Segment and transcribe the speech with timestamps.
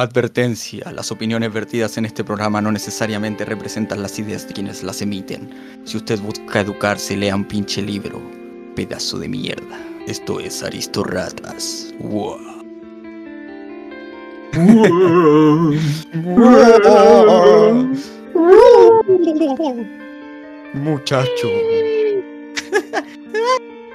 [0.00, 5.02] Advertencia, las opiniones vertidas en este programa no necesariamente representan las ideas de quienes las
[5.02, 5.50] emiten.
[5.84, 8.18] Si usted busca educarse, lea un pinche libro.
[8.74, 9.78] Pedazo de mierda.
[10.06, 11.92] Esto es Aristorratas.
[20.72, 21.48] Muchacho.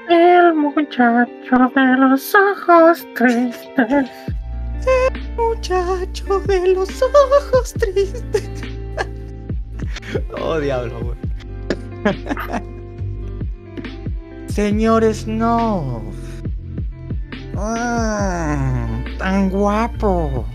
[0.08, 1.04] El muchacho
[1.76, 4.12] de los ojos tristes.
[5.36, 8.50] Muchacho de los ojos tristes.
[10.38, 11.18] Oh, diablo, güey.
[14.48, 16.04] Señor Snow.
[17.58, 20.46] Ah, tan guapo.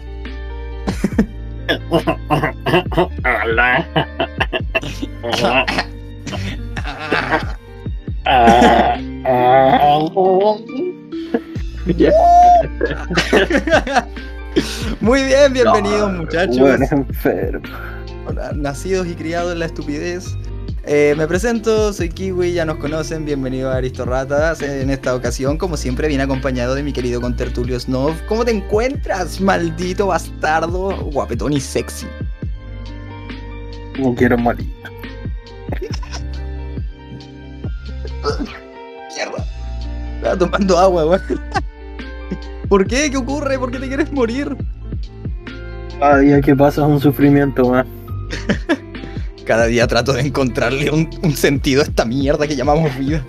[3.24, 3.86] Hola.
[15.00, 16.58] Muy bien, bienvenidos muchachos.
[16.58, 17.68] Bueno, enfermo.
[18.26, 20.36] Hola, nacidos y criados en la estupidez.
[20.84, 24.62] Eh, me presento, soy Kiwi, ya nos conocen, bienvenido a Aristorratas.
[24.62, 28.14] En esta ocasión, como siempre, viene acompañado de mi querido contertulio Snow.
[28.28, 32.06] ¿Cómo te encuentras, maldito bastardo, guapetón y sexy?
[33.98, 34.68] No quiero morir.
[39.16, 39.44] Mierda.
[40.16, 41.40] Estaba tomando agua, weón.
[42.70, 43.10] ¿Por qué?
[43.10, 43.58] ¿Qué ocurre?
[43.58, 44.56] ¿Por qué te quieres morir?
[45.98, 47.84] Cada día que pasa es un sufrimiento más.
[49.44, 53.22] Cada día trato de encontrarle un, un sentido a esta mierda que llamamos vida.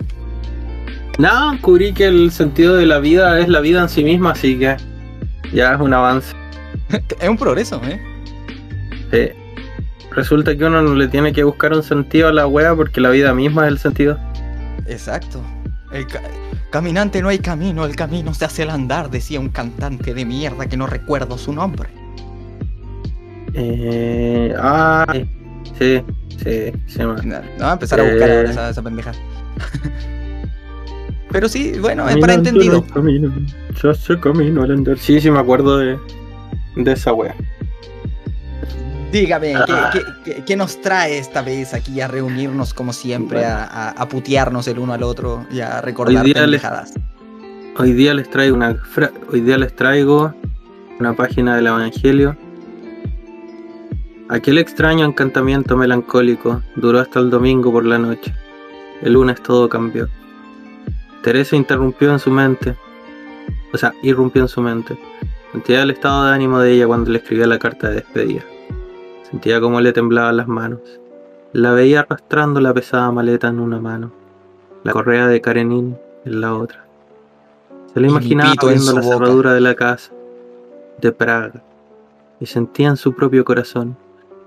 [1.18, 4.58] No, cubrí que el sentido de la vida es la vida en sí misma, así
[4.58, 4.78] que
[5.52, 6.34] ya es un avance.
[7.20, 8.00] Es un progreso, ¿eh?
[9.12, 9.30] Sí.
[10.12, 13.10] Resulta que uno no le tiene que buscar un sentido a la wea porque la
[13.10, 14.20] vida misma es el sentido.
[14.88, 15.42] Exacto.
[15.92, 16.22] El ca-
[16.72, 20.68] caminante no hay camino, el camino se hace al andar, decía un cantante de mierda
[20.68, 21.90] que no recuerdo su nombre.
[23.54, 25.06] Eh, ah,
[25.78, 26.02] sí,
[26.44, 27.00] sí, sí.
[27.24, 28.34] No, no a empezar a buscar Eh.
[28.34, 29.16] ahora esa, esa pendeja.
[31.30, 32.78] Pero sí, bueno, es para no entendido.
[32.86, 33.34] hay camino,
[33.80, 34.98] se hace camino al andar.
[35.00, 36.02] Sí, sí, me acuerdo de,
[36.76, 37.36] de esa wea.
[39.12, 39.90] Dígame, ¿qué, Ah.
[39.92, 44.08] qué- qué- qué nos trae esta vez aquí a reunirnos como siempre, a, a- a
[44.08, 46.64] putearnos el uno al otro y a recordar Hoy día les-?
[47.78, 48.76] Hoy día les traigo una
[49.32, 50.34] hoy día les traigo
[51.00, 52.36] una página del Evangelio.
[54.30, 58.34] Aquel extraño encantamiento melancólico duró hasta el domingo por la noche.
[59.02, 60.08] El lunes todo cambió.
[61.22, 62.76] Teresa interrumpió en su mente,
[63.74, 64.98] o sea, irrumpió en su mente.
[65.52, 68.44] Sentía el estado de ánimo de ella cuando le escribía la carta de despedida.
[69.32, 70.80] Sentía cómo le temblaban las manos.
[71.54, 74.12] La veía arrastrando la pesada maleta en una mano,
[74.84, 76.86] la correa de Karenin en la otra.
[77.94, 79.18] Se mi imaginaba viendo la boca.
[79.18, 80.12] cerradura de la casa
[81.02, 81.64] de Praga
[82.40, 83.98] y sentía en su propio corazón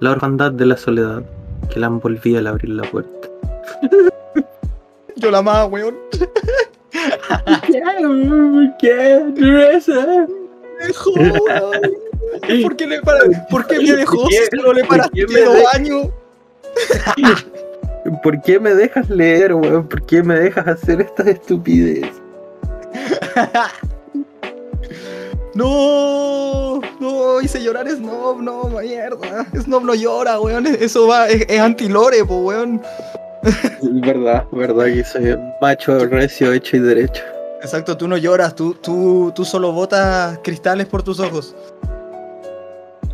[0.01, 1.23] la orfandad de la soledad
[1.73, 3.29] que la envolvía al abrir la puerta.
[5.17, 5.97] Yo la amaba, weón.
[8.79, 9.25] ¿Qué?
[10.81, 11.93] Dejó, weón.
[12.63, 13.21] ¿Por qué, le para...
[13.51, 14.37] ¿Por qué me dejó ¿Por qué?
[14.51, 16.09] si solo le ¿Por paraste dos años?
[18.23, 19.89] ¿Por qué me dejas leer, weón?
[19.89, 22.11] ¿Por qué me dejas hacer estas estupideces?
[25.55, 29.47] No, no, hice llorar Snob, no, mierda.
[29.57, 30.67] Snob no llora, weón.
[30.67, 32.83] Eso va, es, es anti-lore, po, weón.
[33.83, 37.23] Verdad, verdad que soy macho recio, hecho y derecho.
[37.61, 41.55] Exacto, tú no lloras, tú, tú, tú solo botas cristales por tus ojos.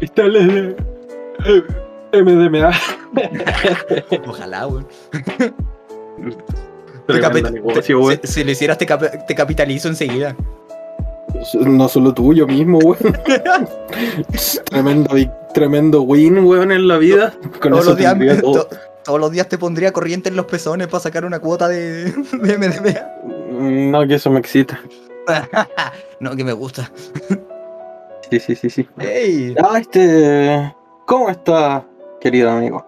[0.01, 0.47] Cristales
[2.13, 2.71] de MDMA.
[4.27, 4.87] Ojalá, weón.
[7.53, 10.35] Negocio, te- si, si lo hicieras, te, cap- te capitalizo enseguida.
[11.61, 13.17] No solo tuyo mismo, weón.
[14.71, 15.11] tremendo,
[15.55, 17.33] tremendo win, weón, en la vida.
[17.61, 18.65] Con Todos eso los, días, tendría todo.
[18.67, 22.05] to- todos los días te pondría corriente en los pezones para sacar una cuota de,
[22.05, 23.91] de MDMA.
[23.91, 24.81] No, que eso me excita.
[26.21, 26.91] no, que me gusta.
[28.31, 28.89] Sí, sí, sí, sí.
[29.01, 30.75] Ey, Ah, este.
[31.07, 31.85] ¿Cómo está,
[32.21, 32.87] querido amigo?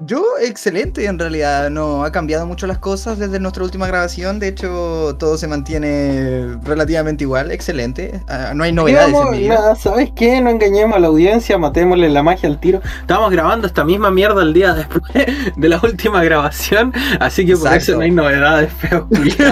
[0.00, 4.38] Yo, excelente, en realidad no ha cambiado mucho las cosas desde nuestra última grabación.
[4.38, 8.20] De hecho, todo se mantiene relativamente igual, excelente.
[8.28, 9.74] Ah, no hay novedades en mi vida.
[9.74, 10.40] ¿Sabes qué?
[10.40, 12.80] No engañemos a la audiencia, matémosle la magia al tiro.
[13.00, 15.02] Estábamos grabando esta misma mierda el día después
[15.56, 17.82] de la última grabación, así que por Exacto.
[17.82, 19.08] eso no hay novedades, feo.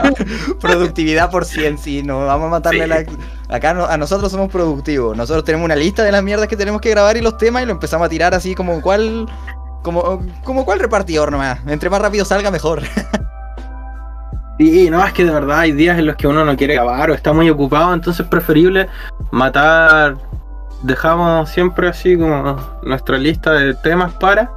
[0.60, 2.88] Productividad por 100, sí, no vamos a matarle Sí.
[2.88, 3.04] la...
[3.48, 5.16] Acá no- a nosotros somos productivos.
[5.16, 7.66] Nosotros tenemos una lista de las mierdas que tenemos que grabar y los temas y
[7.66, 9.26] lo empezamos a tirar así como cual...
[9.86, 11.60] Como, como cual repartidor nomás.
[11.64, 12.82] Entre más rápido salga, mejor.
[14.58, 17.10] Sí, no, es que de verdad hay días en los que uno no quiere grabar
[17.10, 18.88] o está muy ocupado, entonces es preferible
[19.30, 20.16] matar
[20.82, 24.50] dejamos siempre así como nuestra lista de temas para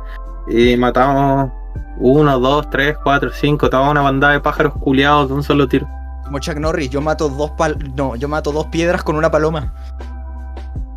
[0.47, 1.51] y matamos
[1.97, 5.85] uno, dos, tres, cuatro, cinco, toda una bandada de pájaros culiados de un solo tiro.
[6.23, 9.73] Como Chuck Norris, yo mato dos pal no, yo mato dos piedras con una paloma.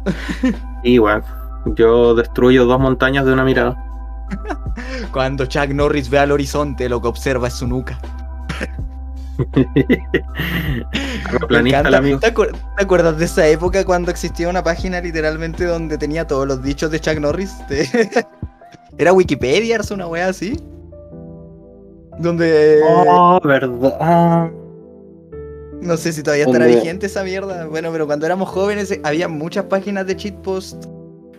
[0.85, 1.25] Y bueno,
[1.76, 3.92] yo destruyo dos montañas de una mirada.
[5.12, 7.99] Cuando Chuck Norris ve al horizonte, lo que observa es su nuca.
[11.49, 11.82] Planista.
[12.20, 16.46] ¿Te, acuer- te acuerdas de esa época cuando existía una página literalmente donde tenía todos
[16.46, 17.52] los dichos de Chuck Norris?
[18.99, 20.61] Era Wikipedia, es una wea así.
[22.19, 24.50] Donde Oh, verdad.
[25.81, 27.67] no sé si todavía estará vigente esa mierda.
[27.67, 30.85] Bueno, pero cuando éramos jóvenes eh, había muchas páginas de cheatpost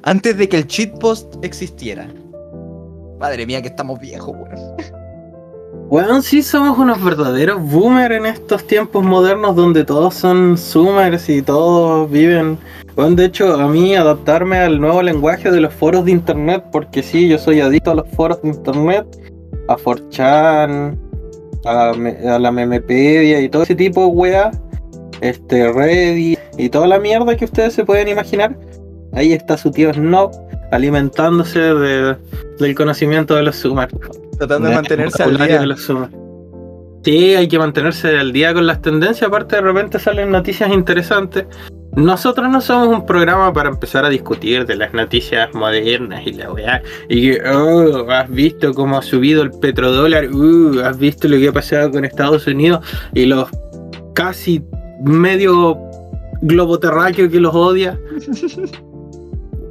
[0.04, 2.08] antes de que el cheatpost existiera.
[3.20, 5.04] Madre mía, que estamos viejos, weón.
[5.90, 11.42] Bueno, sí somos unos verdaderos boomers en estos tiempos modernos donde todos son zoomers y
[11.42, 12.58] todos viven.
[12.96, 17.04] Bueno, de hecho, a mí adaptarme al nuevo lenguaje de los foros de internet, porque
[17.04, 19.06] sí, yo soy adicto a los foros de internet,
[19.68, 20.98] a 4chan,
[21.66, 24.60] a, la Memepedia y todo ese tipo de weas,
[25.22, 28.58] este, Reddit y toda la mierda que ustedes se pueden imaginar.
[29.14, 30.32] Ahí está su tío Snob
[30.74, 32.16] alimentándose de-
[32.60, 33.94] del conocimiento de los zoomers.
[34.38, 35.60] Tratando de mantenerse al día.
[35.62, 36.12] de los Zoomers.
[37.04, 39.28] Sí, hay que mantenerse al día con las tendencias.
[39.28, 41.46] Aparte, de repente salen noticias interesantes.
[41.96, 46.52] Nosotros no somos un programa para empezar a discutir de las noticias modernas y la
[46.52, 46.82] weá.
[47.10, 50.30] Y que, oh, has visto cómo ha subido el petrodólar.
[50.34, 52.84] Uh, has visto lo que ha pasado con Estados Unidos
[53.14, 53.50] y los
[54.16, 54.64] casi
[55.04, 55.78] medio
[56.42, 58.00] globo terráqueo que los odia.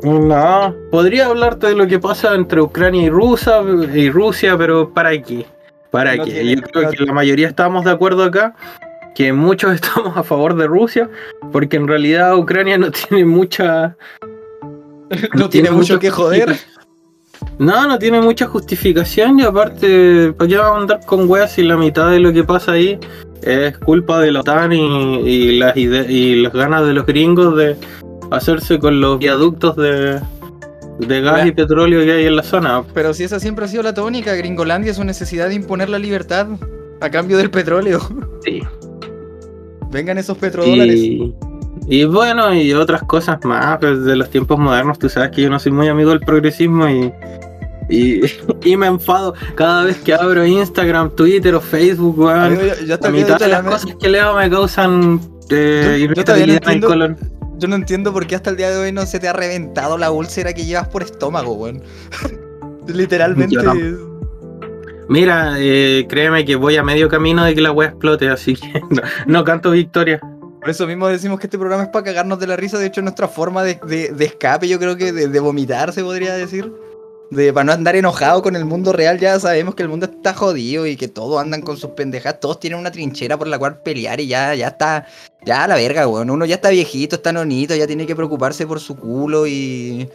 [0.02, 3.62] No, podría hablarte de lo que pasa entre Ucrania y Rusia,
[3.94, 5.46] y Rusia pero ¿para qué?
[5.90, 6.56] ¿Para No qué?
[6.56, 8.54] Yo creo que la mayoría estamos de acuerdo acá,
[9.14, 11.08] que muchos estamos a favor de Rusia,
[11.52, 13.96] porque en realidad Ucrania no tiene mucha...
[15.34, 16.56] No tiene mucho que joder.
[17.58, 21.62] No, no tiene mucha justificación y aparte, ¿para qué vamos a andar con weas si
[21.62, 22.98] la mitad de lo que pasa ahí
[23.42, 27.76] es culpa de la OTAN y, y las y las ganas de los gringos de
[28.36, 30.20] hacerse con los viaductos de,
[31.00, 32.82] de gas y petróleo que hay en la zona?
[32.94, 36.46] Pero si esa siempre ha sido la tónica, Gringolandia su necesidad de imponer la libertad
[37.00, 38.00] a cambio del petróleo.
[38.44, 38.60] Sí.
[39.90, 40.96] Vengan esos petrodólares.
[40.96, 41.34] Y,
[41.86, 44.98] y bueno, y otras cosas más pues, de los tiempos modernos.
[44.98, 47.12] Tú sabes que yo no soy muy amigo del progresismo y,
[47.88, 48.20] y,
[48.64, 52.58] y me enfado cada vez que abro Instagram, Twitter o Facebook, weón.
[52.86, 55.20] La día mitad de las cosas que leo me causan
[55.50, 57.16] eh, Yo- yo todavía no entiendo-.
[57.62, 59.96] Yo no entiendo por qué hasta el día de hoy no se te ha reventado
[59.96, 61.80] la úlcera que llevas por estómago, weón.
[62.88, 63.56] Literalmente.
[65.08, 68.80] Mira, eh, créeme que voy a medio camino de que la wea explote, así que
[68.90, 70.20] no, no canto victoria.
[70.60, 72.78] Por eso mismo decimos que este programa es para cagarnos de la risa.
[72.78, 76.02] De hecho, nuestra forma de, de- de escape, yo creo que de, de vomitar, se
[76.02, 76.72] podría decir.
[77.32, 80.34] De, para no andar enojado con el mundo real, ya sabemos que el mundo está
[80.34, 82.38] jodido y que todos andan con sus pendejas.
[82.38, 85.06] Todos tienen una trinchera por la cual pelear y ya, ya está.
[85.42, 86.28] Ya a la verga, weón.
[86.28, 90.06] Uno ya está viejito, está nonito, ya tiene que preocuparse por su culo y.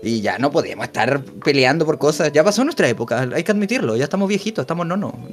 [0.00, 2.30] Y ya no podemos estar peleando por cosas.
[2.30, 3.96] Ya pasó nuestra época, hay que admitirlo.
[3.96, 5.12] Ya estamos viejitos, estamos nono.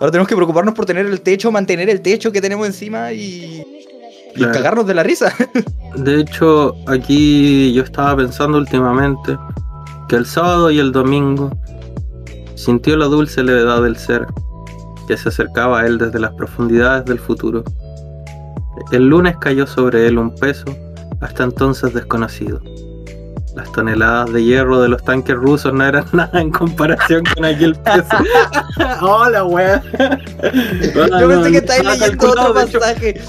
[0.00, 3.87] Ahora tenemos que preocuparnos por tener el techo, mantener el techo que tenemos encima y,
[4.38, 4.52] y Claro.
[4.54, 5.32] cagarnos de la risa.
[5.96, 9.36] De hecho, aquí yo estaba pensando últimamente
[10.08, 11.50] que el sábado y el domingo
[12.54, 14.26] sintió la dulce levedad del ser
[15.06, 17.64] que se acercaba a él desde las profundidades del futuro.
[18.92, 20.64] El lunes cayó sobre él un peso
[21.20, 22.60] hasta entonces desconocido.
[23.58, 27.74] Las toneladas de hierro de los tanques rusos no eran nada en comparación con aquel
[27.74, 28.06] peso.
[29.00, 29.82] Hola, wea.
[30.94, 33.20] Yo pensé que estabas Estaba leyendo otro hecho, pasaje.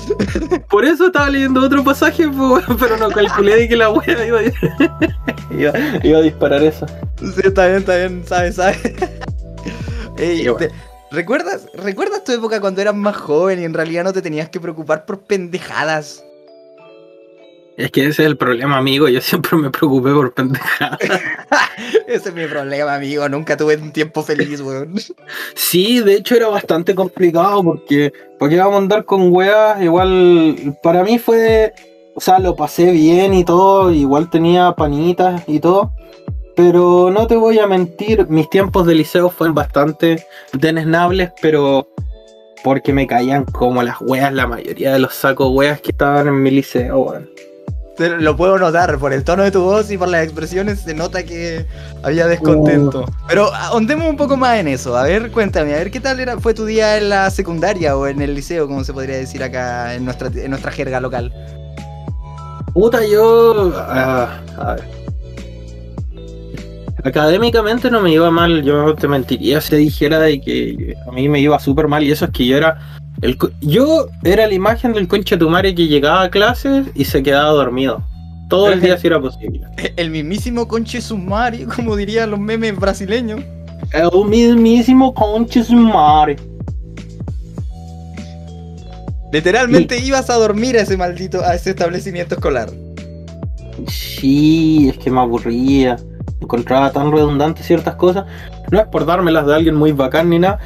[0.70, 4.40] por eso estaba leyendo otro pasaje, weón, pero no calculé de que la wea iba,
[4.40, 4.44] a-
[5.54, 6.86] iba, iba a disparar eso.
[7.18, 7.80] Sí, está bien,
[8.24, 8.54] está bien.
[10.18, 10.58] Ey, bueno.
[10.58, 10.72] te-
[11.12, 14.60] ¿recuerdas, ¿Recuerdas tu época cuando eras más joven y en realidad no te tenías que
[14.60, 16.24] preocupar por pendejadas?
[17.80, 19.08] Es que ese es el problema, amigo.
[19.08, 21.00] Yo siempre me preocupé por pendejadas.
[22.08, 23.30] Ese es mi problema, amigo.
[23.30, 24.96] Nunca tuve un tiempo feliz, weón.
[25.56, 29.82] Sí, de hecho era bastante complicado porque ¿para qué vamos a andar con weas?
[29.82, 31.72] Igual para mí fue,
[32.16, 35.94] o sea, lo pasé bien y todo, igual tenía panitas y todo.
[36.58, 41.88] Pero no te voy a mentir, mis tiempos de liceo fueron bastante denesnables, pero
[42.62, 46.44] porque me caían como las weas la mayoría de los sacos weas que estaban en
[46.44, 47.30] mi liceo, weón.
[48.00, 51.24] Lo puedo notar, por el tono de tu voz y por las expresiones se nota
[51.24, 51.66] que
[52.02, 53.06] había descontento.
[53.28, 54.98] Pero ahondemos un poco más en eso.
[54.98, 58.08] A ver, cuéntame, a ver qué tal era, fue tu día en la secundaria o
[58.08, 61.34] en el liceo, como se podría decir acá en nuestra, en nuestra jerga local.
[62.74, 63.74] Puta, yo.
[63.76, 65.00] ah, a ver.
[67.04, 71.40] Académicamente no me iba mal, yo te mentiría si dijera de que a mí me
[71.40, 72.99] iba súper mal y eso es que yo era.
[73.22, 77.22] El, yo era la imagen del concha tu madre que llegaba a clases y se
[77.22, 78.02] quedaba dormido.
[78.50, 79.62] Todo el día si era posible.
[79.96, 83.42] El mismísimo conche sumari, como dirían los memes brasileños.
[83.94, 86.38] El mismísimo concha su madre.
[89.32, 92.72] Literalmente ibas a dormir a ese maldito, a ese establecimiento escolar.
[93.88, 95.98] Sí, es que me aburría.
[96.42, 98.26] Encontraba tan redundante ciertas cosas.
[98.72, 100.60] No es por dármelas de alguien muy bacán ni nada.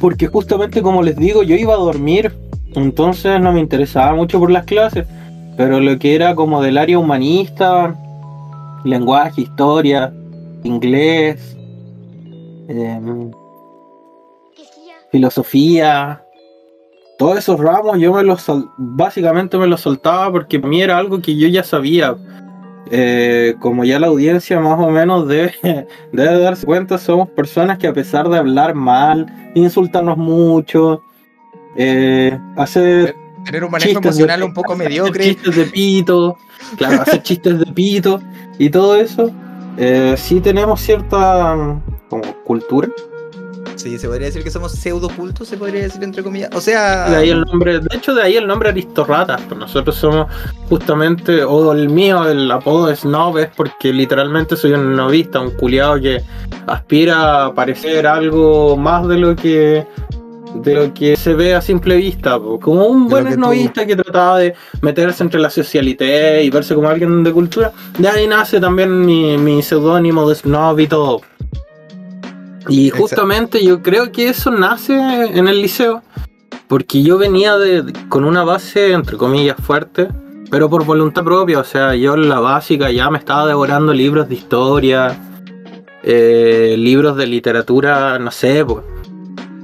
[0.00, 2.32] Porque justamente como les digo, yo iba a dormir.
[2.74, 5.06] Entonces no me interesaba mucho por las clases.
[5.56, 7.94] Pero lo que era como del área humanista,
[8.84, 10.12] lenguaje, historia,
[10.64, 11.56] inglés,
[12.68, 13.30] em,
[15.12, 16.20] filosofía,
[17.18, 18.44] todos esos ramos yo me los
[18.76, 22.16] básicamente me los soltaba porque para mí era algo que yo ya sabía.
[22.90, 25.54] Eh, como ya la audiencia más o menos debe,
[26.12, 31.02] debe darse cuenta, somos personas que a pesar de hablar mal, insultarnos mucho,
[31.76, 33.14] eh, hacer
[33.44, 35.24] Tener un manejo de- emocional un poco mediocre.
[35.24, 36.36] chistes de pito,
[36.76, 38.20] claro, hacer chistes de pito
[38.58, 39.30] y todo eso,
[39.76, 42.88] eh, sí tenemos cierta mm, como cultura.
[43.76, 46.50] Sí, se podría decir que somos pseudo cultos, se podría decir entre comillas.
[46.54, 49.96] O sea, De ahí el nombre, de hecho de ahí el nombre Aristorratas, pues nosotros
[49.96, 50.26] somos
[50.68, 55.50] justamente, o el mío, el apodo de Snob es porque literalmente soy un novista, un
[55.52, 56.22] culiado que
[56.66, 59.86] aspira a parecer algo más de lo que
[60.54, 62.60] de lo que se ve a simple vista, po.
[62.60, 66.76] como un buen que tú- novista que trataba de meterse entre la socialité y verse
[66.76, 67.72] como alguien de cultura.
[67.98, 71.22] De ahí nace también mi, mi seudónimo de Snob y todo.
[72.68, 73.02] Y Exacto.
[73.02, 76.02] justamente yo creo que eso nace en el liceo.
[76.68, 80.08] Porque yo venía de, con una base, entre comillas, fuerte,
[80.50, 81.58] pero por voluntad propia.
[81.58, 85.18] O sea, yo en la básica ya me estaba devorando libros de historia,
[86.02, 88.84] eh, libros de literatura, no sé, pues.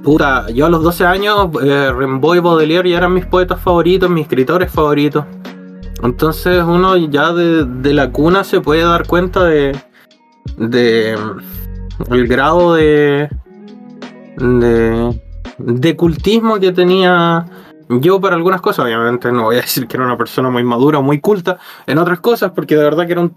[0.02, 4.08] Puta, yo a los 12 años, eh, Rimbaud y Baudelaire ya eran mis poetas favoritos,
[4.08, 5.24] mis escritores favoritos.
[6.02, 9.78] Entonces uno ya de, de la cuna se puede dar cuenta de,
[10.56, 11.18] de
[12.08, 13.28] el grado de,
[15.58, 17.46] de, cultismo que tenía
[17.88, 18.86] yo para algunas cosas.
[18.86, 22.20] Obviamente no voy a decir que era una persona muy madura muy culta en otras
[22.20, 23.36] cosas, porque de verdad que era un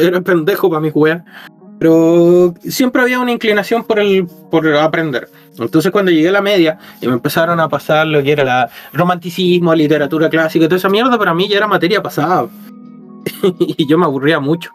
[0.00, 1.24] era pendejo para mi weá.
[1.78, 5.28] Pero siempre había una inclinación por el por aprender.
[5.58, 8.70] Entonces cuando llegué a la media y me empezaron a pasar lo que era la
[8.92, 12.48] romanticismo, literatura clásica toda esa mierda, para mí ya era materia pasada.
[13.58, 14.72] y yo me aburría mucho.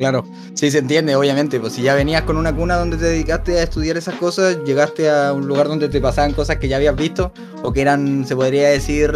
[0.00, 1.60] Claro, sí se entiende, obviamente.
[1.60, 5.10] Pues si ya venías con una cuna donde te dedicaste a estudiar esas cosas, llegaste
[5.10, 8.34] a un lugar donde te pasaban cosas que ya habías visto o que eran, se
[8.34, 9.12] podría decir,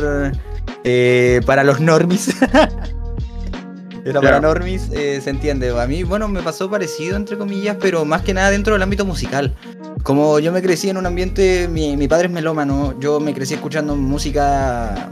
[0.85, 2.37] eh, para los normis.
[4.05, 5.71] Era para normis, eh, se entiende.
[5.71, 9.07] A mí, bueno, me pasó parecido, entre comillas, pero más que nada dentro del ámbito
[9.07, 9.57] musical.
[10.03, 13.55] Como yo me crecí en un ambiente, mi, mi padre es melómano, yo me crecí
[13.55, 15.09] escuchando música,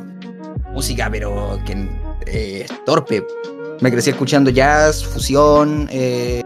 [0.75, 1.89] música, pero que
[2.27, 3.25] eh, es torpe.
[3.81, 6.43] Me crecí escuchando jazz, fusión, eh,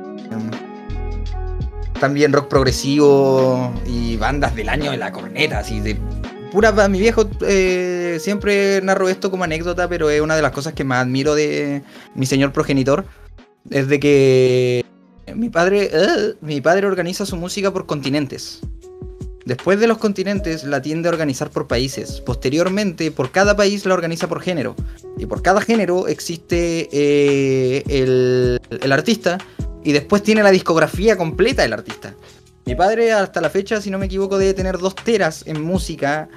[2.00, 5.97] también rock progresivo y bandas del año de la corneta, así de
[6.52, 10.73] pura mi viejo eh, siempre narro esto como anécdota, pero es una de las cosas
[10.73, 11.83] que más admiro de
[12.14, 13.04] mi señor progenitor
[13.71, 14.85] es de que
[15.35, 18.61] mi padre eh, mi padre organiza su música por continentes.
[19.46, 22.20] Después de los continentes la tiende a organizar por países.
[22.20, 24.74] Posteriormente, por cada país la organiza por género.
[25.16, 29.38] Y por cada género existe eh, el, artista
[29.84, 32.16] y después tiene la discografía completa del artista.
[32.64, 36.28] Mi padre hasta la fecha, si no me equivoco, debe tener dos teras en música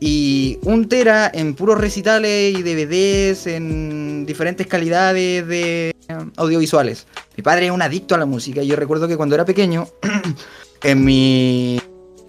[0.00, 5.94] y un tera en puros recitales y DVDs en diferentes calidades de eh,
[6.36, 7.06] audiovisuales.
[7.36, 9.86] Mi padre es un adicto a la música y yo recuerdo que cuando era pequeño
[10.82, 11.80] en mi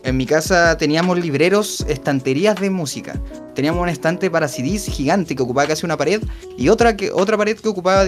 [0.03, 3.19] en mi casa teníamos libreros, estanterías de música.
[3.55, 6.21] Teníamos un estante para CDs gigante que ocupaba casi una pared
[6.57, 8.05] y otra que otra pared que ocupaba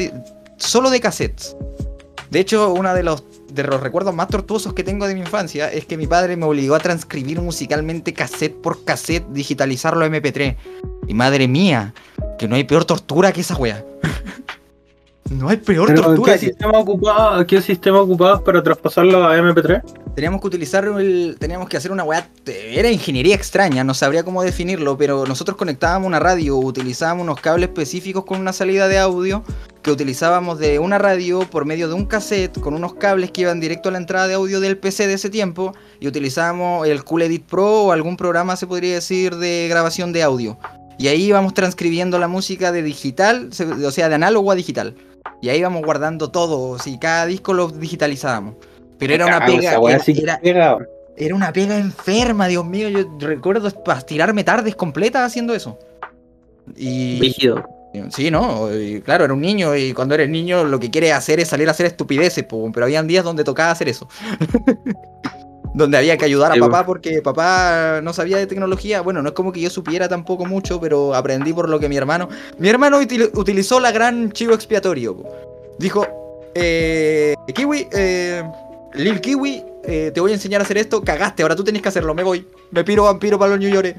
[0.57, 1.55] solo de cassettes.
[2.29, 3.23] De hecho, uno de los,
[3.53, 6.45] de los recuerdos más tortuosos que tengo de mi infancia es que mi padre me
[6.45, 10.57] obligó a transcribir musicalmente cassette por cassette, digitalizarlo a MP3.
[11.07, 11.93] Y madre mía,
[12.37, 13.85] que no hay peor tortura que esa wea.
[15.31, 16.33] no hay peor Pero, tortura.
[16.33, 19.81] ¿qué, que- sistema ocupaba, ¿Qué sistema ocupabas para traspasarlo a MP3?
[20.15, 21.35] Teníamos que utilizar el.
[21.39, 22.25] Teníamos que hacer una weá.
[22.45, 27.67] Era ingeniería extraña, no sabría cómo definirlo, pero nosotros conectábamos una radio, utilizábamos unos cables
[27.69, 29.43] específicos con una salida de audio
[29.81, 33.59] que utilizábamos de una radio por medio de un cassette con unos cables que iban
[33.59, 37.23] directo a la entrada de audio del PC de ese tiempo y utilizábamos el Cool
[37.23, 40.57] Edit Pro o algún programa, se podría decir, de grabación de audio.
[40.97, 44.95] Y ahí íbamos transcribiendo la música de digital, o sea, de análogo a digital.
[45.41, 48.55] Y ahí íbamos guardando todo, si cada disco lo digitalizábamos.
[48.97, 52.89] Pero era una Cago, pega, era, una pega enferma, Dios mío.
[52.89, 53.69] Yo recuerdo
[54.07, 55.77] tirarme tardes completas haciendo eso.
[56.77, 57.67] Y Rígido.
[58.09, 58.73] sí, ¿no?
[58.73, 61.67] Y claro, era un niño y cuando eres niño lo que quieres hacer es salir
[61.67, 64.07] a hacer estupideces, pero habían días donde tocaba hacer eso.
[65.75, 69.01] donde había que ayudar a papá porque papá no sabía de tecnología.
[69.01, 71.97] Bueno, no es como que yo supiera tampoco mucho, pero aprendí por lo que mi
[71.97, 72.29] hermano...
[72.57, 75.17] Mi hermano util- utilizó la gran chivo expiatorio.
[75.77, 76.07] Dijo,
[76.55, 78.41] eh, Kiwi, eh,
[78.93, 81.89] Lil Kiwi, eh, te voy a enseñar a hacer esto, cagaste, ahora tú tenés que
[81.89, 82.47] hacerlo, me voy.
[82.71, 83.95] Me piro vampiro para los New York.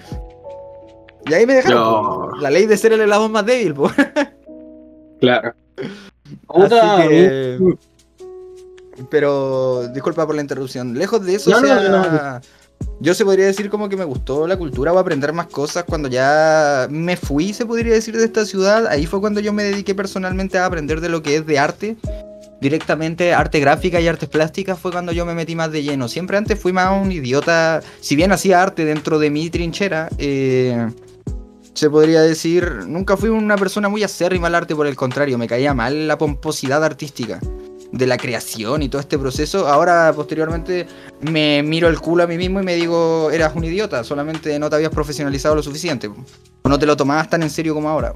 [1.27, 1.79] Y ahí me dejaron.
[1.79, 2.31] No.
[2.41, 3.91] La ley de ser el eslabón más débil, po.
[5.21, 5.53] Claro.
[6.49, 7.59] Así que-
[9.11, 10.95] Pero, disculpa por la interrupción.
[10.99, 12.41] Lejos de eso, No, o no, sea, no,
[13.01, 16.09] yo se podría decir como que me gustó la cultura o aprender más cosas cuando
[16.09, 18.87] ya me fui, se podría decir, de esta ciudad.
[18.87, 21.97] Ahí fue cuando yo me dediqué personalmente a aprender de lo que es de arte.
[22.61, 26.09] Directamente arte gráfica y artes plásticas fue cuando yo me metí más de lleno.
[26.09, 27.83] Siempre antes fui más un idiota.
[28.01, 30.89] Si bien hacía arte dentro de mi trinchera, eh,
[31.75, 35.47] se podría decir, nunca fui una persona muy acérrima al arte, por el contrario, me
[35.47, 37.41] caía mal la pomposidad artística
[37.93, 39.69] de la creación y todo este proceso.
[39.69, 40.87] Ahora, posteriormente,
[41.21, 44.69] me miro el culo a mí mismo y me digo, eras un idiota, solamente no
[44.71, 46.09] te habías profesionalizado lo suficiente.
[46.63, 48.13] O no te lo tomabas tan en serio como ahora.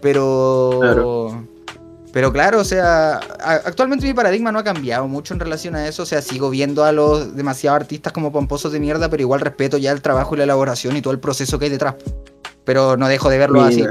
[0.00, 0.78] Pero...
[0.80, 1.48] Claro.
[2.14, 6.04] Pero claro, o sea, actualmente mi paradigma no ha cambiado mucho en relación a eso.
[6.04, 9.78] O sea, sigo viendo a los demasiados artistas como pomposos de mierda, pero igual respeto
[9.78, 11.96] ya el trabajo y la elaboración y todo el proceso que hay detrás.
[12.64, 13.84] Pero no dejo de verlo así.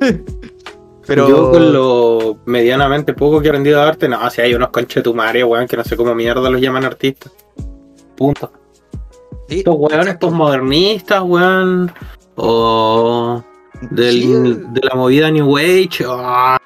[1.08, 4.68] Pero Yo con lo medianamente poco que he aprendido de arte, no, si hay unos
[4.68, 7.32] conchetumares, weón, que no sé cómo mierda los llaman artistas.
[8.14, 8.52] Punto.
[9.48, 10.26] Sí, Estos weones exacto.
[10.28, 11.90] postmodernistas, weón.
[12.36, 13.42] O
[13.90, 14.32] del- Sí,
[14.70, 16.04] de la movida New Age.
[16.06, 16.58] ah.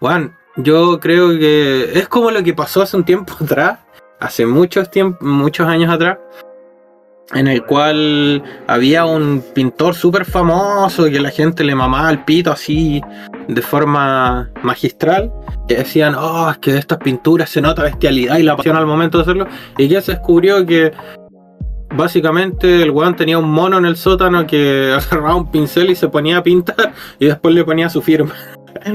[0.00, 3.78] Weón, yo creo que es como lo que pasó hace un tiempo atrás,
[4.20, 6.18] hace muchos tiempos, muchos años atrás,
[7.34, 12.50] en el cual había un pintor súper famoso que la gente le mamaba al pito
[12.50, 13.02] así
[13.48, 15.32] de forma magistral,
[15.66, 18.86] que decían, oh, es que de estas pinturas se nota bestialidad y la pasión al
[18.86, 20.92] momento de hacerlo, y ya se descubrió que
[21.94, 26.08] básicamente el weón tenía un mono en el sótano que agarraba un pincel y se
[26.08, 28.34] ponía a pintar y después le ponía su firma.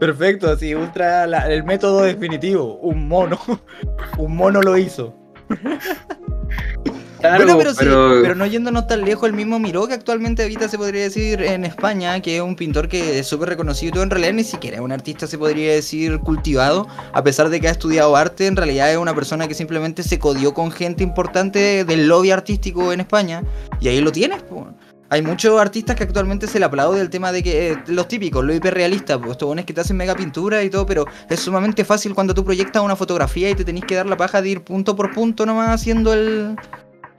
[0.00, 2.76] Perfecto, así, ultra el método definitivo.
[2.76, 3.38] Un mono.
[4.18, 5.23] un mono lo hizo.
[7.20, 10.68] Claro, bueno, pero, sí, pero no yéndonos tan lejos, el mismo Miró que actualmente habita,
[10.68, 14.02] se podría decir, en España, que es un pintor que es súper reconocido y todo,
[14.02, 17.68] en realidad ni siquiera es un artista, se podría decir, cultivado, a pesar de que
[17.68, 21.86] ha estudiado arte, en realidad es una persona que simplemente se codió con gente importante
[21.86, 23.42] del lobby artístico en España,
[23.80, 24.68] y ahí lo tienes, po.
[25.10, 28.44] Hay muchos artistas que actualmente se le aplaude el tema de que eh, los típicos,
[28.44, 31.84] lo hiperrealista, pues estos buenos que te hacen mega pintura y todo, pero es sumamente
[31.84, 34.62] fácil cuando tú proyectas una fotografía y te tenés que dar la paja de ir
[34.62, 36.56] punto por punto nomás haciendo el,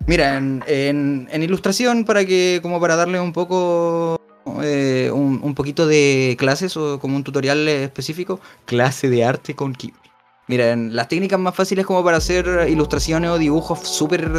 [0.07, 4.19] Mira, en, en- en ilustración, para que, como para darle un poco,
[4.61, 9.73] eh, un, un poquito de clases o como un tutorial específico, clase de arte con
[9.73, 9.93] Kiwi.
[10.47, 14.29] Mira, en las técnicas más fáciles como para hacer ilustraciones o dibujos súper,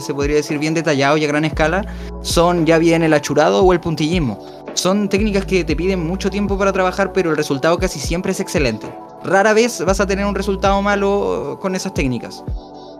[0.00, 1.86] se podría decir, bien detallados y a gran escala,
[2.20, 4.44] son ya bien el achurado o el puntillismo.
[4.74, 8.40] Son técnicas que te piden mucho tiempo para trabajar, pero el resultado casi siempre es
[8.40, 8.92] excelente.
[9.22, 12.42] Rara vez vas a tener un resultado malo con esas técnicas.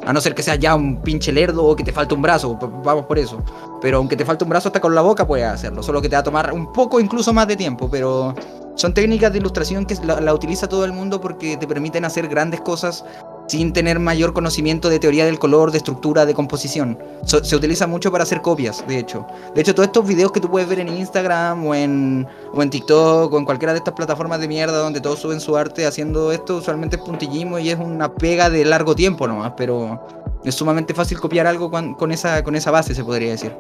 [0.05, 2.59] A no ser que seas ya un pinche lerdo o que te falte un brazo,
[2.85, 3.43] vamos por eso.
[3.81, 6.17] Pero aunque te falte un brazo hasta con la boca puedes hacerlo, solo que te
[6.17, 8.35] va a tomar un poco incluso más de tiempo, pero
[8.75, 12.27] son técnicas de ilustración que la, la utiliza todo el mundo porque te permiten hacer
[12.29, 13.05] grandes cosas
[13.49, 16.99] sin tener mayor conocimiento de teoría del color, de estructura, de composición.
[17.27, 19.27] So- se utiliza mucho para hacer copias, de hecho.
[19.55, 22.71] De hecho, todos estos videos que tú puedes ver en Instagram o en, o en
[22.71, 26.33] TikTok o en cualquiera de estas plataformas de mierda donde todos suben su arte haciendo
[26.33, 30.01] esto, usualmente es puntillismo y es una pega de largo tiempo nomás, pero
[30.45, 33.53] es sumamente fácil copiar algo con, con esa, con esa base, se podría decir.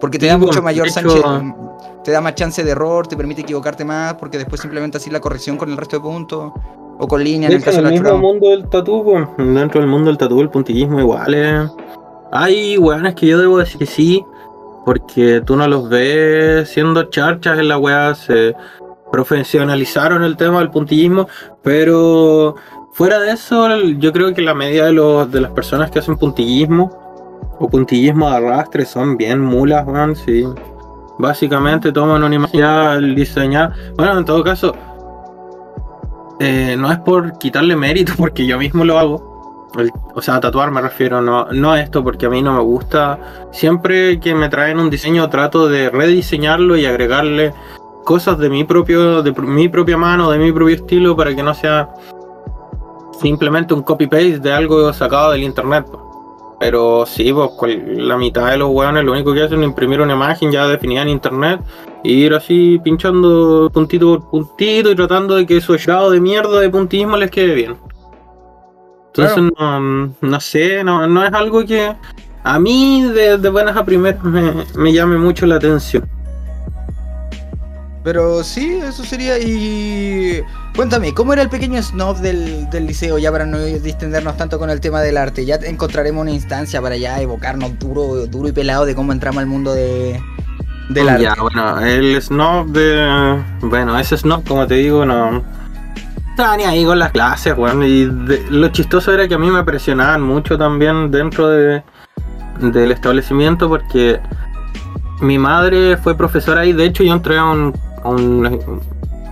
[0.00, 3.16] Porque te Sí, da mucho mayor Sánchez, hecho- te da más chance de error, te
[3.16, 6.52] permite equivocarte más, porque después simplemente así la corrección con el resto de puntos,
[6.98, 9.80] o con línea en el caso del de la mismo mundo del tatú, pues, dentro
[9.80, 11.70] del mundo del tatú, el puntillismo igual es...
[12.32, 14.24] Hay weones que yo debo decir que sí,
[14.84, 18.54] porque tú no los ves siendo charchas en la weá, se
[19.12, 21.28] profesionalizaron el tema del puntillismo,
[21.62, 22.56] pero
[22.92, 26.00] fuera de eso, el- yo creo que la media de, los, de las personas que
[26.00, 26.90] hacen puntillismo
[27.60, 30.44] o puntillismo de arrastre son bien mulas, weón, sí.
[31.18, 33.74] Básicamente toman una imagen ya diseñada.
[33.96, 34.74] Bueno, en todo caso,
[36.40, 39.68] eh, no es por quitarle mérito, porque yo mismo lo hago.
[40.14, 43.18] o sea, tatuar me refiero, no, no a esto, porque a mí no me gusta.
[43.52, 47.52] Siempre que me traen un diseño trato de rediseñarlo y agregarle
[48.04, 51.54] cosas de mi propio, de mi propia mano, de mi propio estilo, para que no
[51.54, 51.90] sea
[53.20, 55.86] simplemente un copy-paste de algo sacado del internet.
[56.60, 57.32] Pero sí,
[57.96, 61.02] la mitad de los hueones lo único que hacen es imprimir una imagen ya definida
[61.02, 61.60] en internet
[62.04, 66.60] y ir así pinchando puntito por puntito y tratando de que su grado de mierda
[66.60, 67.76] de puntismo les quede bien.
[69.08, 71.92] Entonces, no, no sé, no, no es algo que
[72.44, 76.08] a mí de, de buenas a primeras me, me llame mucho la atención.
[78.04, 79.38] Pero sí, eso sería.
[79.38, 80.40] Y.
[80.74, 83.18] Cuéntame, ¿cómo era el pequeño snob del, del liceo?
[83.18, 85.44] Ya para no distendernos tanto con el tema del arte.
[85.44, 89.46] Ya encontraremos una instancia para ya evocarnos duro, duro y pelado de cómo entramos al
[89.46, 90.20] mundo de,
[90.88, 91.22] del arte.
[91.22, 93.40] Ya, bueno, el snob de.
[93.60, 95.42] Bueno, ese snob, como te digo, no.
[96.30, 97.82] Estaba ni ahí con las clases, weón.
[97.82, 101.82] Y de- lo chistoso era que a mí me presionaban mucho también dentro de,
[102.60, 104.20] del establecimiento porque
[105.20, 106.72] mi madre fue profesora ahí.
[106.72, 107.74] De hecho, yo entré a un,
[108.04, 108.80] a un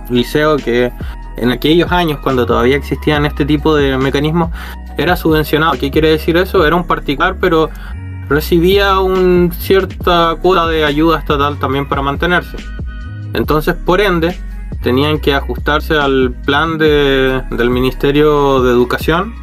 [0.09, 0.91] liceo que
[1.37, 4.49] en aquellos años, cuando todavía existían este tipo de mecanismos,
[4.97, 5.73] era subvencionado.
[5.79, 6.65] ¿Qué quiere decir eso?
[6.65, 7.69] Era un particular, pero
[8.29, 12.57] recibía una cierta cuota de ayuda estatal también para mantenerse.
[13.33, 14.37] Entonces, por ende,
[14.81, 19.33] tenían que ajustarse al plan de- del Ministerio de Educación,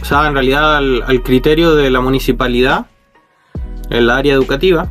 [0.00, 2.86] o sea, en realidad al, al criterio de la municipalidad,
[3.90, 4.88] en la área educativa.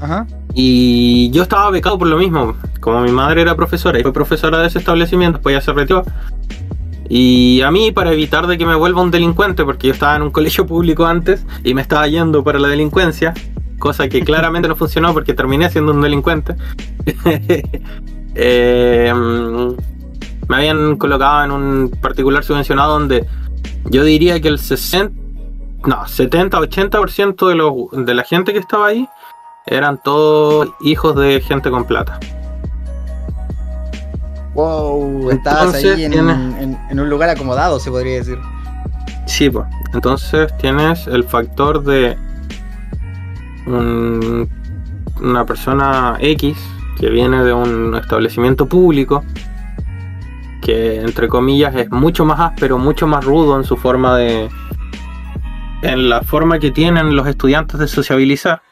[0.00, 0.26] Ajá.
[0.54, 2.56] Y yo estaba becado por lo mismo.
[2.80, 6.04] Como mi madre era profesora y fue profesora de ese establecimiento, pues ya se retiró.
[7.14, 10.22] Y a mí, para evitar de que me vuelva un delincuente, porque yo estaba en
[10.22, 13.34] un colegio público antes y me estaba yendo para la delincuencia,
[13.78, 16.56] cosa que claramente no funcionó porque terminé siendo un delincuente,
[18.34, 19.12] eh,
[20.48, 23.26] me habían colocado en un particular subvencionado donde
[23.90, 25.14] yo diría que el 60,
[25.84, 29.06] no, 70-80% de, los- de la gente que estaba ahí
[29.66, 32.18] eran todos hijos de gente con plata.
[34.54, 38.38] Wow, estabas Entonces, ahí en, tiene- en- en un lugar acomodado, se podría decir.
[39.26, 39.66] Sí, pues.
[39.94, 42.16] Entonces tienes el factor de
[43.66, 44.48] un-
[45.20, 46.56] una persona X
[46.98, 49.24] que viene de un establecimiento público
[50.60, 54.48] que entre comillas es mucho más áspero, mucho más rudo en su forma de
[55.82, 58.62] en la forma que tienen los estudiantes de sociabilizar.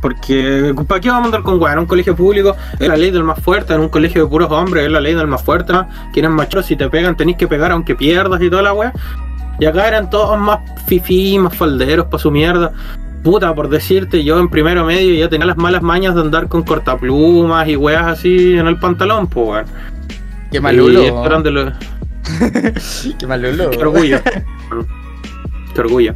[0.00, 1.74] Porque, ¿para qué vamos a andar con weá?
[1.74, 4.50] En un colegio público es la ley del más fuerte, en un colegio de puros
[4.50, 5.86] hombres es la ley del más fuerte, ¿no?
[6.12, 8.92] Quieren machos, si te pegan tenés que pegar aunque pierdas y toda la weá.
[9.58, 12.72] Y acá eran todos más fifí, más falderos para su mierda.
[13.22, 16.62] Puta, por decirte, yo en primero medio ya tenía las malas mañas de andar con
[16.62, 19.66] cortaplumas y weas así en el pantalón, pues weón.
[20.50, 21.26] Qué Y malulo.
[21.26, 21.72] eran de los-
[23.18, 23.68] Qué malulo.
[23.70, 24.18] Qué orgullo.
[25.74, 26.14] Qué orgullo.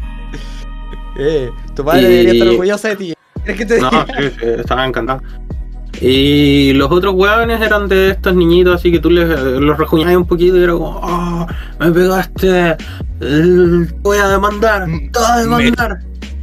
[1.18, 3.14] Eh, tu madre Y- debería estar orgullosa de ti.
[3.44, 5.22] ¿Quieres que te No, sí, sí, estaba encantado.
[6.00, 10.26] Y los otros hueones eran de estos niñitos, así que tú les, los rejuñabas un
[10.26, 11.46] poquito y era como, oh,
[11.78, 12.76] me pegaste, eh,
[13.20, 15.98] te voy a demandar, te voy a demandar.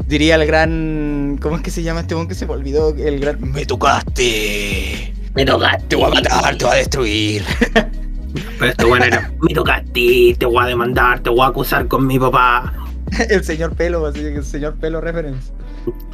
[0.08, 1.38] Diría el gran.
[1.42, 2.94] ¿Cómo es que se llama este mon que se me olvidó?
[2.96, 3.40] El gran.
[3.50, 5.14] ¡Me tocaste!
[5.36, 5.86] Me tocaste.
[5.88, 7.44] Te voy a matar, te voy a destruir.
[8.60, 12.06] Pero este bueno era, me tocaste, te voy a demandar, te voy a acusar con
[12.06, 12.74] mi papá.
[13.30, 15.52] el señor pelo, así que el señor pelo reference.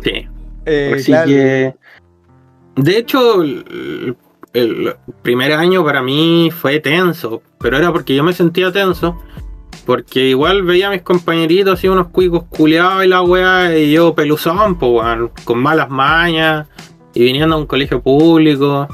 [0.03, 0.27] Sí.
[0.67, 1.27] Eh, Así claro.
[1.27, 1.75] que.
[2.75, 4.15] De hecho, el,
[4.53, 9.17] el primer año para mí fue tenso, pero era porque yo me sentía tenso.
[9.85, 14.13] Porque igual veía a mis compañeritos así unos cuicos culeados y la weá, y yo
[14.13, 15.05] peluzón, pues
[15.45, 16.67] con malas mañas,
[17.13, 18.87] y viniendo a un colegio público.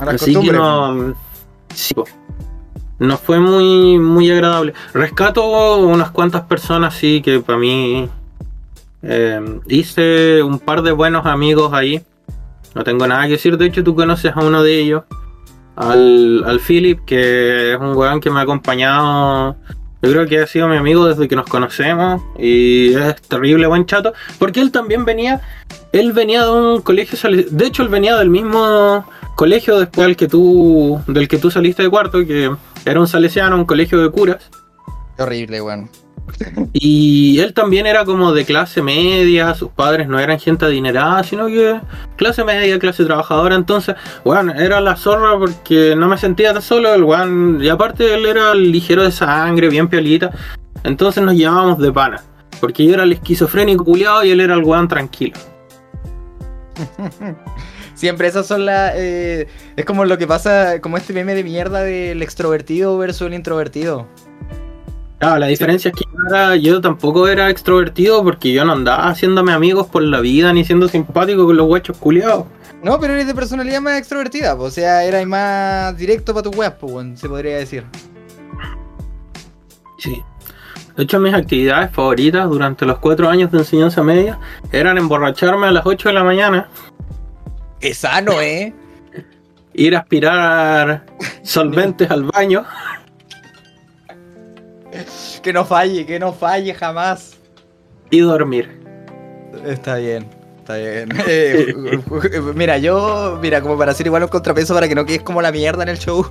[0.00, 1.14] Así que no.
[1.72, 1.94] Sí,
[2.98, 4.74] no fue muy, muy agradable.
[4.92, 8.08] Rescato unas cuantas personas, sí, que para mí.
[9.06, 12.02] Eh, hice un par de buenos amigos ahí.
[12.74, 13.56] No tengo nada que decir.
[13.56, 15.04] De hecho, tú conoces a uno de ellos.
[15.76, 19.56] Al, al Philip, que es un weón que me ha acompañado.
[20.02, 22.22] Yo creo que ha sido mi amigo desde que nos conocemos.
[22.38, 24.12] Y es terrible buen chato.
[24.38, 25.40] Porque él también venía.
[25.92, 27.18] Él venía de un colegio.
[27.30, 29.04] De hecho, él venía del mismo
[29.36, 31.00] colegio después del que tú.
[31.06, 32.24] del que tú saliste de cuarto.
[32.26, 32.50] Que
[32.84, 34.50] era un salesiano, un colegio de curas.
[35.16, 35.88] Qué horrible, weón.
[36.72, 41.46] Y él también era como de clase media, sus padres no eran gente adinerada, sino
[41.46, 41.80] que
[42.16, 43.54] clase media, clase trabajadora.
[43.54, 46.92] Entonces, bueno, era la zorra porque no me sentía tan solo.
[46.94, 50.30] El weón, y aparte él era ligero de sangre, bien piolita.
[50.82, 52.22] Entonces nos llevábamos de pana.
[52.60, 55.38] Porque yo era el esquizofrénico culiado y él era el weón tranquilo.
[57.94, 58.92] Siempre esas son las...
[58.96, 63.34] eh, es como lo que pasa, como este meme de mierda del extrovertido versus el
[63.34, 64.08] introvertido.
[65.24, 69.08] Claro, la diferencia es que yo, era- yo tampoco era extrovertido porque yo no andaba
[69.08, 72.44] haciéndome amigos por la vida ni siendo simpático con los guachos culiados.
[72.82, 76.86] No, pero eres de personalidad más extrovertida, po, o sea, eras más directo para po,
[76.88, 77.84] weón, se podría decir.
[79.98, 80.22] Sí.
[80.94, 84.38] De hecho, mis actividades favoritas durante los cuatro años de enseñanza media
[84.72, 86.68] eran emborracharme a las 8 de la mañana,
[87.80, 88.74] Es sano, ¿eh?
[89.72, 91.06] ir a aspirar
[91.42, 92.64] solventes al baño
[95.42, 97.34] Que no falle, que no falle jamás.
[98.10, 98.68] y dormir.
[99.66, 100.26] Está bien,
[100.58, 101.08] está bien.
[101.26, 101.74] Eh,
[102.54, 105.52] mira, yo, mira, como para hacer igual un contrapeso para que no quedes como la
[105.52, 106.26] mierda en el show.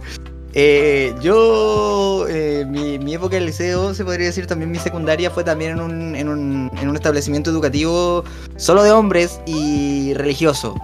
[0.53, 5.43] eh, yo, eh, mi, mi época del liceo, se podría decir también mi secundaria, fue
[5.43, 8.23] también en un, en un, en un establecimiento educativo
[8.57, 10.75] solo de hombres y religioso.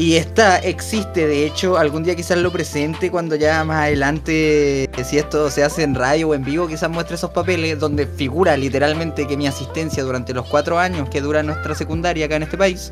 [0.00, 5.18] Y esta existe, de hecho, algún día quizás lo presente cuando ya más adelante, si
[5.18, 9.26] esto se hace en radio o en vivo, quizás muestre esos papeles donde figura literalmente
[9.26, 12.90] que mi asistencia durante los cuatro años que dura nuestra secundaria acá en este país,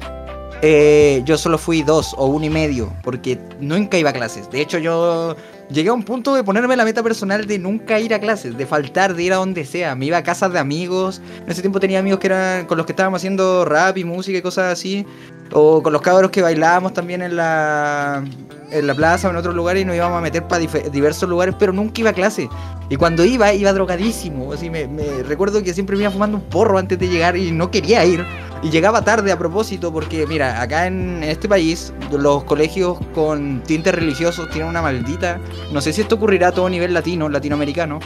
[0.63, 4.51] eh, yo solo fui dos o uno y medio, porque nunca iba a clases.
[4.51, 5.37] De hecho, yo
[5.71, 8.67] llegué a un punto de ponerme la meta personal de nunca ir a clases, de
[8.67, 9.95] faltar, de ir a donde sea.
[9.95, 11.21] Me iba a casas de amigos.
[11.45, 14.39] En ese tiempo tenía amigos que eran con los que estábamos haciendo rap y música
[14.39, 15.07] y cosas así.
[15.53, 18.25] O con los cabros que bailábamos también en la,
[18.71, 21.55] en la plaza o en otros lugares y nos íbamos a meter para diversos lugares,
[21.59, 22.49] pero nunca iba a clase.
[22.91, 24.53] Y cuando iba, iba drogadísimo.
[24.53, 27.51] Así me, me recuerdo que siempre me iba fumando un porro antes de llegar y
[27.53, 28.25] no quería ir.
[28.61, 33.95] Y llegaba tarde a propósito porque, mira, acá en este país los colegios con tintes
[33.95, 35.39] religiosos tienen una maldita...
[35.73, 38.01] No sé si esto ocurrirá a todo nivel latino, latinoamericano,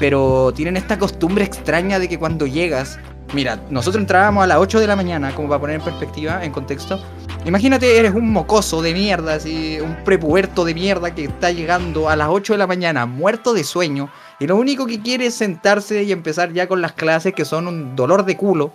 [0.00, 2.98] pero tienen esta costumbre extraña de que cuando llegas...
[3.32, 6.52] Mira, nosotros entrábamos a las 8 de la mañana, como para poner en perspectiva, en
[6.52, 7.00] contexto.
[7.44, 12.16] Imagínate, eres un mocoso de mierda, así, un prepuberto de mierda que está llegando a
[12.16, 16.02] las 8 de la mañana, muerto de sueño, y lo único que quiere es sentarse
[16.02, 18.72] y empezar ya con las clases que son un dolor de culo.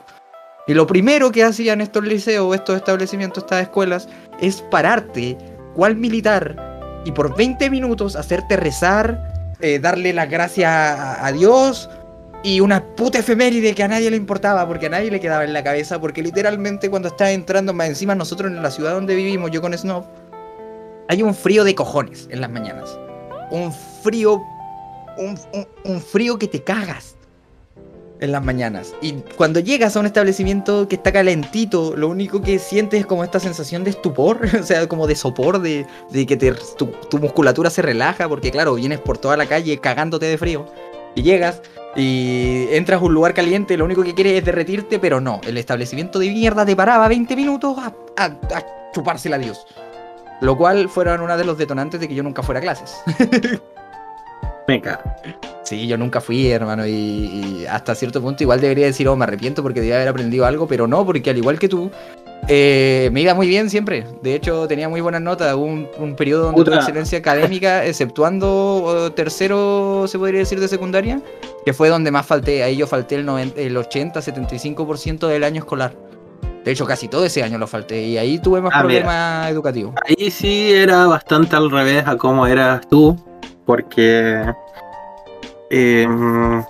[0.68, 4.08] Y lo primero que hacían estos liceos, estos establecimientos, estas escuelas,
[4.40, 5.38] es pararte,
[5.76, 11.90] cual militar, y por 20 minutos hacerte rezar, eh, darle las gracias a, Dios
[12.44, 15.54] y una puta efeméride que a nadie le importaba, porque a nadie le quedaba en
[15.54, 19.52] la cabeza, porque literalmente cuando estás entrando más encima nosotros en la ciudad donde vivimos,
[19.52, 20.06] yo con Snow,
[21.08, 22.98] hay un frío de cojones en las mañanas.
[23.50, 24.42] Un frío,
[25.86, 27.16] un frío que te cagas
[28.22, 28.94] en las mañanas.
[29.02, 33.24] Y cuando llegas a un establecimiento que está calentito, lo único que sientes es como
[33.24, 37.70] esta sensación de estupor, o sea, como de sopor, de, de que tu, tu musculatura
[37.70, 40.66] se relaja, porque claro, vienes por toda la calle cagándote de frío.
[41.14, 41.62] Y llegas
[41.96, 45.58] y entras a un lugar caliente, lo único que quieres es derretirte, pero no, el
[45.58, 49.66] establecimiento de mierda te paraba 20 minutos a, a, a chupársela a Dios.
[50.40, 53.02] Lo cual fueron uno de los detonantes de que yo nunca fuera a clases.
[54.68, 55.02] Me cago.
[55.64, 59.24] Sí, yo nunca fui, hermano, y, y hasta cierto punto igual debería decir, oh, me
[59.24, 61.90] arrepiento porque debía haber aprendido algo, pero no, porque al igual que tú,
[62.48, 64.06] eh, me iba muy bien siempre.
[64.22, 65.54] De hecho, tenía muy buenas notas.
[65.56, 70.68] Hubo un, un periodo donde tuve excelencia académica, exceptuando eh, tercero, se podría decir, de
[70.68, 71.22] secundaria,
[71.66, 72.64] que fue donde más falté.
[72.64, 75.94] Ahí yo falté el, 90, el 80-75% del año escolar.
[76.66, 79.00] De hecho, casi todo ese año lo falté, y ahí tuve más Ah, mira.
[79.02, 79.96] problemas educativos.
[80.08, 83.18] Ahí sí era bastante al revés a cómo eras tú,
[83.66, 84.54] porque...
[85.70, 86.64] em,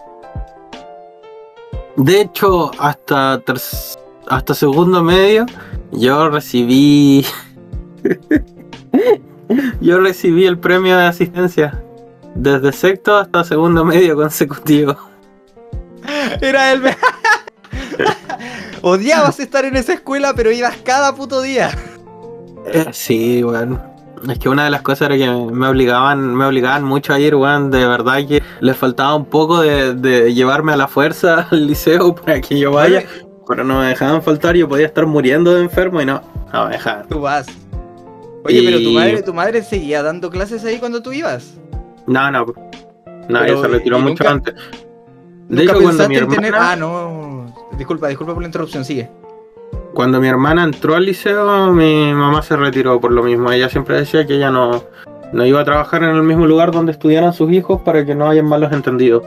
[1.97, 3.41] de hecho, hasta,
[4.27, 5.45] hasta segundo medio,
[5.91, 7.25] yo recibí...
[9.81, 11.83] yo recibí el premio de asistencia.
[12.33, 14.95] Desde sexto hasta segundo medio consecutivo.
[16.41, 16.81] Era el...
[18.81, 21.69] Odiabas estar en esa escuela, pero ibas cada puto día.
[22.65, 23.90] Eh, Sí, bueno.
[24.29, 27.35] Es que una de las cosas era que me obligaban, me obligaban mucho a ir,
[27.35, 27.71] weón.
[27.71, 32.13] De verdad que les faltaba un poco de, de llevarme a la fuerza al liceo
[32.15, 33.03] para que yo vaya.
[33.47, 36.21] Pero no me dejaban faltar, yo podía estar muriendo de enfermo y no,
[36.53, 37.07] no me dejaban.
[37.09, 37.47] Tú vas.
[38.45, 41.53] Oye, Y- pero tu madre, tu madre seguía dando clases ahí cuando tú ibas.
[42.07, 42.45] No, no.
[42.45, 42.53] No,
[43.27, 44.55] Pero, ella se retiró ¿y mucho nunca- antes.
[44.55, 44.61] De
[45.57, 46.45] ¿Nunca hecho, cuando mi tener.?
[46.45, 47.53] hermana, Ah, no.
[47.77, 49.09] Disculpa, disculpa por la interrupción, sigue.
[49.93, 53.51] Cuando mi hermana entró al liceo, mi mamá se retiró por lo mismo.
[53.51, 54.83] Ella siempre decía que ella no,
[55.33, 58.29] no iba a trabajar en el mismo lugar donde estudiaran sus hijos para que no
[58.29, 59.23] hayan malos entendidos.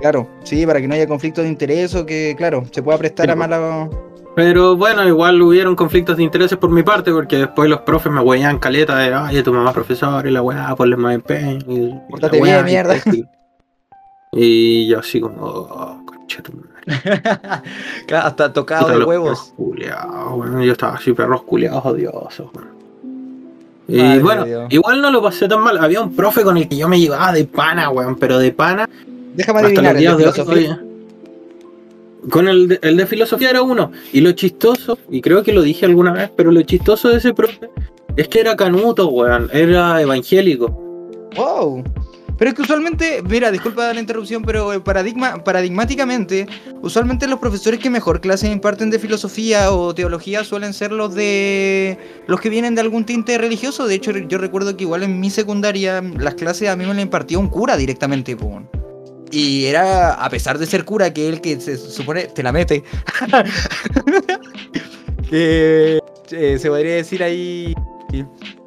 [0.00, 3.26] Claro, sí, para que no haya conflicto de interés o que, claro, se pueda prestar
[3.26, 3.88] Sí, a mala.
[4.34, 8.20] Pero bueno, igual hubieron conflictos de intereses por mi parte, porque después los profes me
[8.20, 11.58] hueían caleta de, ay, tu mamá es profesor y la weá, ponle más empeño.
[11.66, 12.96] Y, y Pórtate la weá, bien, mierda.
[13.12, 13.24] Y,
[14.32, 16.00] y yo así como, oh.
[18.06, 19.52] claro, hasta tocado Puta, de huevos.
[19.56, 20.62] culiados, weón.
[20.62, 22.50] Yo estaba así, perros culiados odiosos.
[23.88, 24.66] Y Madre bueno, Dios.
[24.70, 25.78] igual no lo pasé tan mal.
[25.78, 28.88] Había un profe con el que yo me llevaba de pana, weón, pero de pana
[29.34, 30.80] Déjame adivinar, el de de filosofía.
[32.28, 33.90] Con el de, el de filosofía era uno.
[34.12, 37.32] Y lo chistoso, y creo que lo dije alguna vez, pero lo chistoso de ese
[37.34, 37.70] profe
[38.16, 39.48] es que era canuto, weón.
[39.52, 40.68] Era evangélico.
[41.36, 41.82] Wow.
[42.40, 46.46] Pero es que usualmente, mira, disculpa la interrupción, pero eh, paradigma, paradigmáticamente,
[46.80, 51.98] usualmente los profesores que mejor clases imparten de filosofía o teología suelen ser los de
[52.26, 53.86] los que vienen de algún tinte religioso.
[53.86, 57.02] De hecho, yo recuerdo que igual en mi secundaria las clases a mí me las
[57.02, 58.62] impartía un cura directamente, po.
[59.30, 62.82] Y era, a pesar de ser cura, que el que se supone te la mete.
[65.30, 67.74] eh, se podría decir ahí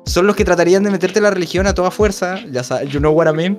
[0.05, 2.39] son los que tratarían de meterte la religión a toda fuerza.
[2.51, 3.57] Ya sabes, you know what I mean.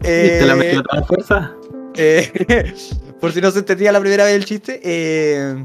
[0.00, 1.54] ¿Te la Eh, metió toda fuerza?
[1.96, 2.74] eh,
[3.20, 4.80] por si no se entendía la primera vez el chiste.
[4.82, 5.64] eh,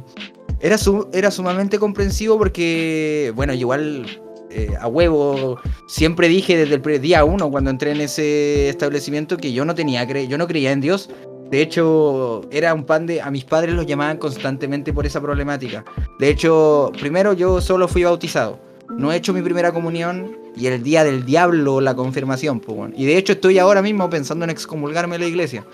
[0.59, 4.05] era, su- era sumamente comprensivo porque, bueno, igual
[4.49, 9.51] eh, a huevo siempre dije desde el día uno cuando entré en ese establecimiento que
[9.51, 11.09] yo no tenía cre yo no creía en Dios.
[11.51, 13.21] De hecho, era un pan de.
[13.21, 15.83] A mis padres los llamaban constantemente por esa problemática.
[16.17, 18.57] De hecho, primero yo solo fui bautizado.
[18.97, 22.59] No he hecho mi primera comunión y el día del diablo la confirmación.
[22.59, 22.93] pues, bueno.
[22.97, 25.65] Y de hecho estoy ahora mismo pensando en excomulgarme de la iglesia.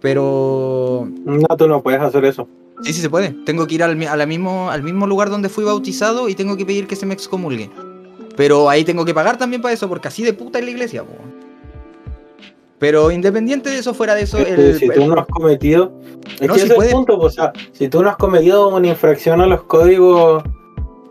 [0.00, 1.08] Pero...
[1.24, 2.46] No, tú no puedes hacer eso.
[2.82, 3.30] Sí, sí se puede.
[3.46, 6.34] Tengo que ir al, mi- a la mismo, al mismo lugar donde fui bautizado y
[6.34, 7.70] tengo que pedir que se me excomulgue.
[8.36, 11.04] Pero ahí tengo que pagar también para eso, porque así de puta es la iglesia.
[11.04, 11.18] pues.
[12.78, 15.92] Pero independiente de eso, fuera de eso, el, si tú no has cometido.
[16.40, 18.68] Es No, que si ese es el punto, o sea, si tú no has cometido
[18.68, 20.42] una infracción a los códigos,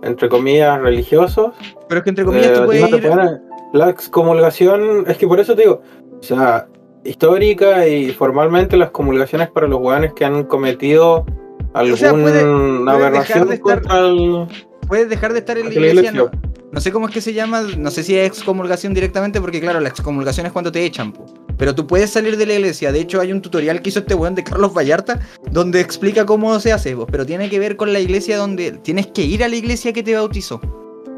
[0.04, 1.54] entre comillas, religiosos,
[1.88, 3.42] pero es que entre comillas eh, tú puedes ir...
[3.74, 5.82] La excomulgación, es que por eso te digo,
[6.20, 6.68] o sea,
[7.04, 11.26] histórica y formalmente las comulgaciones para los hueones que han cometido
[11.74, 14.48] alguna sea, puede- puede aberración dejar de estar- contra el.
[14.88, 16.12] Puedes dejar de estar en la iglesia.
[16.12, 16.30] No,
[16.72, 19.80] no sé cómo es que se llama, no sé si es excomulgación directamente, porque claro,
[19.80, 21.26] la excomulgación es cuando te echan, po.
[21.64, 22.92] Pero tú puedes salir de la iglesia.
[22.92, 26.60] De hecho, hay un tutorial que hizo este weón de Carlos Vallarta, donde explica cómo
[26.60, 29.56] se hace, pero tiene que ver con la iglesia donde tienes que ir a la
[29.56, 30.60] iglesia que te bautizó.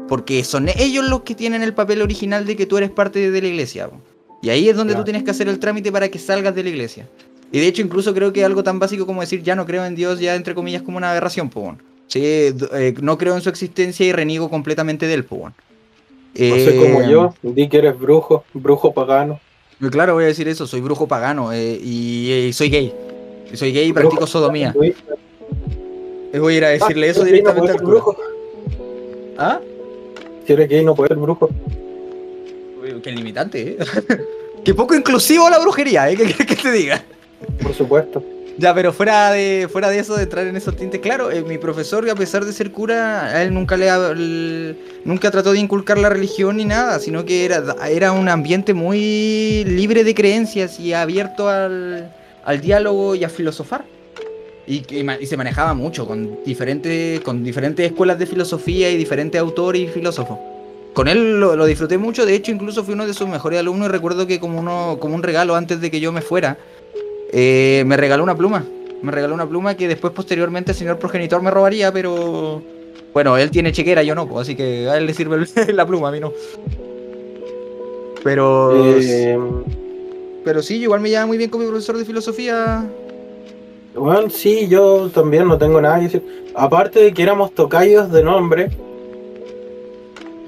[0.06, 3.42] Porque son ellos los que tienen el papel original de que tú eres parte de
[3.42, 3.90] la iglesia.
[4.40, 5.02] Y ahí es donde Claro.
[5.02, 7.08] tú tienes que hacer el trámite para que salgas de la iglesia.
[7.50, 9.96] Y de hecho, incluso creo que algo tan básico como decir ya no creo en
[9.96, 11.62] Dios, ya entre comillas, como una aberración, po.
[11.62, 11.82] weón.
[12.06, 15.34] Sí, eh, no creo en su existencia y reniego completamente de él, po.
[15.38, 15.54] weón.
[16.38, 19.40] No sé Eh, como yo, di que eres brujo, brujo pagano.
[19.80, 22.94] Eh, Claro, voy a decir eso, soy brujo pagano eh, y, eh, soy gay.
[23.52, 24.74] Y Soy gay y practico sodomía.
[24.74, 28.16] Voy a ir a decirle Ah, eso no directamente al brujo.
[29.38, 29.60] ¿Ah?
[30.46, 31.48] Si eres gay, no puedes ser brujo.
[33.02, 33.78] Qué limitante, ¿eh?
[34.64, 36.16] Qué poco inclusivo la brujería, ¿eh?
[36.16, 37.02] ¿Qué quieres que te diga?
[37.62, 38.22] Por supuesto.
[38.58, 41.58] Ya, pero fuera de, fuera de eso, de entrar en esos tintes, claro, eh, mi
[41.58, 45.98] profesor, a pesar de ser cura, a él nunca le el- nunca trató de inculcar
[45.98, 50.94] la religión ni nada, sino que era, era un ambiente muy libre de creencias y
[50.94, 52.10] abierto al,
[52.46, 53.84] al diálogo y a filosofar.
[54.66, 59.38] Y, ma- y se manejaba mucho con diferentes, con diferentes escuelas de filosofía y diferentes
[59.40, 60.38] autores y filósofos.
[60.94, 63.88] Con él lo, lo disfruté mucho, de hecho incluso fui uno de sus mejores alumnos
[63.90, 66.56] y recuerdo que como, uno, como un regalo antes de que yo me fuera,
[67.38, 68.64] eh, me regaló una pluma.
[69.02, 72.62] Me regaló una pluma que después posteriormente el señor progenitor me robaría, pero...
[73.12, 75.44] Bueno, él tiene chequera, yo no, pues, así que a él le sirve
[75.74, 76.32] la pluma, a mí no.
[78.24, 78.72] Pero...
[78.98, 79.38] Eh,
[80.46, 82.86] Pero sí, igual me lleva muy bien con mi profesor de filosofía.
[83.94, 86.50] bueno, sí, yo también no tengo nada que decir.
[86.54, 88.70] Aparte de que éramos tocayos de nombre.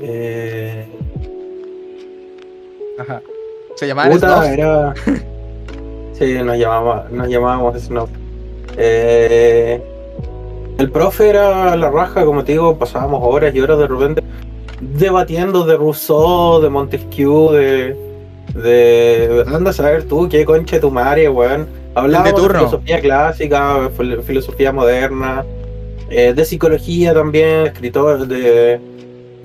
[0.01, 0.87] Eh,
[2.98, 3.20] Ajá.
[3.77, 4.94] Se llamaba puta, era.
[6.18, 8.09] Sí, nos llamábamos, nos llamábamos Snob.
[8.76, 9.81] Eh,
[10.78, 14.22] el profe era la raja, como te digo, pasábamos horas y horas de repente
[14.81, 17.96] debatiendo de Rousseau, de Montesquieu, de.
[18.54, 19.44] de.
[19.52, 21.66] anda a saber tú qué concha de tu madre, weón.
[21.94, 22.59] Hablábamos de, turno.
[22.61, 25.44] filosofía clásica, fil- filosofía moderna,
[26.11, 28.78] eh, de psicología también, escritores de,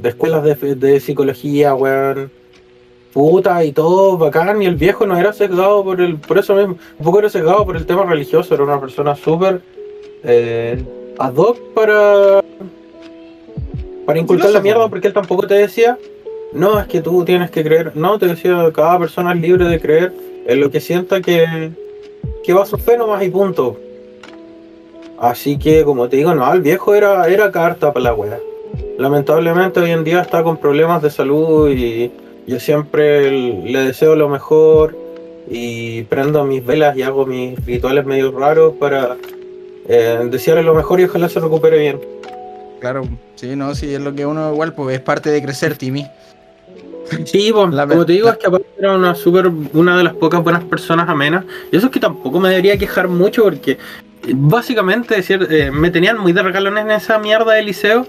[0.02, 2.32] de escuelas de, de psicología, weón.
[3.14, 6.78] Puta y todo bacán, y el viejo no era sesgado por el, por eso mismo,
[6.98, 9.62] un poco era sesgado por el tema religioso, era una persona súper
[10.24, 10.84] eh,
[11.20, 12.42] ad hoc para
[14.06, 15.98] para inculcar la mierda, porque él tampoco te decía,
[16.54, 19.80] no, es que tú tienes que creer, no, te decía, cada persona es libre de
[19.80, 20.14] creer
[20.46, 21.72] en lo que sienta que,
[22.44, 23.78] que va a su fe nomás y punto.
[25.20, 28.40] Así que, como te digo, no, el viejo era, era carta para la wea.
[28.98, 32.12] Lamentablemente hoy en día está con problemas de salud y
[32.48, 34.98] yo siempre le deseo lo mejor
[35.50, 39.18] y prendo mis velas y hago mis rituales medio raros para
[39.88, 42.00] eh, desearle lo mejor y ojalá se recupere bien.
[42.80, 46.06] Claro, sí, no, sí, es lo que uno igual, pues es parte de crecer, Timmy.
[47.26, 50.04] Sí, pues, La- como te digo, la- es que aparte era una super, una de
[50.04, 51.46] las pocas buenas personas amenas.
[51.72, 53.78] Y eso es que tampoco me debería quejar mucho porque eh,
[54.34, 58.08] básicamente es cier- eh, me tenían muy de regalones en esa mierda de liceo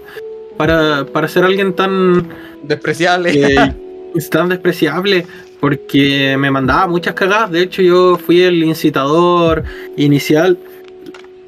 [0.57, 2.29] para, para ser alguien tan,
[2.63, 3.75] Despreciable.
[4.15, 5.27] Eh, tan despreciable.
[5.61, 7.51] Porque me mandaba muchas cagadas.
[7.51, 9.65] De hecho, yo fui el incitador
[9.97, 10.59] inicial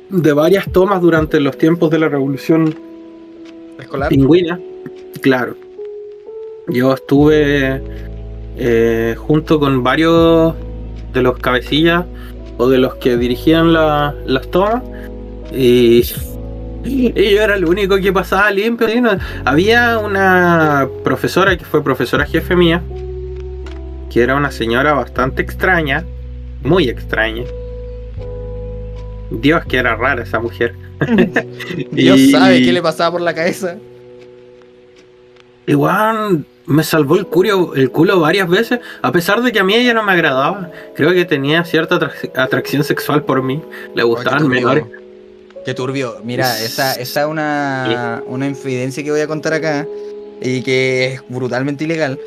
[0.09, 2.75] de varias tomas durante los tiempos de la revolución
[3.79, 4.09] Escolar.
[4.09, 4.59] Pingüina,
[5.21, 5.55] claro.
[6.69, 7.83] Yo estuve
[8.57, 10.55] eh, junto con varios
[11.13, 12.07] de los cabecillas
[12.57, 14.83] o de los que dirigían la- las tomas
[15.55, 16.05] y,
[16.87, 18.87] y yo era el único que pasaba limpio.
[19.45, 22.83] Había una profesora que fue profesora jefe mía,
[24.11, 26.05] que era una señora bastante extraña,
[26.63, 27.45] muy extraña.
[29.31, 30.75] Dios, que era rara esa mujer.
[31.91, 33.77] Dios Y- sabe qué le pasaba por la cabeza.
[35.67, 39.75] Igual me salvó el culo, el culo varias veces, a pesar de que a mí
[39.75, 40.71] ella no me agradaba.
[40.95, 43.61] Creo que tenía cierta atrac- atracción sexual por mí.
[43.95, 44.85] Le gustaban menores.
[45.67, 46.21] Qué turbio.
[46.23, 49.85] Mira, esa, es una, una infidencia que voy a contar acá
[50.41, 52.21] y que es brutalmente ilegal.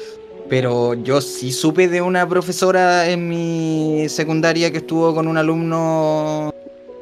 [0.49, 6.53] Pero yo sí supe de una profesora en mi secundaria que estuvo con un alumno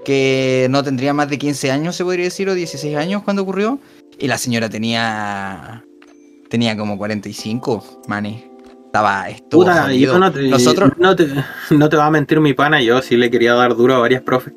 [0.06, 3.80] que no tendría más de 15 años, se podría decir, o 16 años cuando ocurrió.
[4.20, 5.84] Y la señora tenía
[6.52, 8.46] tenía como 45, mani.
[8.86, 11.28] Estaba Puta, yo no te, Nosotros no, te,
[11.72, 14.22] no te va a mentir mi pana, yo sí le quería dar duro a varias
[14.22, 14.54] profes.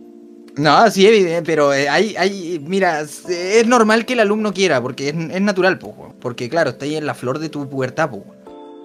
[0.61, 1.09] No, sí,
[1.43, 6.15] pero eh, hay, hay, mira, es normal que el alumno quiera, porque es, natural, po,
[6.21, 8.23] porque claro, está ahí en la flor de tu pubertad, po,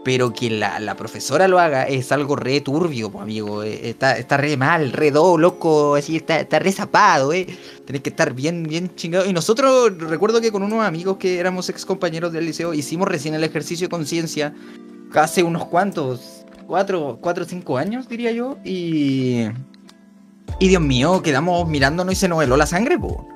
[0.06, 4.18] pero que la, la profesora lo haga es algo re turbio, po, amigo, eh, está,
[4.18, 7.46] está re mal, re do, loco, así, está, está re zapado, eh,
[7.86, 11.68] tenés que estar bien, bien chingado, y nosotros, recuerdo que con unos amigos que éramos
[11.68, 14.54] ex compañeros del liceo, hicimos recién el ejercicio de conciencia,
[15.14, 19.48] hace unos cuantos, cuatro, cuatro cinco años, diría yo, y...
[20.60, 23.28] Y Dios mío, quedamos mirándonos y se nos heló la sangre, po.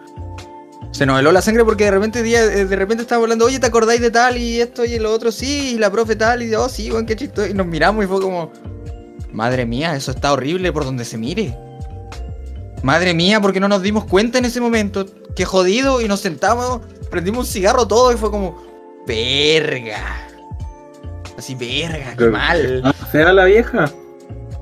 [0.92, 3.68] Se nos heló la sangre porque de repente eh, de repente estábamos hablando, oye, ¿te
[3.68, 5.32] acordáis de tal y esto y lo otro?
[5.32, 7.48] Sí, y la profe tal, y oh, sí, weón, qué chistoso.
[7.48, 8.52] Y nos miramos y fue como,
[9.32, 11.56] madre mía, eso está horrible por donde se mire.
[12.82, 15.06] Madre mía, porque no nos dimos cuenta en ese momento.
[15.36, 18.58] Qué jodido, y nos sentamos, prendimos un cigarro todo y fue como,
[19.06, 20.00] verga.
[21.38, 22.96] Así, verga, qué mal.
[23.12, 23.92] ¿Fea la vieja?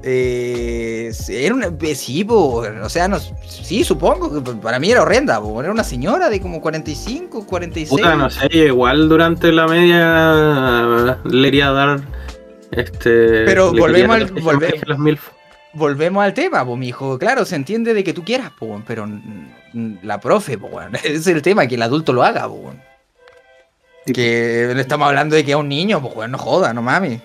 [0.04, 1.68] Eh, era una.
[1.82, 5.42] eh, Sí, po, o sea, no, sí, supongo que para mí era horrenda.
[5.42, 7.90] po, Era una señora de como 45, 46.
[7.90, 12.00] Puta, no sé, igual durante la media le iría a dar
[12.72, 13.46] este.
[13.46, 15.20] Pero volvemos al- volve-.
[15.74, 17.20] Volvemos al tema, po, mijo.
[17.20, 19.08] Claro, se entiende de que tú quieras, po, pero
[20.04, 20.70] la profe, po,
[21.04, 22.72] es el tema, que el adulto lo haga, po,
[24.06, 27.22] Que le estamos hablando de que es un niño, pues, no joda, no mames.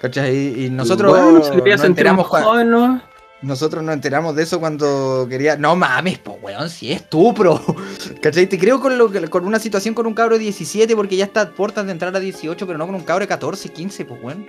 [0.00, 0.64] ¿Cachai?
[0.64, 3.02] Y, nosotros Bueno, se quería nos enteramos más cua- joven, ¿no?
[3.40, 5.56] Nosotros nos enteramos de eso cuando quería.
[5.56, 7.60] No mames, po, weón, si es tú, pro.
[8.22, 8.46] ¿Cachai?
[8.48, 11.24] Te creo con, lo, que- con una situación con un cabro de 17 porque ya
[11.24, 14.04] está a puertas de entrar a 18, pero no con un cabro de 14, 15,
[14.04, 14.46] pues, weón.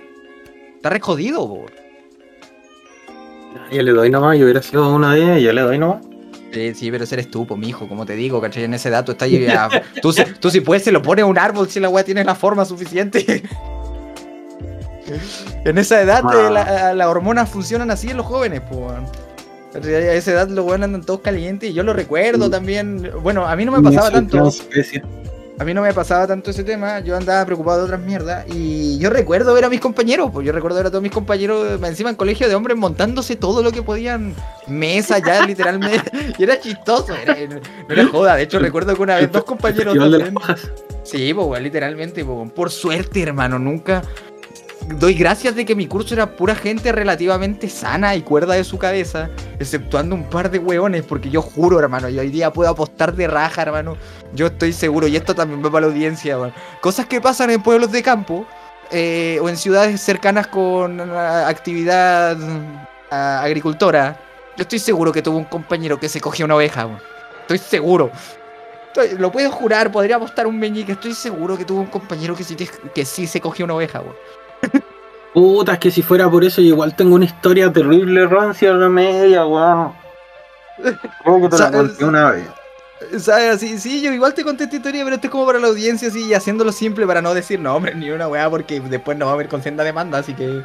[0.76, 1.66] Está re jodido, po.
[3.72, 6.04] Yo le doy nomás, yo hubiera sido una de ellas, yo le doy nomás.
[6.52, 8.64] Sí, sí, pero ese eres tú, po, mijo, como te digo, ¿cachai?
[8.64, 9.46] En ese dato está ahí.
[10.02, 12.24] tú, si- tú si puedes, se lo pones a un árbol si la weá tiene
[12.24, 13.42] la forma suficiente.
[15.64, 16.46] en esa edad, Ah.
[16.48, 18.62] eh, la- las hormonas funcionan así en los jóvenes.
[19.72, 19.94] ¿Cachai?
[19.94, 23.10] A esa edad los weones andan todos calientes y yo lo recuerdo también.
[23.22, 24.50] Bueno, a mí no me pasaba tanto.
[25.58, 28.96] A mí no me pasaba tanto ese tema, yo andaba preocupado de otras mierdas y
[28.98, 32.08] yo recuerdo ver a mis compañeros, pues yo recuerdo ver a todos mis compañeros encima
[32.08, 34.34] en colegio de hombres montándose todo lo que podían,
[34.68, 37.60] mesa ya literalmente, y era chistoso, era, no
[37.94, 40.34] era joda, de hecho recuerdo que una vez dos compañeros también-.
[41.02, 44.00] Sí, pues literalmente, po, por suerte hermano, nunca
[44.86, 48.78] doy gracias de que mi curso era pura gente relativamente sana y cuerda de su
[48.78, 53.14] cabeza, exceptuando un par de hueones, porque yo juro, hermano, yo hoy día puedo apostar
[53.14, 53.96] de raja, hermano.
[54.34, 56.52] Yo estoy seguro, y esto también va para la audiencia, weón.
[56.80, 58.46] Cosas que pasan en pueblos de campo
[58.90, 62.36] eh, o en ciudades cercanas con actividad
[63.10, 64.20] ah, agricultora.
[64.56, 67.00] Yo estoy seguro que tuvo un compañero que se cogió una oveja, weón.
[67.42, 68.10] Estoy seguro.
[69.18, 70.92] Lo puedo jurar, podría apostar un meñique.
[70.92, 72.56] Estoy seguro que tuvo un compañero que sí,
[72.94, 74.16] que sí se cogió una oveja, weón.
[75.32, 78.88] Puta, es que si fuera por eso, yo igual tengo una historia terrible rancia la
[78.88, 79.92] media, weón.
[81.22, 82.46] Creo que te la conté una vez.
[83.18, 83.54] ¿Sabes?
[83.54, 86.08] Así, sí, yo igual te conté esta historia, pero esto es como para la audiencia,
[86.08, 89.32] así, y haciéndolo simple para no decir nombres ni una weá, porque después nos va
[89.32, 90.62] a ver con senda demanda, así que.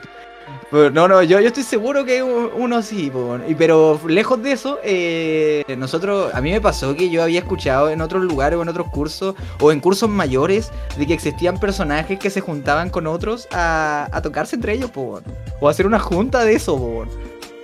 [0.72, 3.12] Pero no, no, yo, yo estoy seguro que uno sí,
[3.58, 8.02] pero lejos de eso, eh, nosotros, a mí me pasó que yo había escuchado en
[8.02, 12.30] otros lugares o en otros cursos, o en cursos mayores, de que existían personajes que
[12.30, 17.06] se juntaban con otros a, tocarse entre ellos, o hacer una junta de eso,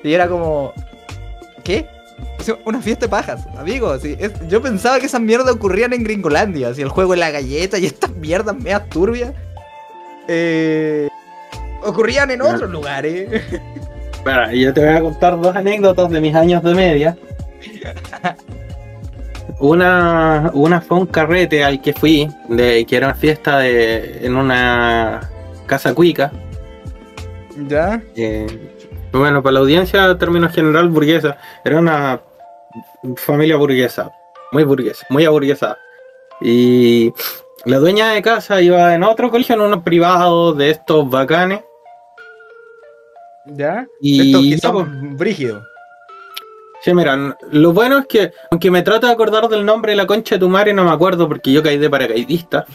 [0.04, 0.74] y era como,
[1.64, 1.88] ¿qué?
[2.66, 4.02] Una fiesta de pajas, amigos.
[4.48, 7.86] yo pensaba que esas mierdas ocurrían en Gringolandia, así el juego de la galleta y
[7.86, 9.34] estas mierdas medias turbias.
[10.28, 11.08] Eh,
[11.84, 13.30] ocurrían en otros lugares.
[14.12, 17.18] Espera, yo te voy a contar dos anécdotas de mis años de media.
[19.60, 24.36] Una, una fue un carrete al que fui, de, que era una fiesta de, en
[24.36, 25.30] una
[25.68, 26.32] casa cuica.
[27.68, 28.02] ¿Ya?
[28.16, 28.48] eh,
[29.12, 31.38] bueno, para la audiencia, término general, burguesa.
[31.64, 32.22] Era una
[33.18, 34.12] familia burguesa,
[34.52, 35.78] muy burguesa, muy aburguesada.
[36.40, 37.14] Y
[37.66, 41.62] la dueña de casa iba en otro colegio, en uno privado de estos bacanes.
[43.46, 43.88] ¿Ya?
[44.02, 45.64] Y son brígidos.
[46.82, 50.08] Sí, mira, lo bueno es que, aunque me trata de acordar del nombre de la
[50.08, 52.66] concha de tu madre, no me acuerdo porque yo caí de paracaidista.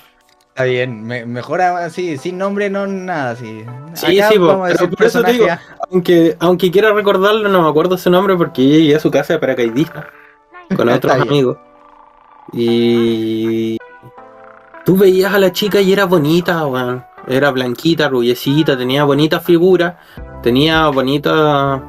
[0.48, 3.64] Está bien, me- mejor así, sin nombre, no nada así.
[3.94, 5.46] Sí, Acá sí, po, pero por eso te digo.
[5.90, 9.34] Aunque, aunque quiera recordarlo, no me acuerdo su nombre porque yo llegué a su casa
[9.34, 10.08] de paracaidista
[10.76, 11.58] con otros amigos.
[12.52, 13.76] Y
[14.84, 17.04] tú veías a la chica y era bonita, weón.
[17.28, 19.98] Era blanquita, rubiecita, tenía bonita figura,
[20.46, 21.82] tenía bonita.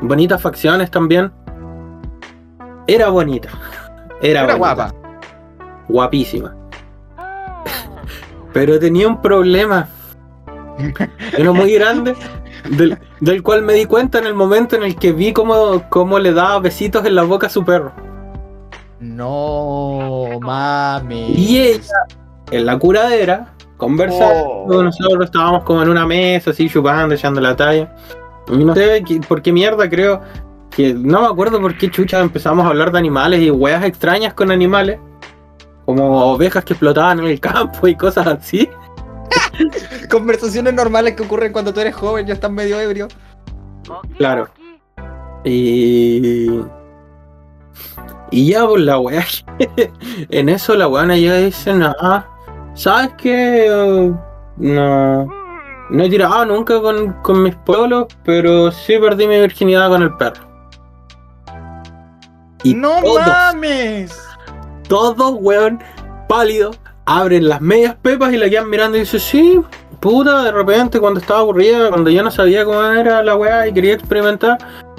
[0.00, 1.32] bonitas facciones también.
[2.86, 3.48] Era bonita.
[4.22, 4.56] Era, Era bonita.
[4.56, 4.94] guapa.
[5.88, 6.54] guapísima.
[8.52, 9.88] Pero tenía un problema.
[11.36, 12.14] Uno muy grande,
[12.70, 16.20] del, del cual me di cuenta en el momento en el que vi cómo, cómo
[16.20, 17.90] le daba besitos en la boca a su perro.
[19.00, 21.32] No, mami.
[21.32, 22.06] Y ella,
[22.52, 24.82] en la curadera, conversando, Oh.
[24.82, 27.94] nosotros estábamos como en una mesa, así chupando, echando la talla.
[28.48, 30.20] Y no sé qué- por qué mierda creo
[30.70, 34.34] que no me acuerdo por qué chucha empezamos a hablar de animales y weas extrañas
[34.34, 34.98] con animales.
[35.84, 38.68] Como ovejas que explotaban en el campo y cosas así.
[40.10, 43.08] Conversaciones normales que ocurren cuando tú eres joven y estás medio ebrio.
[44.18, 44.48] Claro.
[45.44, 46.60] Y.
[48.32, 49.24] Y ya, pues la weá.
[50.30, 52.26] en eso la weá llega y dice: Ah,
[52.76, 54.12] ¿sabes qué?
[54.58, 55.26] No.
[55.88, 60.14] No he tirado nunca con, con mis pueblos, pero sí perdí mi virginidad con el
[60.16, 60.44] perro.
[62.64, 64.18] Y ¡No todos, mames!
[64.88, 65.80] todos, weón,
[66.28, 69.60] pálidos, abren las medias pepas y la quedan mirando y dice, sí,
[70.00, 73.72] puta, de repente cuando estaba aburrida, cuando yo no sabía cómo era la weá y
[73.72, 74.58] quería experimentar,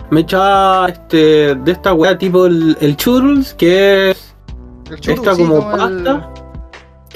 [0.10, 4.34] me echaba este, de esta weá tipo el, el churros, que es
[5.06, 6.30] esta como el- pasta,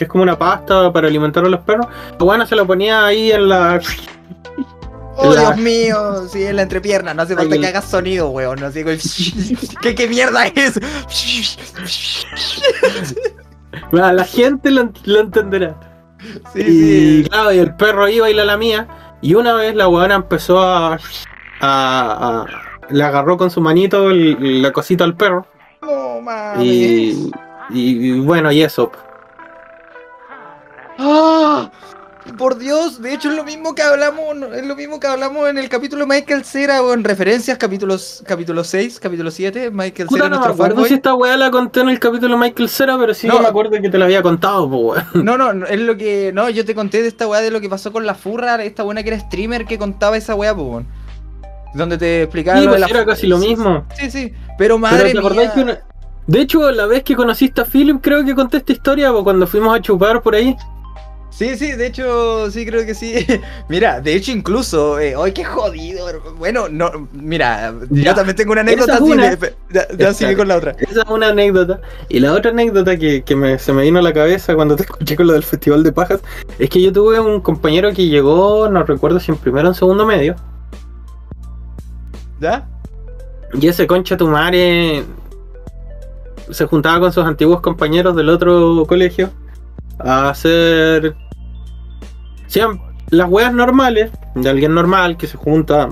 [0.01, 1.85] que es como una pasta para alimentar a los perros.
[2.17, 3.79] La weá se la ponía ahí en la...
[5.15, 6.27] ¡Oh, la- Dios mío!
[6.27, 7.13] Sí, en la entrepierna.
[7.13, 8.59] No hace falta Ay, que hagas sonido, weón.
[8.59, 8.83] No sé,
[9.83, 10.73] ¿Qué, ¿Qué mierda es?
[13.91, 15.75] la, la gente lo, lo entenderá.
[16.51, 17.29] Sí, y sí.
[17.29, 18.87] claro, y el perro iba y la lamía.
[19.21, 20.97] Y una vez la weona empezó a, a,
[21.61, 22.45] a-
[22.89, 25.45] Le agarró con su manito el- la cosita al perro.
[25.83, 26.65] No mames.
[26.65, 27.31] Y,
[27.69, 28.91] y bueno, y eso.
[31.03, 31.71] ¡Ah!
[32.37, 34.23] Por Dios, de hecho es lo mismo que hablamos,
[34.53, 38.23] es lo mismo que hablamos en el capítulo de Michael Cera o en referencias, capítulos,
[38.27, 40.87] capítulo 6, capítulo 7, Michael Cera, no me acuerdo fanboy.
[40.87, 43.39] si esta weá la conté en el capítulo Michael Cera, pero sí No.
[43.39, 45.03] me acuerdo que te la había contado, pues.
[45.15, 46.31] No, no, no, es lo que.
[46.31, 48.83] No, yo te conté de esta weá de lo que pasó con la furra, esta
[48.83, 50.85] buena que era streamer que contaba esa weá, pues.
[51.73, 53.85] Donde te explicaba Sí, lo de pues la era casi lo mismo.
[53.97, 54.29] Sí, sí.
[54.29, 55.53] Pero Pero madre acordás mía.
[55.55, 55.79] que una-
[56.27, 59.75] De hecho, la vez que conociste a Philip, creo que conté esta historia, cuando fuimos
[59.75, 60.55] a chupar por ahí.
[61.31, 63.25] Sí, sí, de hecho, sí, creo que sí.
[63.69, 66.05] mira, de hecho, incluso, eh, ¡ay, qué jodido!
[66.37, 69.35] Bueno, no, mira, yo también tengo una anécdota es una.
[69.37, 70.75] pe- ya, ya sigue con la otra.
[70.77, 71.79] Esa es una anécdota.
[72.09, 74.83] Y la otra anécdota que, que me- se me vino a la cabeza cuando te
[74.89, 76.19] escuché con lo del Festival de Pajas
[76.59, 79.75] es que yo tuve un compañero que llegó, no recuerdo si en primero o en
[79.75, 80.35] segundo medio.
[82.39, 82.67] ¿Ya?
[83.53, 85.03] Y ese concha tu madre
[86.49, 89.29] se juntaba con sus antiguos compañeros del otro colegio
[90.03, 91.15] a hacer.
[92.47, 95.89] Sean las weas normales de alguien normal que se junta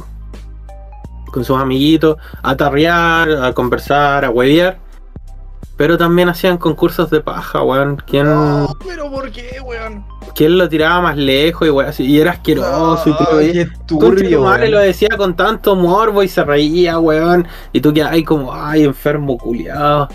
[1.31, 4.79] con sus amiguitos a tarrear, a conversar, a huevear.
[5.77, 8.03] Pero también hacían concursos de paja, weón.
[8.05, 10.03] ¿Quién, No, pero ¿por qué, weón?
[10.35, 11.93] quién lo tiraba más lejos y weón?
[11.99, 13.39] Y era asqueroso y todo.
[13.39, 17.47] Qué turbio, tu madre lo decía con tanto morbo y se reía, weón.
[17.71, 20.09] Y tú que ay como, ay, enfermo culiado.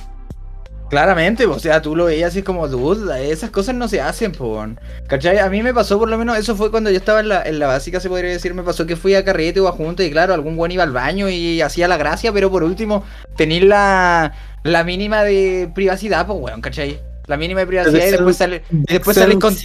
[0.90, 4.64] Claramente, o sea, tú lo veías así como, dude, esas cosas no se hacen, po.
[5.08, 5.38] ¿Cachai?
[5.38, 7.58] A mí me pasó, por lo menos, eso fue cuando yo estaba en la, en
[7.58, 10.10] la básica, se podría decir, me pasó que fui a carrete o a junta y
[10.10, 13.04] claro, algún buen iba al baño y hacía la gracia, pero por último,
[13.36, 17.00] tener la, la mínima de privacidad, pues, weón, ¿cachai?
[17.26, 19.56] La mínima de privacidad y después sale, y después sale con...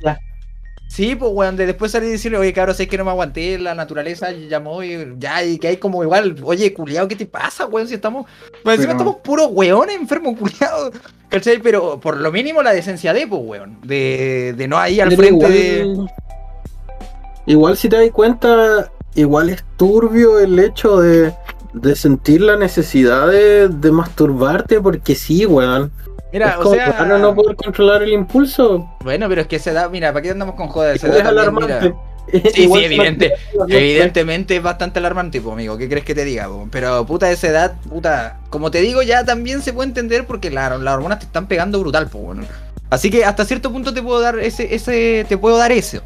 [0.91, 3.59] Sí, pues, weón, de después salir y decirle, oye, cabrón, sé que no me aguanté,
[3.59, 7.67] la naturaleza llamó y ya, y que hay como igual, oye, culiado, ¿qué te pasa,
[7.67, 7.87] weón?
[7.87, 8.25] Si estamos,
[8.63, 10.91] pues encima Pero- estamos puros weones enfermos, culiados,
[11.29, 11.59] ¿cachai?
[11.61, 15.21] Pero por lo mínimo la decencia de, pues, weón, de, de no ahí al Pero
[15.21, 17.51] frente igual, de...
[17.53, 21.31] igual si te das cuenta, igual es turbio el hecho de,
[21.73, 25.91] de sentir la necesidad de, de masturbarte porque sí, weón.
[26.31, 28.87] Mira, es o como sea, raro no poder controlar el impulso.
[29.03, 30.99] bueno, pero es que se da, mira, ¿para qué andamos con joder?
[30.99, 31.79] Se Es da también, alarmante.
[31.81, 31.95] mira.
[32.53, 33.33] Sí, sí, evidente.
[33.67, 35.77] Evidentemente es bastante alarmante, pues, amigo.
[35.79, 36.45] ¿Qué crees que te diga?
[36.47, 36.67] po?
[36.71, 40.77] Pero puta, esa edad, puta, como te digo, ya también se puede entender porque la-
[40.77, 42.43] las hormonas te están pegando brutal, pues, bueno.
[42.91, 46.01] Así que hasta cierto punto te puedo dar ese, ese, te puedo dar eso.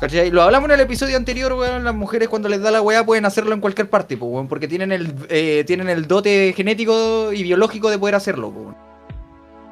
[0.00, 0.30] ¿Cachai?
[0.32, 1.84] Lo hablamos en el episodio anterior, weón.
[1.84, 4.48] Las mujeres cuando les da la weá pueden hacerlo en cualquier parte, weón.
[4.48, 8.76] Porque tienen el, eh, tienen el dote genético y biológico de poder hacerlo, weón.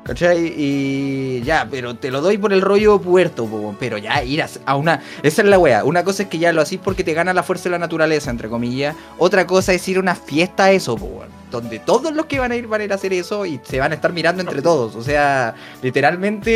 [0.05, 0.53] ¿Cachai?
[0.57, 4.77] Y ya, pero te lo doy por el rollo puerto, po, pero ya ir a,
[4.77, 5.01] una...
[5.23, 5.85] Esa es la wea.
[5.85, 8.31] Una cosa es que ya lo hacís porque te gana la fuerza de la naturaleza,
[8.31, 8.97] entre comillas.
[9.19, 11.23] Otra cosa es ir a una fiesta a eso, po.
[11.53, 13.79] Donde todos los que van a ir van a ir a hacer eso y se
[13.79, 14.97] van a estar mirando entre todos.
[14.97, 16.51] O sea, literalmente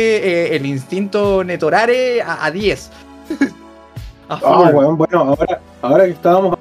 [0.51, 2.91] eh, el instinto netorare a, a 10.
[4.29, 4.75] a Ah, full.
[4.75, 6.57] weón, bueno, ahora, ahora que estábamos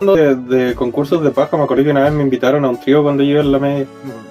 [0.00, 0.16] hablando
[0.50, 3.02] de, de concursos de paja, me acordé que una vez me invitaron a un trío
[3.04, 3.86] cuando yo iba en la media.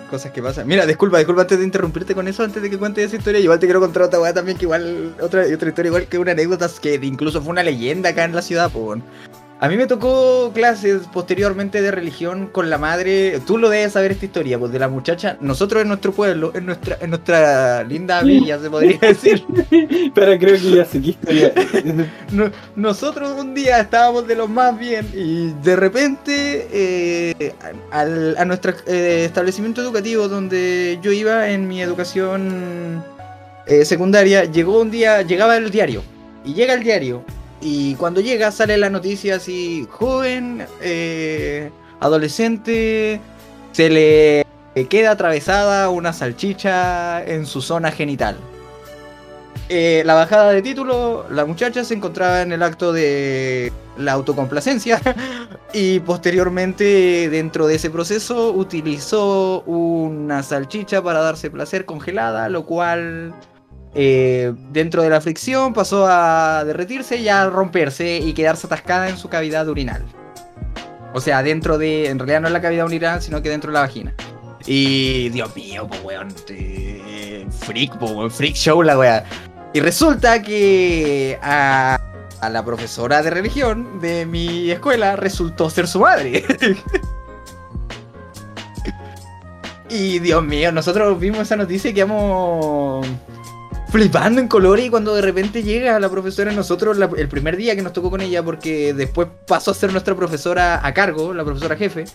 [0.10, 0.68] Cosas que pasan.
[0.68, 3.40] Mira, disculpa, disculpa antes de interrumpirte con eso, antes de que cuentes esa historia.
[3.40, 6.32] Igual te quiero contar otra weá también, que igual, otra, otra historia igual que una
[6.32, 8.96] anécdota que incluso fue una leyenda acá en la ciudad, po.
[9.62, 13.42] A mí me tocó clases posteriormente de religión con la madre.
[13.46, 15.36] Tú lo debes saber esta historia, pues de la muchacha.
[15.42, 19.44] Nosotros en nuestro pueblo, en nuestra, en nuestra linda villa, se podría decir.
[20.16, 21.54] Pero creo que ya sé qué historia.
[22.32, 27.54] No- nosotros un día estábamos de los más bien y de repente eh,
[27.92, 33.04] al- a nuestro eh, establecimiento educativo donde yo iba en mi educación
[33.66, 36.02] eh, secundaria, llegó un día, llegaba el diario
[36.46, 37.24] y llega el diario
[37.62, 43.20] y cuando llega sale la noticia así, joven, eh, adolescente,
[43.72, 44.46] se le
[44.88, 48.38] queda atravesada una salchicha en su zona genital.
[49.68, 55.00] Eh, la bajada de título, la muchacha se encontraba en el acto de la autocomplacencia
[55.74, 63.36] y posteriormente dentro de ese proceso utilizó una salchicha para darse placer congelada, lo cual
[63.96, 69.18] eh, dentro de la fricción pasó a derretirse y a romperse y quedarse atascada en
[69.18, 70.04] su cavidad urinal.
[71.14, 73.74] O sea, dentro de, en realidad no en la cavidad urinal, sino que dentro de
[73.74, 74.14] la vagina.
[74.66, 76.30] Y Dios mío, pues weón,
[77.62, 79.24] freak, po, weón, freak show la weá.
[79.74, 82.00] Y resulta que a,
[82.42, 86.44] a la profesora de religión de mi escuela resultó ser su madre.
[89.90, 93.08] y Dios mío, nosotros vimos esa noticia y quedamos
[93.92, 97.76] flipando en colores y cuando de repente llega la profesora, nosotros la- el primer día
[97.76, 101.44] que nos tocó con ella, porque después pasó a ser nuestra profesora a cargo, la
[101.44, 102.06] profesora jefe,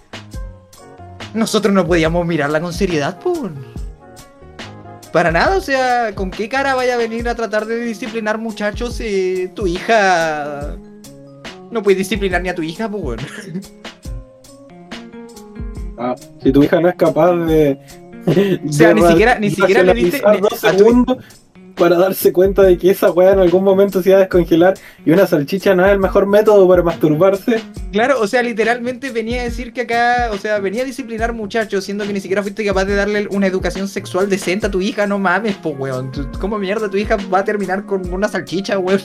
[1.35, 3.51] nosotros no podíamos mirarla con seriedad, por.
[5.13, 8.95] Para nada, o sea, ¿con qué cara vaya a venir a tratar de disciplinar muchachos
[8.97, 10.77] si tu hija...
[11.71, 13.23] No puedes disciplinar ni a tu hija, pues bueno.
[15.99, 17.79] Ah, si tu hija no es capaz de.
[18.69, 21.19] O sea, ni siquiera- ni siquiera le diste- ni- a tu-
[21.75, 25.11] para darse cuenta de que esa weá en algún momento se iba a descongelar y
[25.11, 27.61] una salchicha no es el mejor método para masturbarse.
[27.93, 31.85] Claro, o sea, literalmente venía a decir que acá, o sea, venía a disciplinar muchachos,
[31.85, 35.07] siendo que ni siquiera fuiste capaz de darle una educación sexual decente a tu hija,
[35.07, 36.11] no mames, po, weón.
[36.41, 39.01] ¿Cómo mierda tu hija va a terminar con una salchicha, weón?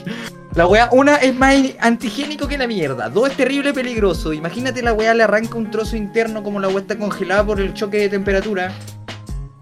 [0.56, 4.34] La weá, una es más antigénico que la mierda, dos es terrible peligroso.
[4.34, 7.74] Imagínate la weá le arranca un trozo interno como la weá está congelada por el
[7.76, 8.74] choque de temperatura.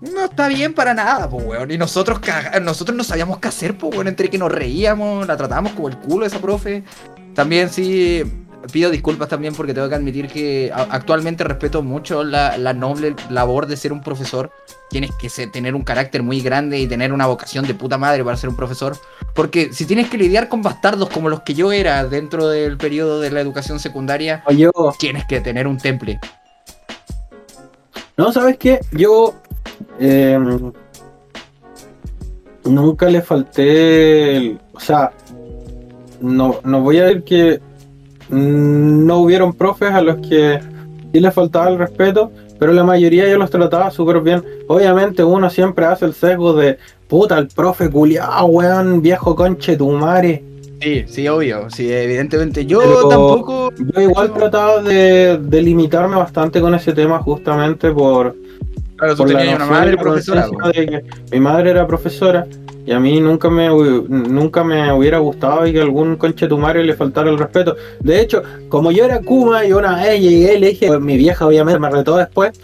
[0.02, 1.72] No está bien para nada, pues, weón.
[1.72, 4.08] Y nosotros, caga- nosotros no sabíamos qué hacer, pues, weón.
[4.08, 6.84] Entre que nos reíamos, la tratábamos como el culo esa profe.
[7.34, 8.24] También sí,
[8.72, 13.66] pido disculpas también porque tengo que admitir que actualmente respeto mucho la, la noble labor
[13.66, 14.52] de ser un profesor.
[14.92, 18.24] Tienes que ser- tener un carácter muy grande y tener una vocación de puta madre
[18.24, 18.98] para ser un profesor.
[19.34, 23.20] Porque si tienes que lidiar con bastardos como los que yo era dentro del periodo
[23.20, 26.20] de la educación secundaria, O yo, tienes que tener un temple.
[28.16, 28.80] no, ¿sabes qué?
[28.92, 29.36] Yo
[30.00, 30.38] eh,
[32.66, 35.12] nunca le falté, el- o sea,
[36.22, 37.60] no, no voy a decir que
[38.30, 40.60] no hubieron profes a los que
[41.14, 44.44] sí les faltaba el respeto, pero la mayoría yo los trataba súper bien.
[44.68, 49.90] Obviamente uno siempre hace el sesgo de puta, el profe culiao, weón, viejo conche tu
[49.92, 50.44] madre.
[50.82, 51.70] Sí, sí, obvio.
[51.70, 52.66] Sí, evidentemente.
[52.66, 53.72] Yo Pero tampoco.
[53.78, 58.36] Yo igual trataba de, de limitarme bastante con ese tema justamente por,
[58.98, 60.48] Claro, tú por la tenías una madre profesora.
[60.74, 62.48] de mi madre era profesora
[62.86, 67.30] y a mí nunca me nunca me hubiera gustado y que algún conchetumario le faltara
[67.30, 67.76] el respeto.
[68.00, 71.16] De hecho, como yo era Kuma y una vez llegué y le dije, pues, mi
[71.18, 72.60] vieja obviamente me retó después,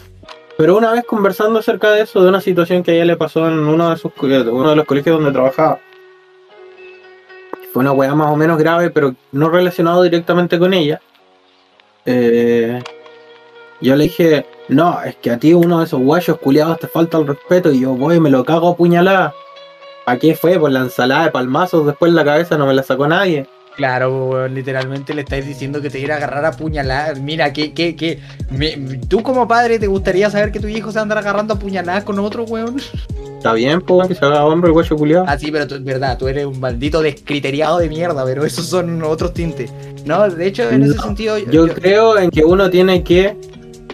[0.58, 3.46] pero una vez conversando acerca de eso, de una situación que a ella le pasó
[3.48, 5.78] en uno de sus co- uno de los colegios donde trabajaba.
[7.72, 11.00] Fue una weá más o menos grave, pero no relacionado directamente con ella.
[12.06, 12.80] Eh,
[13.80, 17.18] yo le dije, no, es que a ti uno de esos guayos culiados te falta
[17.18, 19.34] el respeto y yo voy me lo cago a puñalada.
[20.06, 20.58] ¿A qué fue?
[20.58, 23.46] Por la ensalada de palmazos después en la cabeza no me la sacó nadie.
[23.76, 27.18] Claro, weón, literalmente le estáis diciendo que te iba a agarrar a puñaladas.
[27.18, 28.20] Mira, que, que, que.
[28.50, 28.76] me-
[29.08, 31.58] tú como padre, ¿te gustaría saber que tu hijo se va a andar agarrando a
[31.58, 32.76] puñaladas con otro, weón?
[33.36, 35.24] Está bien, pues, que se haga hombre el guayo culiado.
[35.26, 38.64] Ah, sí, pero tú, es verdad, tú eres un maldito descriteriado de mierda, pero esos
[38.66, 39.72] son otros tintes.
[40.04, 41.38] No, de hecho, en ese sentido.
[41.38, 43.36] Yo creo en que uno tiene que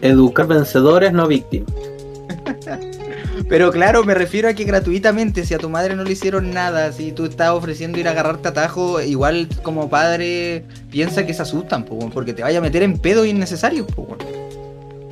[0.03, 1.73] educar vencedores, no víctimas.
[3.49, 6.93] Pero claro, me refiero a que gratuitamente, si a tu madre no le hicieron nada,
[6.93, 11.85] si tú estás ofreciendo ir a agarrarte atajo, igual como padre piensa que se asustan,
[11.85, 14.19] porque te vaya a meter en pedos innecesarios, po, weón.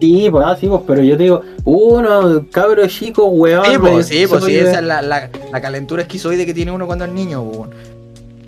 [0.00, 3.64] Sí, pues, ah, sí, pues, pero yo te digo, uno, cabro chico, weón.
[3.64, 6.70] Sí, me- pues, sí, pues, sí, esa es la, la, la calentura esquizoide que tiene
[6.70, 7.70] uno cuando es niño, weón.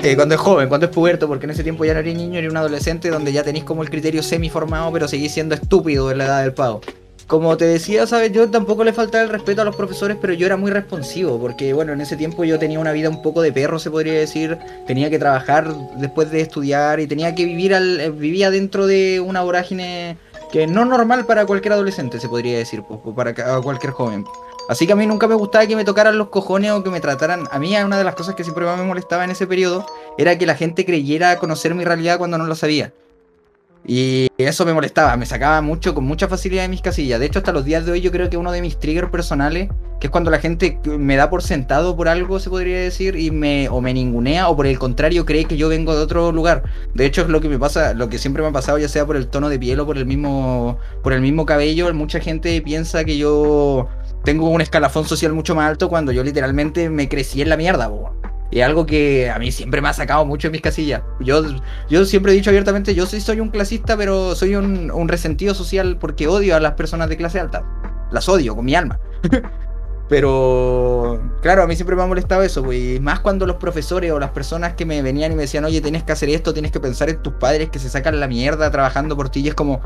[0.02, 2.38] Eh, cuando es joven, cuando es puberto, porque en ese tiempo ya no eres niño,
[2.38, 6.10] eres un adolescente donde ya tenéis como el criterio semi formado, pero seguís siendo estúpido
[6.10, 6.80] en la edad del pavo.
[7.26, 10.46] Como te decía, sabes, yo tampoco le faltaba el respeto a los profesores, pero yo
[10.46, 13.52] era muy responsivo, porque bueno, en ese tiempo yo tenía una vida un poco de
[13.52, 18.00] perro, se podría decir, tenía que trabajar después de estudiar y tenía que vivir al,
[18.00, 20.16] eh, vivía dentro de una vorágine
[20.50, 22.82] que no normal para cualquier adolescente, se podría decir,
[23.14, 24.24] para cualquier joven.
[24.70, 27.00] Así que a mí nunca me gustaba que me tocaran los cojones o que me
[27.00, 27.48] trataran.
[27.50, 29.84] A mí una de las cosas que siempre más me molestaba en ese periodo
[30.16, 32.92] era que la gente creyera conocer mi realidad cuando no lo sabía.
[33.84, 37.18] Y eso me molestaba, me sacaba mucho, con mucha facilidad de mis casillas.
[37.18, 39.70] De hecho, hasta los días de hoy yo creo que uno de mis triggers personales,
[39.98, 43.32] que es cuando la gente me da por sentado por algo, se podría decir, y
[43.32, 46.62] me, o me ningunea, o por el contrario cree que yo vengo de otro lugar.
[46.94, 49.04] De hecho, es lo que me pasa, lo que siempre me ha pasado, ya sea
[49.04, 51.92] por el tono de piel o por el mismo, por el mismo cabello.
[51.92, 53.88] Mucha gente piensa que yo
[54.24, 57.90] tengo un escalafón social mucho más alto cuando yo literalmente me crecí en la mierda.
[58.50, 61.02] Y algo que a mí siempre me ha sacado mucho en mis casillas.
[61.20, 61.42] Yo,
[61.88, 65.54] yo siempre he dicho abiertamente, yo sí soy un clasista, pero soy un, un resentido
[65.54, 67.64] social porque odio a las personas de clase alta.
[68.10, 68.98] Las odio con mi alma.
[70.10, 74.10] pero, claro, a mí siempre me ha molestado eso, pues, y más cuando los profesores
[74.10, 76.72] o las personas que me venían y me decían, oye, tienes que hacer esto, tienes
[76.72, 79.54] que pensar en tus padres que se sacan la mierda trabajando por ti, y es
[79.54, 79.80] como,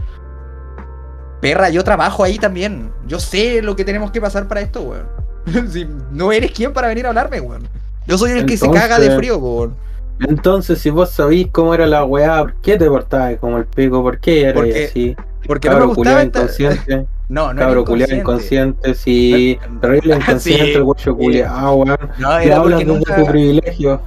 [1.44, 2.90] perra, yo trabajo ahí también.
[3.06, 5.06] Yo sé lo que tenemos que pasar para esto, weón.
[5.70, 7.68] Si no eres quien para venir a hablarme, weón.
[8.06, 9.76] Yo soy el que se caga de frío, weón.
[10.20, 14.02] Entonces, si vos sabís cómo era la weá, ¿por qué te portabas como el pico?
[14.02, 15.16] ¿Por qué eras Porque así?
[15.46, 17.06] Porque no me Cabro gustaba esta- inconsciente.
[17.28, 18.94] No, no Cabro culiado inconsciente.
[18.94, 19.58] sí.
[19.80, 20.72] Terrible inconsciente Sí.
[20.72, 21.98] el guacho culiado, weón.
[22.18, 23.16] No, era hablas desde nunca...
[23.16, 24.00] tu privilegio.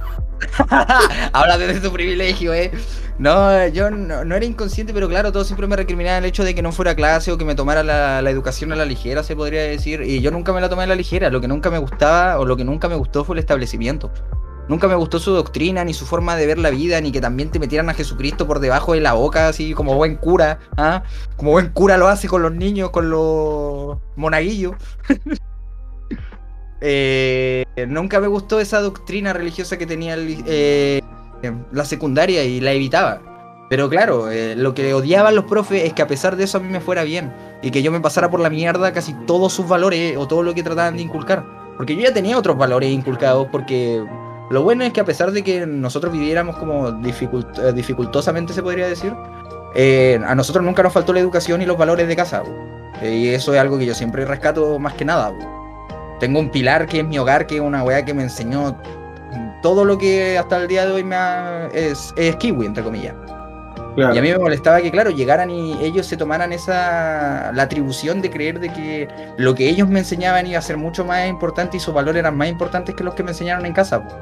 [1.32, 2.70] Habla desde tu privilegio, eh.
[3.18, 6.62] No, yo no, era inconsciente, pero claro, todo siempre me recriminaba el hecho de que
[6.62, 9.62] no fuera clase o que me tomara la, la educación a la ligera, se podría
[9.62, 10.02] decir.
[10.02, 11.28] Y yo nunca me la tomé a la ligera.
[11.28, 14.12] Lo que nunca me gustaba o lo que nunca me gustó fue el establecimiento.
[14.68, 17.50] Nunca me gustó su doctrina, ni su forma de ver la vida, ni que también
[17.50, 21.02] te metieran a Jesucristo por debajo de la boca, así como buen cura, ¿ah?
[21.36, 24.74] Como buen cura lo hace con los niños, con los monaguillos.
[26.80, 31.00] Eh, nunca me gustó esa doctrina religiosa que tenía el, eh,
[31.72, 33.20] la secundaria y la evitaba.
[33.70, 36.60] Pero claro, eh, lo que odiaban los profes es que a pesar de eso a
[36.60, 37.32] mí me fuera bien
[37.62, 40.54] y que yo me pasara por la mierda casi todos sus valores o todo lo
[40.54, 41.44] que trataban de inculcar.
[41.76, 44.02] Porque yo ya tenía otros valores inculcados porque
[44.50, 48.88] lo bueno es que a pesar de que nosotros viviéramos como eh, dificultosamente se podría
[48.88, 49.14] decir,
[49.74, 52.42] eh, a nosotros nunca nos faltó la educación y los valores de casa.
[53.02, 55.32] Eh, y eso es algo que yo siempre rescato más que nada.
[56.18, 58.76] Tengo un pilar que es mi hogar, que es una weá que me enseñó
[59.62, 63.14] todo lo que hasta el día de hoy me ha, es, es kiwi, entre comillas.
[63.94, 64.14] Claro.
[64.14, 68.22] Y a mí me molestaba que, claro, llegaran y ellos se tomaran esa la atribución
[68.22, 71.78] de creer de que lo que ellos me enseñaban iba a ser mucho más importante
[71.78, 74.06] y sus valores eran más importantes que los que me enseñaron en casa.
[74.06, 74.14] po.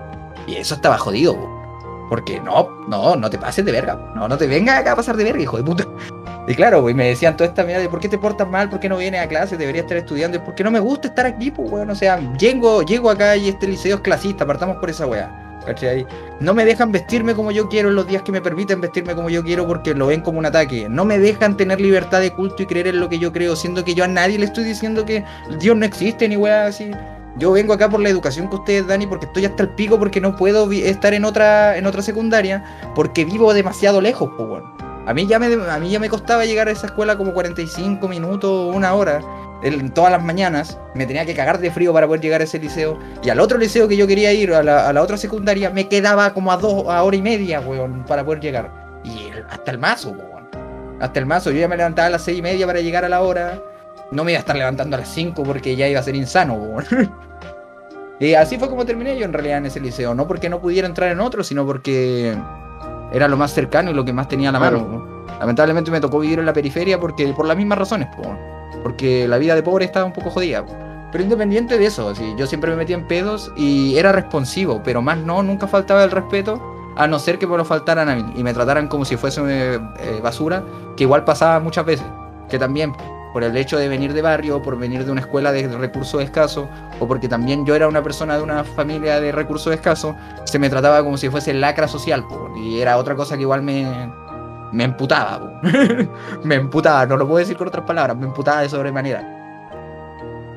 [0.47, 1.66] Y eso estaba jodido, po.
[2.09, 5.17] Porque no, no, no te pases de verga, no, no te vengas acá a pasar
[5.17, 5.87] de verga, hijo de puta.
[6.49, 8.79] Y claro, pues me decían toda esta mierda de por qué te portas mal, por
[8.79, 11.27] qué no vienes a clase, deberías estar estudiando, y por qué no me gusta estar
[11.27, 14.91] aquí, pues weón, o sea, llego, llego acá y este liceo es clasista, partamos por
[14.91, 15.43] esa weá.
[15.67, 16.07] ¿Cachai?
[16.39, 19.29] No me dejan vestirme como yo quiero en los días que me permiten vestirme como
[19.29, 20.89] yo quiero porque lo ven como un ataque.
[20.89, 23.85] No me dejan tener libertad de culto y creer en lo que yo creo, siendo
[23.85, 25.25] que yo a nadie le estoy diciendo que
[25.59, 26.93] Dios no existe ni weá así.
[27.39, 29.99] Yo vengo acá por la educación que ustedes dan y porque estoy hasta el pico
[29.99, 32.65] porque no puedo estar en otra, en otra secundaria
[32.95, 34.63] porque vivo demasiado lejos, pues.
[35.07, 38.09] A mí, ya me, a mí ya me costaba llegar a esa escuela como 45
[38.09, 39.21] minutos, una hora,
[39.95, 40.79] todas las mañanas.
[40.95, 42.99] Me tenía que cagar de frío para poder llegar a ese liceo.
[43.23, 45.89] Y al otro liceo que yo quería ir, a la, a la otra secundaria, me
[45.89, 49.01] quedaba como a dos, a hora y media, weón, para poder llegar.
[49.05, 50.49] Y hasta el mazo, weón.
[51.01, 51.53] Hasta el mazo.
[51.53, 53.63] Yo ya me levantaba a las seis y media para llegar a la hora.
[54.11, 56.59] No me iba a estar levantando a las 5 porque ya iba a ser insano.
[58.19, 60.15] Y así fue como terminé yo en realidad en ese liceo.
[60.15, 62.35] No porque no pudiera entrar en otro, sino porque
[63.13, 64.81] era lo más cercano y lo que más tenía a la Claro.
[64.81, 64.99] mano.
[65.27, 65.39] ¿no?
[65.39, 68.23] Lamentablemente me tocó vivir en la periferia porque por las mismas razones, po,
[68.83, 70.65] porque la vida de pobre estaba un poco jodida.
[71.13, 75.19] Pero independiente de eso, yo siempre me metía en pedos y era responsivo, pero más
[75.19, 76.59] no, nunca faltaba el respeto,
[76.97, 79.43] a no ser que me lo faltaran a mí y me trataran como si fuese
[79.75, 80.63] eh, basura,
[80.97, 82.07] que igual pasaba muchas veces,
[82.49, 82.95] que también
[83.37, 86.69] por el hecho de venir de barrio, por venir de una escuela de recursos escasos,
[86.99, 90.71] o porque también yo era una persona de una familia de recursos escasos, se me
[90.71, 94.11] trataba como si fuese lacra social, po, y era otra cosa que igual me,
[94.73, 95.61] me emputaba,
[96.45, 99.21] me emputaba, no lo puedo decir con otras palabras, me emputaba de sobremanera.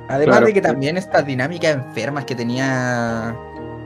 [0.07, 0.45] Además Claro.
[0.45, 3.36] de que también estas dinámicas enfermas que tenía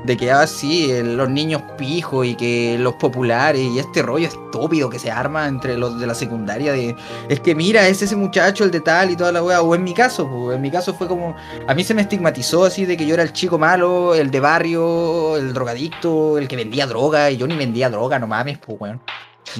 [0.03, 4.99] de que así los niños pijos y que los populares y este rollo estúpido que
[4.99, 6.95] se arma entre los de la secundaria de
[7.29, 9.83] es que mira, es ese muchacho el de tal y toda la wea, o en
[9.83, 11.35] mi caso, en mi caso fue como
[11.67, 14.39] a mí se me estigmatizó así de que yo era el chico malo, el de
[14.39, 18.79] barrio, el drogadicto, el que vendía droga y yo ni vendía droga, no mames, pues
[18.79, 19.01] weón.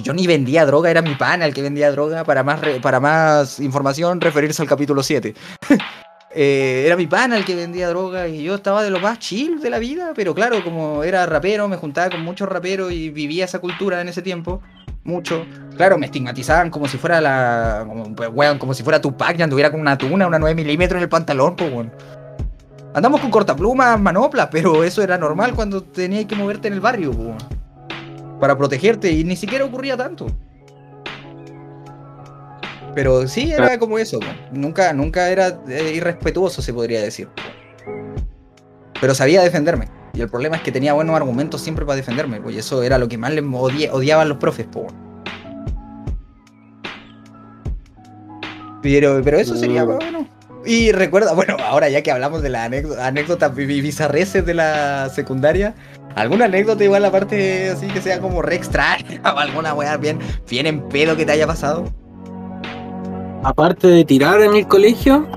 [0.02, 2.24] Yo ni vendía droga, era mi pana el que vendía droga.
[2.24, 5.36] Para más, para más información, referirse al capítulo 7.
[6.36, 9.60] Eh, era mi pana el que vendía droga y yo estaba de lo más chill
[9.62, 13.46] de la vida, pero claro, como era rapero, me juntaba con muchos raperos y vivía
[13.46, 14.60] esa cultura en ese tiempo,
[15.04, 15.46] mucho.
[15.78, 17.86] Claro, me estigmatizaban como si fuera la.
[17.88, 21.04] Como, pues, como si fuera Tupac y anduviera con una tuna, una 9 milímetros en
[21.04, 21.92] el pantalón, pues, weón.
[22.96, 27.12] Andamos con cortaplumas, manoplas, pero eso era normal cuando tenías que moverte en el barrio,
[27.12, 27.44] pues.
[28.40, 30.28] Para protegerte y ni siquiera ocurría tanto.
[32.96, 34.20] Pero sí era como eso,
[34.52, 37.28] nunca, nunca era eh, irrespetuoso, se podría decir.
[39.02, 39.88] Pero sabía defenderme.
[40.14, 43.00] Y el problema es que tenía buenos argumentos siempre para defenderme, pues y eso era
[43.00, 43.44] lo que más les
[43.92, 44.88] odiaban los profes, po.
[48.82, 50.28] Pero, pero eso sería bueno.
[50.66, 55.10] Y recuerda, bueno, ahora ya que hablamos de las anécdota, anécdotas bi- bizarreces de la
[55.10, 55.74] secundaria,
[56.16, 60.20] ¿alguna anécdota igual aparte así que sea como re extraña o alguna weá bien,
[60.50, 61.86] bien en pedo que te haya pasado?
[63.44, 65.28] Aparte de tirar en el colegio,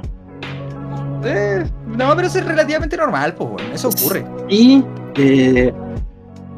[1.25, 4.25] Eh, no, pero eso es relativamente normal, pues, bueno, eso ocurre.
[4.49, 4.85] y
[5.17, 5.73] eh,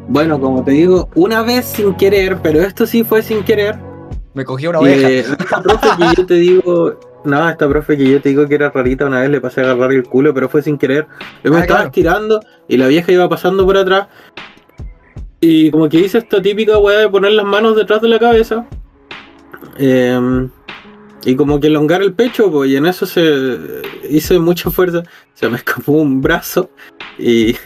[0.09, 3.78] bueno, como te digo, una vez sin querer, pero esto sí fue sin querer.
[4.34, 5.09] Me cogió una oveja.
[5.09, 8.55] eh, esta profe que yo te digo, no, esta profe que yo te digo que
[8.57, 11.07] era rarita, una vez le pasé a agarrar el culo, pero fue sin querer.
[11.44, 11.86] Yo me Ah, estaba claro.
[11.88, 14.09] estirando y la vieja iba pasando por atrás.
[15.40, 18.66] Y como que hice esta típica weá de poner las manos detrás de la cabeza.
[19.78, 20.51] em,
[21.25, 25.03] y como que elongar el pecho, pues, y en eso se hice mucha fuerza.
[25.35, 26.71] Se me escapó un brazo
[27.19, 27.57] y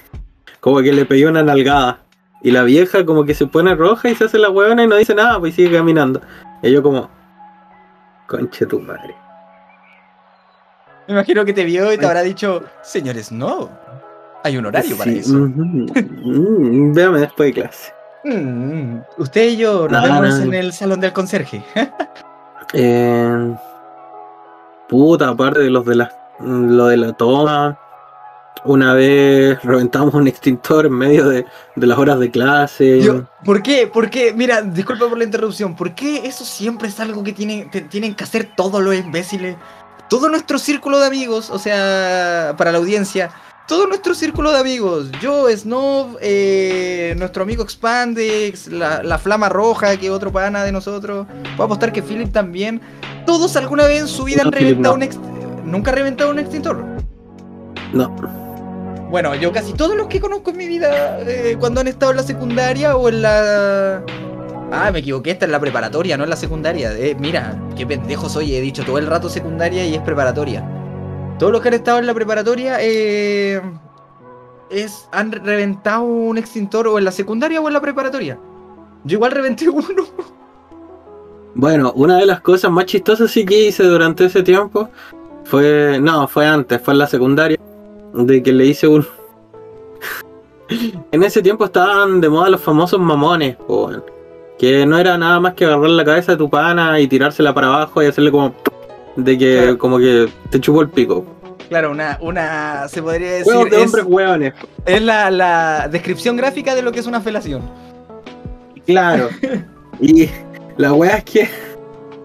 [0.61, 1.99] como que le pegué una nalgada.
[2.43, 4.97] Y la vieja como que se pone roja y se hace la huevona y no
[4.97, 6.21] dice nada, pues sigue caminando.
[6.63, 7.09] Y yo como,
[8.27, 9.15] conche tu madre.
[11.07, 13.71] Me imagino que te vio y te habrá dicho, señores, no.
[14.45, 15.35] Hay un horario para Sí, eso.
[15.35, 17.93] ujú, mm, Véame después de clase.
[18.25, 21.63] Mm, usted y yo nos No, vemos en el salón del conserje.
[22.73, 23.57] Eh,
[24.89, 26.09] puta, aparte de los de
[26.41, 27.79] lo de la toma.
[28.65, 31.45] Una vez reventamos un extintor en medio de,
[31.75, 33.01] de las horas de clase.
[33.45, 33.89] ¿Por qué?
[33.89, 34.33] ¿Por qué?
[34.33, 35.75] Mira, disculpa por la interrupción.
[35.75, 39.57] ¿Por qué eso siempre es algo que tienen, tienen que hacer todos los imbéciles?
[40.09, 43.31] Todo nuestro círculo de amigos, o sea, para la audiencia,
[43.67, 49.97] todo nuestro círculo de amigos, yo, Snob, eh, nuestro amigo Expandex, la, la Flama Roja,
[49.97, 52.81] que es otro pana de nosotros, puedo apostar que Philip también,
[53.25, 55.07] todos alguna vez en su vida No, han reventado no.
[55.07, 56.85] un ¿Nunca ha reventado un extintor?
[57.93, 58.15] No,
[59.11, 62.17] Bueno, yo casi todos los que conozco en mi vida, eh, cuando han estado en
[62.19, 64.03] la secundaria o en la...
[64.73, 66.93] Ah, me equivoqué, esta es la preparatoria, no en la secundaria.
[66.95, 70.82] Eh, mira, qué pendejo soy, he dicho todo el rato secundaria y es preparatoria.
[71.43, 73.61] Todos los que han estado en la preparatoria eh,
[74.71, 78.39] es, han reventado un extintor o en la secundaria o en la preparatoria.
[79.03, 80.05] Yo igual reventé uno.
[81.57, 84.89] Bueno, una de las cosas más chistosas sí que hice durante ese tiempo
[85.43, 85.99] fue.
[86.01, 87.59] No, fue antes, fue en la secundaria.
[88.15, 89.05] De que le hice un.
[91.11, 93.57] en ese tiempo estaban de moda los famosos mamones,
[94.61, 97.67] que no era nada más que agarrar la cabeza de tu pana y tirársela para
[97.67, 98.55] abajo y hacerle como
[99.17, 99.79] de que Claro.
[99.79, 101.25] como que te chupó el pico.
[101.69, 104.53] Claro, una, una, se podría decir, Juegos de es, hombres hueones.
[104.85, 107.63] es la, la descripción gráfica de lo que es una felación.
[108.87, 109.29] Claro.
[110.01, 110.29] y
[110.77, 111.49] la weá es que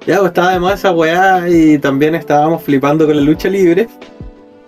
[0.05, 3.87] ya pues, estaba de moda esa weá y también estábamos flipando con la lucha libre.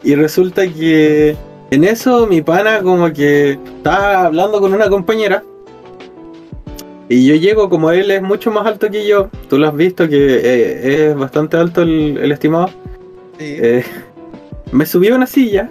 [0.03, 1.35] Y resulta que
[1.71, 5.43] en eso mi pana como que estaba hablando con una compañera.
[7.09, 10.07] Y yo llego, como él es mucho más alto que yo, tú lo has visto
[10.07, 12.67] que eh, es bastante alto el, el estimado.
[13.39, 13.45] Sí.
[13.59, 13.83] Eh,
[14.71, 15.69] me subí a una silla,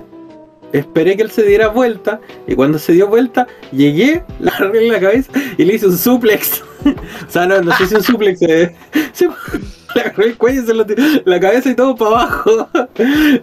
[0.73, 4.93] esperé que él se diera vuelta, y cuando se dio vuelta, llegué, le agarré en
[4.93, 6.63] la cabeza y le hice un suplex.
[6.85, 8.75] o sea, no, no sé si un suplex, eh,
[9.13, 9.29] se-
[9.95, 12.69] le agarré el cuello, se lo tiré- la cabeza y todo para abajo.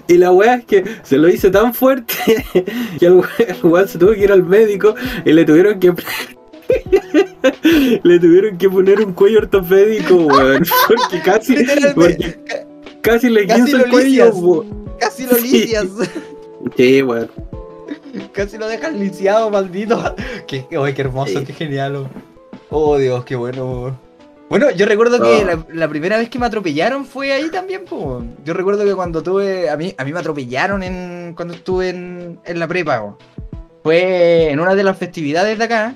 [0.09, 2.13] y la weá es que se lo hice tan fuerte
[2.99, 3.23] que el
[3.63, 5.93] weón se tuvo que ir al médico y le tuvieron que.
[8.03, 10.63] Le tuvieron que poner un cuello ortopédico, weón.
[10.87, 11.55] Porque casi,
[11.93, 12.37] porque
[13.01, 14.35] casi le lo el cuello, lisias.
[14.35, 14.85] weón.
[14.99, 15.51] Casi lo Sí.
[15.51, 15.85] licias.
[16.75, 17.29] Sí, weón.
[18.31, 20.15] Casi lo dejas lisiado, maldito.
[20.47, 21.45] Qué, qué, qué hermoso, Sí.
[21.45, 21.95] qué genial.
[21.97, 22.09] oh.
[22.69, 23.97] Oh, Dios, qué bueno.
[24.49, 25.45] Bueno, yo recuerdo que Oh.
[25.45, 28.23] la, la primera vez que me atropellaron fue ahí también, po.
[28.43, 29.69] Yo recuerdo que cuando tuve.
[29.69, 33.17] A mí, a mí me atropellaron en, cuando estuve en, en la prepa, po.
[33.83, 35.95] Fue en una de las festividades de acá.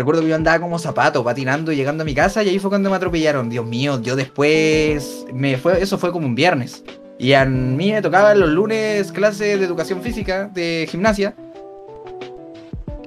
[0.00, 2.70] Recuerdo que yo andaba como zapato, patinando y llegando a mi casa, y ahí fue
[2.70, 3.50] cuando me atropellaron.
[3.50, 5.26] Dios mío, yo después.
[5.30, 6.82] Me fue, eso fue como un viernes.
[7.18, 11.34] Y a mí me tocaba los lunes clases de educación física, de gimnasia.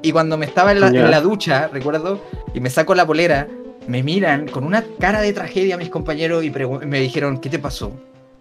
[0.03, 2.23] Y cuando me estaba en la, en la ducha, recuerdo,
[2.53, 3.47] y me saco la polera,
[3.87, 7.91] me miran con una cara de tragedia mis compañeros y me dijeron, ¿qué te pasó?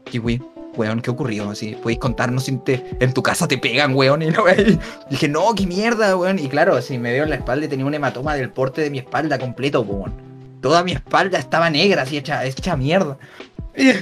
[0.05, 0.42] Kiwi,
[0.77, 1.51] weón, ¿qué ocurrió?
[1.51, 4.23] Así, ¿podéis contarnos si en tu casa te pegan, weón?
[4.23, 4.33] Y
[5.11, 6.39] dije, no, qué mierda, weón.
[6.39, 8.91] Y claro, así me veo en la espalda y tenía un hematoma del porte de
[8.91, 10.12] mi espalda completo, weón.
[10.61, 13.18] Toda mi espalda estaba negra, así hecha, hecha mierda.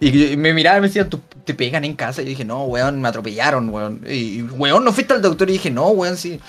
[0.00, 2.22] Y, me miraban y me decían, ¿tú te pegan en casa?
[2.22, 4.04] Y yo dije, no, weón, me atropellaron, weón.
[4.08, 5.48] Y, weón, no fuiste al doctor.
[5.50, 6.40] Y dije, no, weón, sí.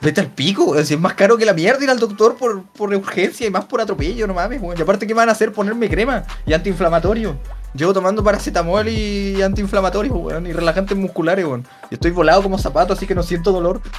[0.00, 0.82] Vete al pico.
[0.82, 3.66] Si es más caro que la mierda ir al doctor por, por urgencia y más
[3.66, 4.78] por atropello, no mames, weón.
[4.78, 5.52] Y aparte, ¿qué van a hacer?
[5.52, 7.36] Ponerme crema y antiinflamatorio.
[7.74, 10.46] Llevo tomando paracetamol y antiinflamatorio, weón.
[10.46, 11.66] Y relajantes musculares, weón.
[11.90, 13.82] Y estoy volado como zapato, así que no siento dolor.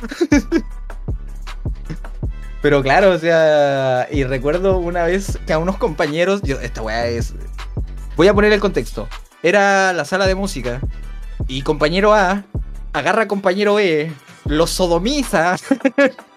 [2.62, 7.08] Pero claro, o sea, y recuerdo una vez que a unos compañeros, yo, esta weá
[7.08, 7.34] es...
[8.16, 9.08] Voy a poner el contexto.
[9.42, 10.80] Era la sala de música
[11.48, 12.44] y compañero A
[12.94, 14.12] agarra a compañero B,
[14.46, 15.56] lo sodomiza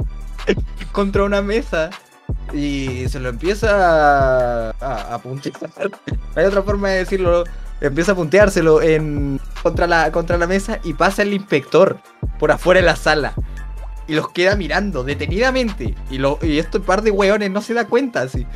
[0.93, 1.91] contra una mesa
[2.53, 5.21] y se lo empieza a, a,
[6.37, 7.45] hay otra forma de decirlo.
[7.81, 11.99] Empieza a punteárselo en, contra, la, contra la mesa y pasa el inspector
[12.39, 13.35] por afuera de la sala.
[14.07, 15.95] Y los queda mirando detenidamente.
[16.11, 18.47] Y, lo, y este par de weones no se da cuenta así.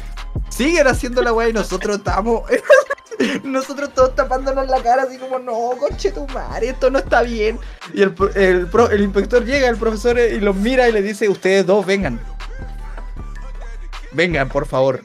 [0.50, 2.42] Siguen haciendo la weá y nosotros estamos.
[3.44, 7.58] nosotros todos tapándonos la cara así como, no, conche tu madre, esto no está bien.
[7.94, 11.02] Y el, el, pro- el inspector llega, el profesor, eh, y los mira y le
[11.02, 12.20] dice, ustedes dos vengan.
[14.12, 15.02] Vengan, por favor.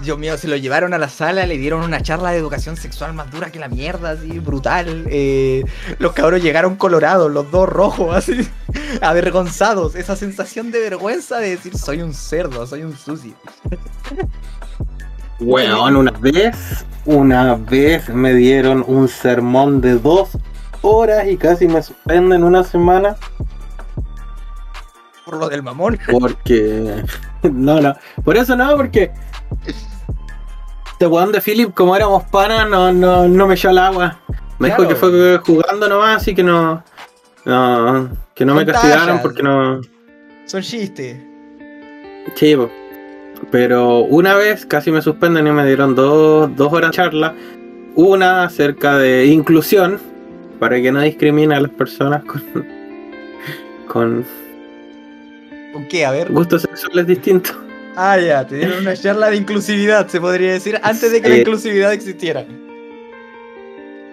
[0.00, 3.14] Dios mío, se lo llevaron a la sala, le dieron una charla de educación sexual
[3.14, 5.06] más dura que la mierda, así, brutal.
[5.10, 5.64] Eh,
[5.98, 8.48] los cabros llegaron colorados, los dos rojos, así,
[9.02, 9.96] avergonzados.
[9.96, 13.34] Esa sensación de vergüenza de decir, soy un cerdo, soy un sucio.
[15.40, 20.30] Weón, una vez, una vez me dieron un sermón de dos
[20.82, 23.16] horas y casi me suspenden una semana
[25.24, 25.98] Por lo del mamón.
[26.10, 27.04] porque...
[27.42, 27.94] No, no,
[28.24, 29.12] por eso no, porque...
[30.98, 34.18] Este weón de Philip, como éramos panas, no, no, no me echó al agua.
[34.58, 34.82] Me Claro.
[34.82, 36.82] dijo que fue jugando nomás, así que no...
[37.44, 39.22] no que no me castigaron tallas.
[39.22, 39.80] porque no...
[40.46, 41.18] Son chistes.
[42.34, 42.56] Sí,
[43.52, 47.32] pero una vez casi me suspenden y me dieron dos, dos horas de charla.
[47.94, 50.00] Una acerca de inclusión,
[50.58, 52.42] para que no discrimine a las personas con,
[53.86, 54.24] con
[55.72, 56.04] ¿Con qué?
[56.04, 56.32] A ver.
[56.32, 57.56] gustos sexuales distintos.
[58.00, 61.38] Ah, ya, te dieron una charla de inclusividad, se podría decir, antes de que la
[61.38, 62.44] inclusividad existiera.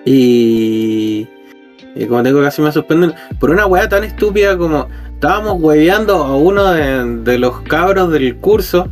[0.04, 1.28] Y,
[1.94, 6.16] y como te digo, casi me suspenden por una weá tan estúpida como estábamos hueveando
[6.16, 8.88] a uno de, de los cabros del curso.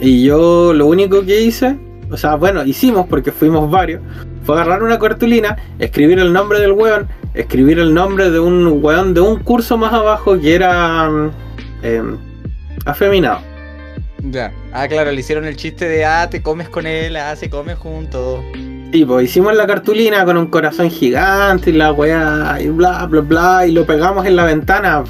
[0.00, 1.78] Y yo lo único que hice,
[2.10, 4.02] o sea, bueno, hicimos porque fuimos varios,
[4.42, 9.14] fue agarrar una cartulina, escribir el nombre del weón, escribir el nombre de un weón
[9.14, 11.30] de un curso más abajo que era mm,
[11.84, 12.18] em,
[12.84, 13.54] afeminado.
[14.22, 14.52] Ya.
[14.72, 17.74] Ah, claro, le hicieron el chiste de, ah, te comes con él, ah, se come
[17.74, 18.40] juntos.
[18.92, 23.20] Sí, pues hicimos la cartulina con un corazón gigante y la weá, y bla, bla,
[23.20, 25.04] bla, y lo pegamos en la ventana.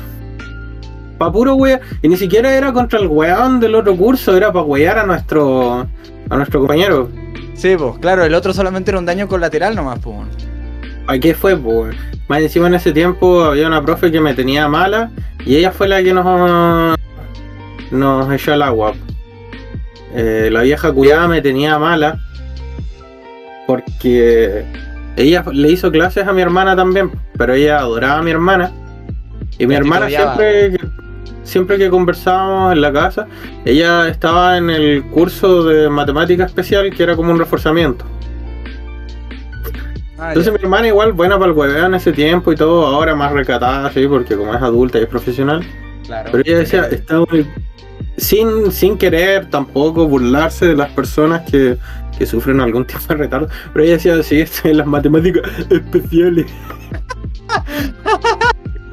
[1.19, 1.81] Pa' puro weá.
[2.03, 5.87] Y ni siquiera era contra el weón del otro curso, era para wear a nuestro,
[6.29, 7.09] a nuestro compañero.
[7.55, 10.17] Sí, pues, claro, el otro solamente era un daño colateral nomás, pues.
[11.07, 11.97] ¿A qué fue, pues?
[12.29, 15.11] Más encima en ese tiempo había una profe que me tenía mala
[15.45, 16.97] y ella fue la que nos,
[17.91, 18.95] nos echó al agua.
[20.15, 22.19] Eh, la vieja cuidada me tenía mala
[23.67, 24.65] porque
[25.17, 28.73] ella le hizo clases a mi hermana también, pero ella adoraba a mi hermana.
[29.59, 30.37] Y mi te hermana odiaba.
[30.37, 30.87] siempre, que-
[31.43, 33.27] siempre que conversábamos en la casa,
[33.65, 38.05] ella estaba en el curso de matemática especial que era como un reforzamiento.
[40.19, 43.15] Ah, Entonces mi hermana igual buena para el hueveo en ese tiempo y todo, ahora
[43.15, 45.63] más recatada, sí, porque como es adulta y es profesional.
[46.07, 46.29] claro.
[46.33, 47.47] Pero ella decía, está muy...
[48.17, 51.77] Sin, sin querer tampoco burlarse de las personas que,
[52.19, 56.47] que sufren algún tipo de retardo, pero ella decía, sí, estoy en las matemáticas especiales.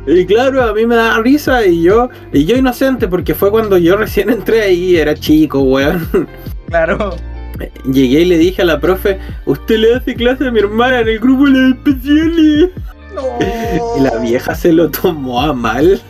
[0.06, 3.78] Y claro, a mí me da risa y yo, y yo inocente, porque fue cuando
[3.78, 6.28] yo recién entré ahí, era chico, weón.
[6.68, 7.16] Claro.
[7.86, 11.08] Llegué y le dije a la profe, usted le hace clase a mi hermana en
[11.08, 12.70] el grupo de las especiales.
[13.16, 13.22] No.
[13.98, 16.02] Y la vieja se lo tomó a mal.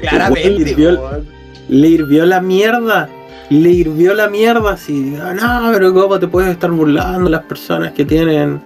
[0.00, 1.35] Claramente, weón.
[1.68, 3.08] Le hirvió la mierda.
[3.50, 5.16] Le hirvió la mierda así.
[5.20, 8.60] "Ah, No, pero ¿cómo te puedes estar burlando las personas que tienen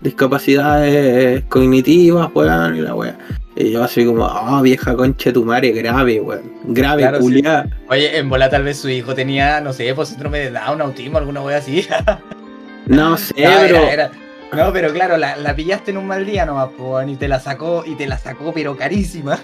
[0.00, 2.76] discapacidades cognitivas, weón?
[2.76, 3.16] Y la wea.
[3.56, 6.42] Y yo así como, ah, vieja concha de tu madre, grave, weón.
[6.64, 7.22] Grave, Claro, sí.
[7.22, 7.68] culiá.
[7.88, 11.18] Oye, en bola tal vez su hijo tenía, no sé, pues síndrome de Down, autismo,
[11.18, 11.86] alguna wea así.
[12.86, 13.76] No sé, No, pero.
[13.78, 14.10] era- era-
[14.52, 17.28] No, pero claro, la, la pillaste en un mal día nomás, po, weón, y te
[17.28, 19.38] la sacó, y te la sacó, pero carísima.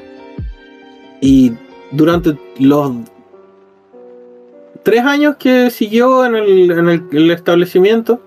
[1.21, 1.53] Y
[1.91, 2.93] durante los
[4.83, 8.21] tres años que siguió en el, en el- el establecimiento,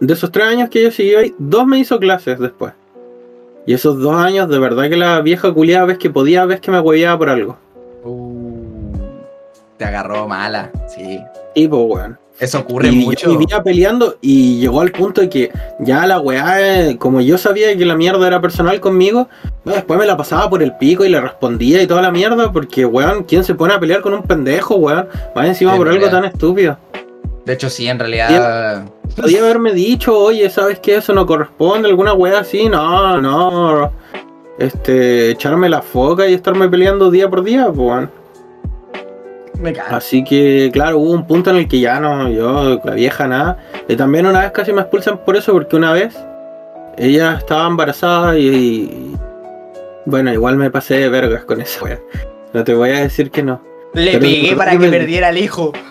[0.00, 2.72] de esos tres años que ella siguió ahí, dos me hizo clases después.
[3.66, 6.70] Y esos dos años, de verdad que la vieja culiada, ves que podía, ves que
[6.72, 7.56] me hueveaba por algo.
[8.04, 8.92] Uh,
[9.76, 11.20] te agarró mala, sí.
[11.54, 12.18] Y pues, weón.
[12.42, 13.30] Eso ocurre y mucho.
[13.30, 17.38] yo vivía peleando y llegó al punto de que ya la weá, eh, como yo
[17.38, 19.28] sabía que la mierda era personal conmigo,
[19.64, 22.50] bueno, después me la pasaba por el pico y le respondía y toda la mierda,
[22.50, 25.06] porque weón, ¿quién se pone a pelear con un pendejo, weón?
[25.36, 26.76] Más encima por algo tan estúpido.
[27.46, 28.86] De hecho, sí, en realidad.
[29.14, 30.96] Podía haberme dicho, oye, ¿sabes qué?
[30.96, 33.92] Eso no corresponde, alguna weá así, no, no.
[34.58, 38.21] Este, echarme la foca y estarme peleando día por día, pues weón.
[39.62, 39.96] Me cago.
[39.96, 43.58] Así que, claro, hubo un punto en el que ya no, yo, la vieja nada.
[43.88, 46.16] Y también una vez casi me expulsan por eso, porque una vez
[46.98, 48.46] ella estaba embarazada y.
[48.48, 49.16] y-
[50.04, 52.00] bueno, igual me pasé de vergas con esa wea.
[52.52, 53.62] No te voy a decir que no.
[53.94, 55.72] Le Pero- pegué para que perdiera al hijo.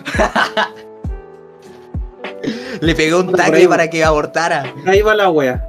[2.80, 4.64] Le pegué un tacle para que abortara.
[4.86, 5.64] Ahí va la wea.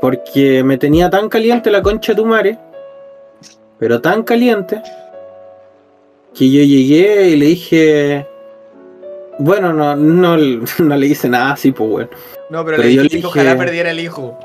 [0.00, 2.58] Porque me tenía tan caliente la concha de tu madre,
[3.78, 4.82] pero tan caliente,
[6.34, 8.26] que yo llegué y le dije.
[9.38, 10.36] Bueno, no, no,
[10.78, 12.10] no le hice nada así, pues bueno.
[12.50, 14.38] No, pero, Pero le yo dije le que dije- ojalá perdiera el hijo.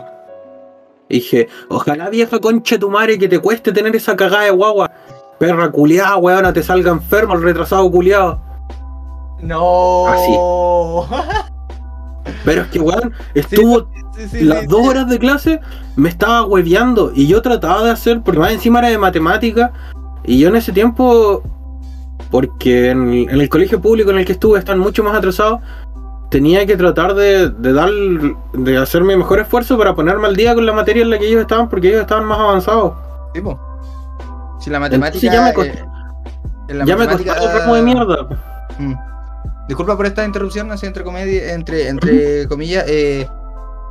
[1.10, 4.92] Dije, ojalá vieja concha tu madre que te cueste tener esa cagada de guagua.
[5.38, 8.42] Perra culiada, weón, no te salga enfermo el retrasado culiado.
[9.42, 10.06] No.
[12.46, 15.60] Pero es que, weón, estuvo Sí, sí, las dos horas de clase,
[15.98, 17.12] me estaba hueveando.
[17.14, 19.74] Y yo trataba de hacer, porque más encima era de matemática.
[20.24, 21.44] Y yo en ese tiempo,
[22.36, 25.62] porque en, el- en el colegio público en el que estuve están mucho más atrasados,
[26.30, 27.90] tenía que tratar de, de dar,
[28.52, 31.28] de hacer mi mejor esfuerzo para ponerme al día con la materia en la que
[31.30, 32.92] ellos estaban, porque ellos estaban más avanzados.
[33.34, 33.58] Sí, po.
[34.60, 35.32] Si la matemática.
[35.32, 35.72] ya me costó-
[36.68, 38.28] eh, la ya me costaba el ramo de mierda.
[38.80, 38.94] Mm.
[39.70, 42.84] Disculpa por esta interrupción, así entre, comedia, entre, entre comillas.
[42.90, 43.30] eh,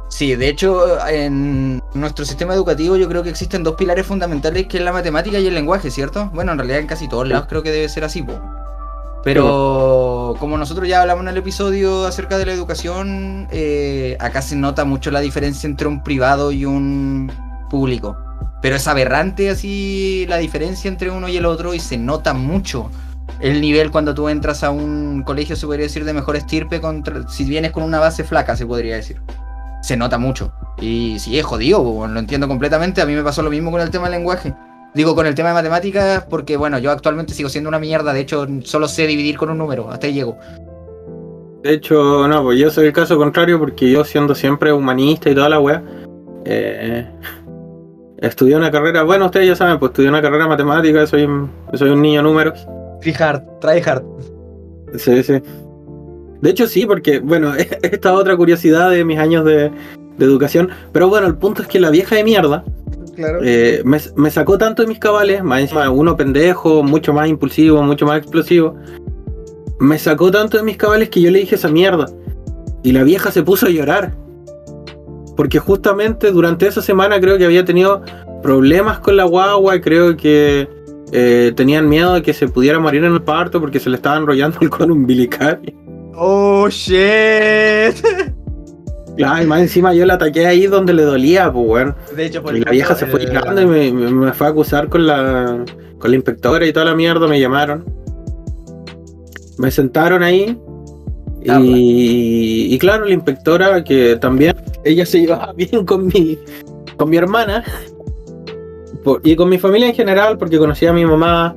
[0.08, 4.78] sí, de hecho, en nuestro sistema educativo yo creo que existen dos pilares fundamentales, que
[4.78, 6.30] es la matemática y el lenguaje, ¿cierto?
[6.34, 8.40] Bueno, en realidad en casi todos lados creo que debe ser así, po.
[9.24, 14.54] Pero como nosotros ya hablamos en el episodio acerca de la educación, eh, acá se
[14.54, 17.32] nota mucho la diferencia entre un privado y un
[17.70, 18.18] público.
[18.60, 22.90] Pero es aberrante así la diferencia entre uno y el otro y se nota mucho
[23.40, 27.26] el nivel cuando tú entras a un colegio, se podría decir, de mejor estirpe, contra,
[27.28, 29.20] si vienes con una base flaca, se podría decir.
[29.84, 30.50] Se nota mucho.
[30.80, 33.02] Y sí, es jodido, lo entiendo completamente.
[33.02, 34.54] A mí me pasó lo mismo con el tema del lenguaje.
[34.94, 38.14] Digo, con el tema de matemáticas, porque bueno, yo actualmente sigo siendo una mierda.
[38.14, 39.90] De hecho, solo sé dividir con un número.
[39.90, 40.38] Hasta ahí llego.
[41.62, 45.34] De hecho, no, pues yo soy el caso contrario porque yo siendo siempre humanista y
[45.34, 45.82] toda la wea,
[46.46, 47.06] eh,
[48.16, 51.50] estudié una carrera, bueno, ustedes ya saben, pues estudié una carrera de matemática, soy un,
[51.74, 52.66] soy un niño números.
[53.02, 54.02] Free hard, try hard.
[54.96, 55.42] Sí, sí.
[56.44, 59.70] De hecho, sí, porque, bueno, esta otra curiosidad de mis años de,
[60.18, 60.68] de educación.
[60.92, 62.62] Pero bueno, el punto es que la vieja de mierda
[63.16, 63.40] Claro.
[63.42, 67.82] eh, me, me sacó tanto de mis cabales, más encima uno pendejo, mucho más impulsivo,
[67.82, 68.74] mucho más explosivo.
[69.78, 72.06] Me sacó tanto de mis cabales que yo le dije esa mierda.
[72.82, 74.14] Y la vieja se puso a llorar.
[75.38, 78.02] Porque justamente durante esa semana creo que había tenido
[78.42, 80.68] problemas con la guagua y creo que
[81.12, 84.18] eh, tenían miedo de que se pudiera morir en el parto porque se le estaba
[84.18, 85.60] enrollando el umbilical.
[86.16, 87.94] Oh shit.
[89.16, 91.94] Claro, y más encima yo la ataqué ahí donde le dolía, pues weón.
[92.16, 94.50] De hecho, por Y la vieja se fue llorando y me, me- me fue a
[94.50, 95.64] acusar con la,
[96.00, 97.84] con la inspectora y toda la mierda, me llamaron.
[99.58, 100.58] Me sentaron ahí.
[101.48, 106.36] Ah, Y, y claro, la inspectora, que también ella se llevaba bien con mi,
[106.96, 107.62] con mi hermana
[109.04, 111.54] por- y con mi familia en general, porque conocía a mi mamá.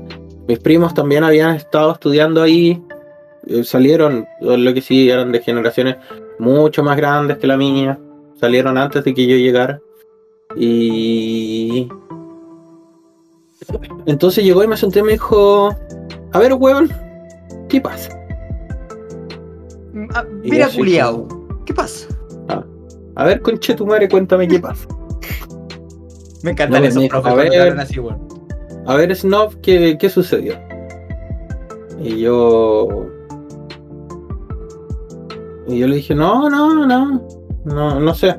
[0.48, 2.84] Mis primos también habían estado estudiando ahí.
[3.50, 5.98] Eh, salieron, lo que sí, eran de generaciones
[6.40, 8.00] mucho más grandes que la mía.
[8.40, 9.82] Salieron antes de que yo llegara.
[10.56, 11.88] Y.
[14.06, 15.76] Entonces llegó y me senté y me dijo:
[16.34, 16.90] A ver, weón,
[17.70, 18.10] ¿qué pasa?
[20.14, 21.28] Ah, Y mira, culiao.
[21.66, 22.08] ¿Qué pasa?
[23.16, 24.88] A ver, conche tu madre, cuéntame qué pasa.
[26.44, 27.80] Me encantan No, esos me- profes a ver.
[27.80, 28.20] así, weón.
[28.86, 30.54] A ver, Snob, ¿qué, qué sucedió?
[32.00, 33.10] Y yo.
[35.68, 37.22] Y yo le dije, no, no, no,
[37.66, 38.36] no, no sé.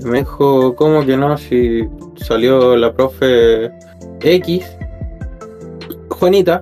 [0.00, 1.36] Y me dijo, ¿cómo que no?
[1.36, 1.82] Si
[2.16, 3.70] salió la profe
[4.20, 4.66] X,
[6.10, 6.60] Juanita,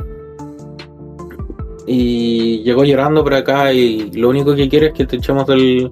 [1.86, 5.90] y llegó llorando por acá y lo único que quiere es que te echemos del,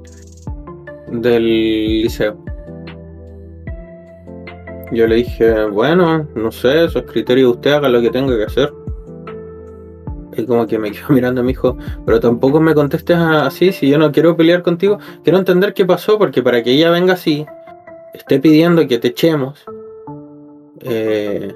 [1.10, 2.36] del liceo.
[4.92, 8.36] Yo le dije, bueno, no sé, eso es criterio de usted, haga lo que tenga
[8.36, 8.72] que hacer.
[10.36, 13.88] Y como que me quedó mirando y me dijo, pero tampoco me contestes así, si
[13.88, 17.46] yo no quiero pelear contigo, quiero entender qué pasó, porque para que ella venga así,
[18.12, 19.64] esté pidiendo que te echemos,
[20.80, 21.54] eh,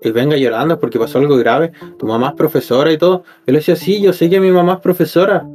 [0.00, 3.24] y venga llorando porque pasó algo grave, tu mamá es profesora y todo.
[3.46, 5.46] Le decía, sí, yo sé que mi mamá es profesora,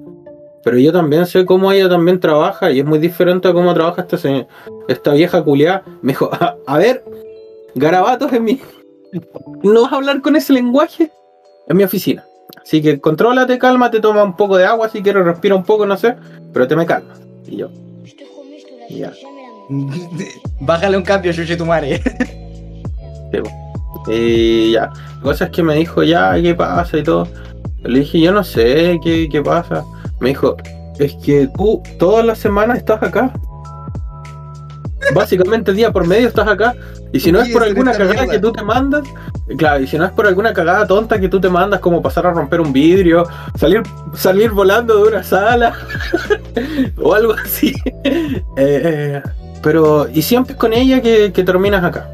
[0.63, 4.05] pero yo también sé cómo ella también trabaja y es muy diferente a cómo trabaja
[4.07, 4.47] esta,
[4.87, 5.83] esta vieja culiada.
[6.01, 7.03] Me dijo, a, a ver,
[7.75, 8.61] garabatos en mi...
[9.63, 11.11] ¿No vas a hablar con ese lenguaje?
[11.67, 12.25] En mi oficina.
[12.63, 15.97] Así que contrólate, cálmate, toma un poco de agua si quieres, respira un poco, no
[15.97, 16.15] sé,
[16.53, 17.19] pero te me calmas.
[17.45, 17.69] Y yo,
[18.89, 19.11] Ya.
[20.61, 22.01] Bájale un cambio, Chuchi tu madre.
[24.07, 26.97] Y ya, la cosa es que me dijo, ya, ¿qué pasa?
[26.97, 27.27] Y todo.
[27.83, 29.83] Le dije, yo no sé, ¿qué, qué pasa?
[30.19, 30.55] Me dijo,
[30.99, 33.33] es que tú todas las semanas estás acá.
[35.13, 36.75] Básicamente día por medio estás acá.
[37.11, 38.31] Y si no es por alguna cagada mierda.
[38.31, 39.03] que tú te mandas,
[39.57, 42.25] claro, y si no es por alguna cagada tonta que tú te mandas, como pasar
[42.25, 43.83] a romper un vidrio, salir,
[44.15, 45.73] salir volando de una sala,
[46.97, 47.75] o algo así.
[48.57, 49.21] Eh,
[49.61, 52.09] pero, y siempre es con ella que, que terminas acá.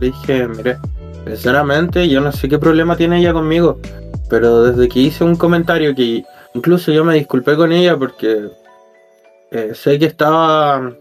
[0.00, 0.78] Le dije, mire,
[1.26, 3.78] sinceramente yo no sé qué problema tiene ella conmigo,
[4.28, 8.48] pero desde que hice un comentario que incluso yo me disculpé con ella porque
[9.50, 10.92] eh, sé que estaba,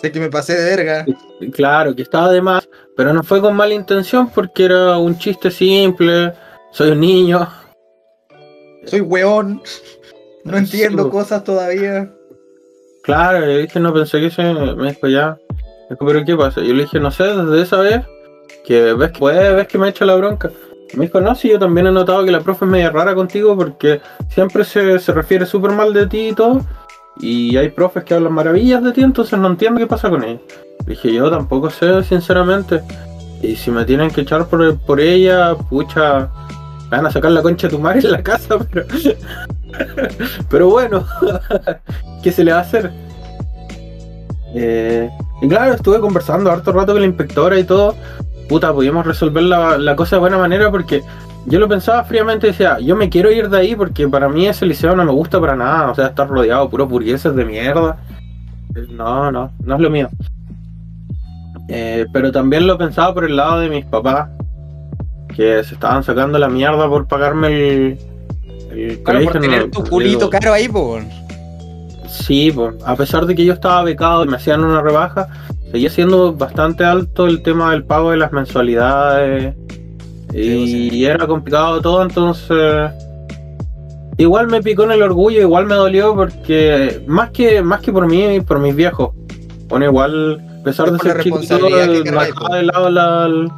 [0.00, 1.06] sé que me pasé de verga.
[1.52, 5.50] claro, que estaba de más, pero no fue con mala intención porque era un chiste
[5.50, 6.32] simple,
[6.72, 7.48] soy un niño.
[8.86, 9.62] Soy weón.
[10.44, 12.10] No entiendo Sí, cosas todavía.
[13.02, 15.38] Claro, le dije, no pensé que se me dijo ya.
[15.50, 16.60] Me dijo, pero ¿qué pasa?
[16.60, 18.04] Yo le dije, no sé, desde esa vez
[18.64, 20.50] que ves que puede, ves que me echa la bronca.
[20.94, 23.56] Me dijo, no, sí, yo también he notado que la profe es media rara contigo
[23.56, 24.00] porque
[24.30, 26.62] siempre se, se refiere súper mal de ti y todo.
[27.20, 30.40] Y hay profes que hablan maravillas de ti, entonces no entiendo qué pasa con ella.
[30.86, 32.80] Dije, yo tampoco sé, sinceramente.
[33.42, 36.28] Y si me tienen que echar por, por ella, pucha,
[36.90, 38.86] me van a sacar la concha de tu madre en la casa, pero.
[40.48, 41.04] pero bueno,
[42.22, 42.90] ¿qué se le va a hacer?
[44.54, 45.10] Eh,
[45.42, 47.94] y claro, estuve conversando harto rato con la inspectora y todo.
[48.48, 51.02] Puta, pudimos resolver la, la cosa de buena manera porque
[51.46, 54.46] yo lo pensaba fríamente y decía, yo me quiero ir de ahí porque para mí
[54.46, 55.90] ese liceo no me gusta para nada.
[55.90, 57.96] O sea, estar rodeado de puros burgueses de mierda.
[58.74, 60.08] Eh, No, no, no es lo mío.
[61.68, 64.30] Eh, pero también lo pensaba por el lado de mis papás,
[65.34, 67.98] que se estaban sacando la mierda por pagarme el,
[68.70, 70.98] el Claro, por tener no, tu digo, culito caro ahí, po.
[72.08, 75.28] Sí, pues, a pesar de que yo estaba becado y me hacían una rebaja,
[75.70, 79.54] seguía siendo bastante alto el tema del pago de las mensualidades.
[80.32, 82.90] Y era complicado todo, entonces.
[84.16, 88.06] Igual me picó en el orgullo, igual me dolió porque más que más que por
[88.08, 89.10] mí, por mis viejos.
[89.68, 91.16] Bueno, igual, a pesar Es de la ser
[92.04, 93.48] cargáis, dejaba de lado la, el-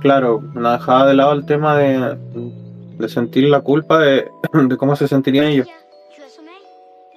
[0.00, 0.42] claro,
[0.72, 2.16] dejaba de lado el tema de,
[2.98, 4.26] de sentir la culpa de,
[4.68, 5.68] de cómo se sentirían ellos.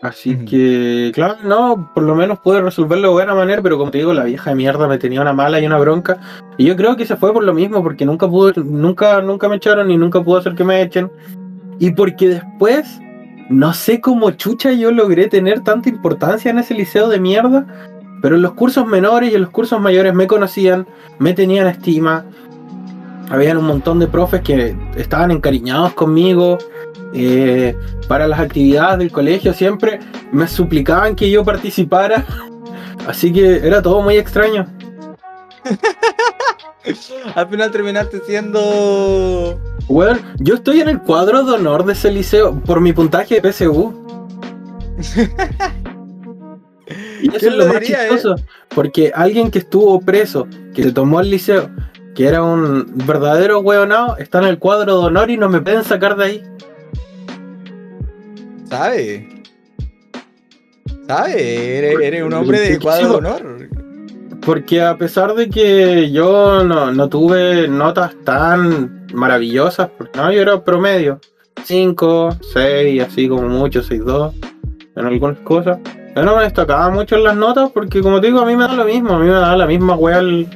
[0.04, 4.00] Así que, claro, no, por lo menos pude resolverlo de buena manera, pero como te
[4.00, 6.20] digo, la vieja de mierda me tenía una mala y una bronca.
[6.58, 9.56] Y yo creo que se fue por lo mismo, porque nunca pude, nunca, nunca me
[9.56, 11.10] echaron y nunca pudo hacer que me echen.
[11.80, 13.00] Y porque después,
[13.50, 17.66] no sé cómo chucha yo logré tener tanta importancia en ese liceo de mierda,
[18.22, 20.86] pero en los cursos menores y en los cursos mayores me conocían,
[21.18, 22.26] me tenían estima.
[23.30, 26.58] Habían un montón de profes que estaban encariñados conmigo.
[27.14, 27.78] Eh,
[28.08, 30.00] para las actividades del colegio siempre
[30.32, 32.26] me suplicaban que yo participara.
[33.08, 34.68] Así que era todo muy extraño.
[37.36, 39.60] Al final terminaste siendo.
[39.88, 43.52] Bueno, yo estoy en el cuadro de honor de ese liceo por mi puntaje de
[43.52, 43.94] PSU.
[47.22, 47.86] y eso ¿Quién es lo lo más eh?
[47.86, 48.36] chistoso,
[48.70, 51.70] porque alguien que estuvo preso, que se tomó el liceo,
[52.16, 55.84] que era un verdadero hueonado, está en el cuadro de honor y no me pueden
[55.84, 56.44] sacar de ahí.
[58.66, 59.28] ¿Sabe?
[61.08, 61.78] ¿Sabe?
[61.78, 63.70] Eres, eres un hombre de cuadro de honor.
[64.46, 70.42] Porque a pesar de que yo no, no tuve notas tan maravillosas, porque no, yo
[70.42, 71.20] era promedio.
[71.64, 74.34] 5, 6, así como mucho, 6, 2,
[74.98, 75.78] en algunas cosas.
[76.16, 78.64] Yo no me destacaba mucho en las notas porque como te digo, a mí me
[78.68, 80.20] da lo mismo, a mí me da la misma wea.
[80.20, 80.48] el-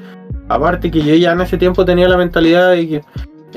[0.50, 3.02] Aparte que yo ya en ese tiempo tenía la mentalidad de que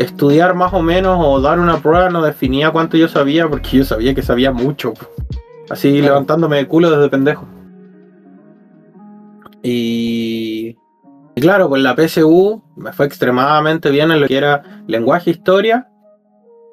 [0.00, 3.84] estudiar más o menos o dar una prueba no definía cuánto yo sabía, porque yo
[3.84, 4.94] sabía que sabía mucho.
[5.68, 6.06] Así Claro.
[6.14, 7.46] levantándome de culo desde pendejo.
[9.62, 10.76] Y,
[11.34, 15.86] y claro, pues la PSU me fue extremadamente bien en lo que era lenguaje, historia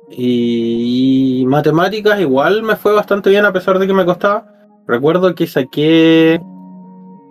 [0.09, 2.19] y matemáticas.
[2.21, 4.47] Igual me fue bastante bien a pesar de que me costaba.
[4.87, 6.39] Recuerdo que saqué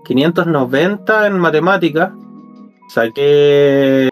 [0.05, 2.11] 590 en matemáticas,
[2.91, 4.11] saqué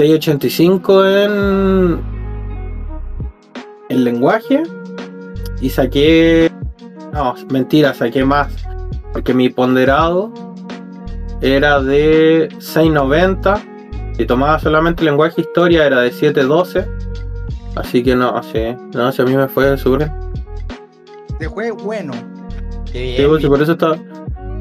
[0.00, 2.00] 685 en,
[3.90, 4.62] en lenguaje
[5.60, 6.50] y saqué...
[7.12, 8.50] No, mentira, saqué más.
[9.12, 10.32] Porque mi ponderado
[11.42, 13.60] era de 690.
[14.16, 16.86] Si tomaba solamente lenguaje e historia era de 712.
[17.76, 18.74] Así que no, sí.
[18.94, 20.10] No, si a mí me fue súper.
[21.38, 22.14] Te fue bueno.
[22.90, 23.76] Sí, pues, por eso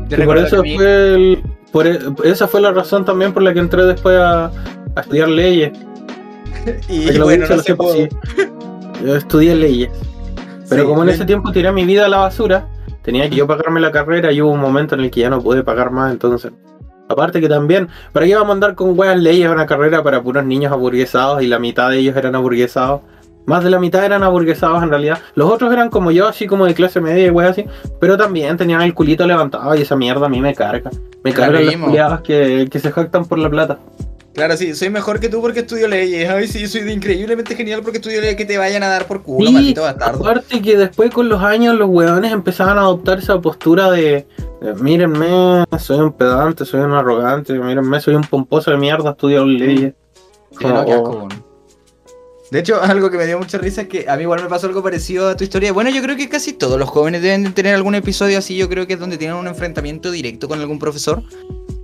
[0.09, 3.59] y por eso fue el- por e- esa fue la razón también por la que
[3.59, 4.51] entré después a,
[4.99, 5.71] a estudiar leyes.
[6.89, 8.07] Y bueno, no se pudo.
[9.03, 9.89] Yo estudié leyes.
[10.69, 12.67] Pero Sí, como en ese tiempo tiré mi vida a la basura,
[13.01, 15.41] tenía que yo pagarme la carrera y hubo un momento en el que ya no
[15.41, 16.51] pude pagar más, entonces.
[17.07, 20.21] Aparte que también, ¿para qué vamos a andar con weas leyes a una carrera para
[20.21, 23.01] puros niños aburguesados y la mitad de ellos eran aburguesados?
[23.47, 25.17] Más de la mitad eran aburguesados en realidad.
[25.33, 27.65] Los otros eran como yo, así como de clase media y weas así.
[27.99, 30.91] Pero también tenían el culito levantado y esa mierda a mí me carga.
[31.23, 33.79] Me cargan culiados que, que se jactan por la plata.
[34.33, 36.29] Claro, sí, soy mejor que tú porque estudio leyes.
[36.29, 39.21] Ay, sí, soy de increíblemente genial porque estudio leyes que te vayan a dar por
[39.23, 40.19] culo, Sí, maldito bastardo.
[40.23, 44.27] Aparte que después con los años los weones empezaban a adoptar esa postura de,
[44.61, 49.45] de, mírenme, soy un pedante, soy un arrogante, mírenme, soy un pomposo de mierda, estudio
[49.45, 49.93] leyes.
[50.57, 51.49] Sí, no, qué Como- asco, weón.
[52.51, 54.67] De hecho, algo que me dio mucha risa es que a mí igual me pasó
[54.67, 55.73] algo parecido a tu historia.
[55.73, 58.55] Bueno, yo creo que casi todos los jóvenes deben de tener algún episodio así.
[58.57, 61.21] Yo creo que es donde tienen un enfrentamiento directo con algún profesor.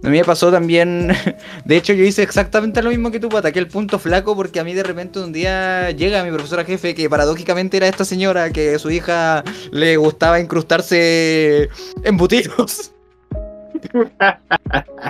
[0.05, 1.11] A mí me pasó también.
[1.65, 4.63] De hecho, yo hice exactamente lo mismo que tú, ataqué el punto flaco porque a
[4.63, 8.75] mí de repente un día llega mi profesora jefe, que paradójicamente era esta señora que
[8.75, 11.69] a su hija le gustaba incrustarse
[12.03, 12.91] embutidos.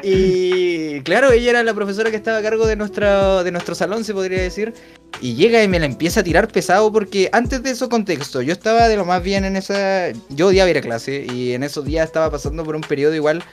[0.03, 4.03] Y claro, ella era la profesora que estaba a cargo de, nuestra, de nuestro salón,
[4.03, 4.73] se podría decir.
[5.21, 8.51] Y llega y me la empieza a tirar pesado porque antes de eso contexto, yo
[8.51, 10.11] estaba de lo más bien en esa...
[10.29, 13.43] Yo odiaba ir a clase y en esos días estaba pasando por un periodo igual.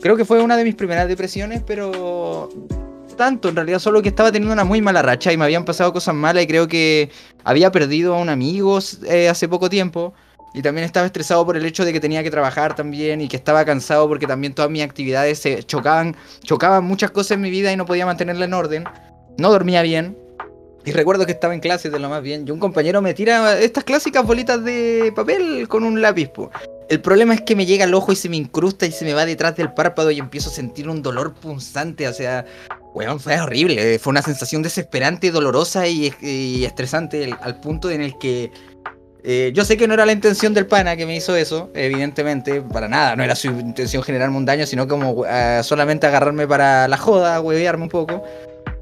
[0.00, 2.48] Creo que fue una de mis primeras depresiones, pero...
[3.16, 5.92] Tanto, en realidad solo que estaba teniendo una muy mala racha y me habían pasado
[5.92, 7.10] cosas malas y creo que
[7.42, 10.14] había perdido a un amigo eh, hace poco tiempo.
[10.54, 13.36] Y también estaba estresado por el hecho de que tenía que trabajar también y que
[13.36, 17.72] estaba cansado porque también todas mis actividades se chocaban, chocaban muchas cosas en mi vida
[17.72, 18.84] y no podía mantenerla en orden.
[19.36, 20.16] No dormía bien.
[20.84, 23.58] Y recuerdo que estaba en clases de lo más bien y un compañero me tira
[23.58, 26.28] estas clásicas bolitas de papel con un lápiz.
[26.28, 26.50] po.
[26.88, 29.12] El problema es que me llega al ojo y se me incrusta y se me
[29.12, 32.08] va detrás del párpado y empiezo a sentir un dolor punzante.
[32.08, 32.46] O sea,
[32.94, 33.98] weón, fue horrible.
[33.98, 38.50] Fue una sensación desesperante, dolorosa y, estresante al punto en el que
[39.24, 42.62] eh, yo sé que no era la intención del pana que me hizo eso, evidentemente,
[42.62, 46.88] para nada, no era su intención generarme un daño, sino como eh, solamente agarrarme para
[46.88, 48.24] la joda, huevearme un poco.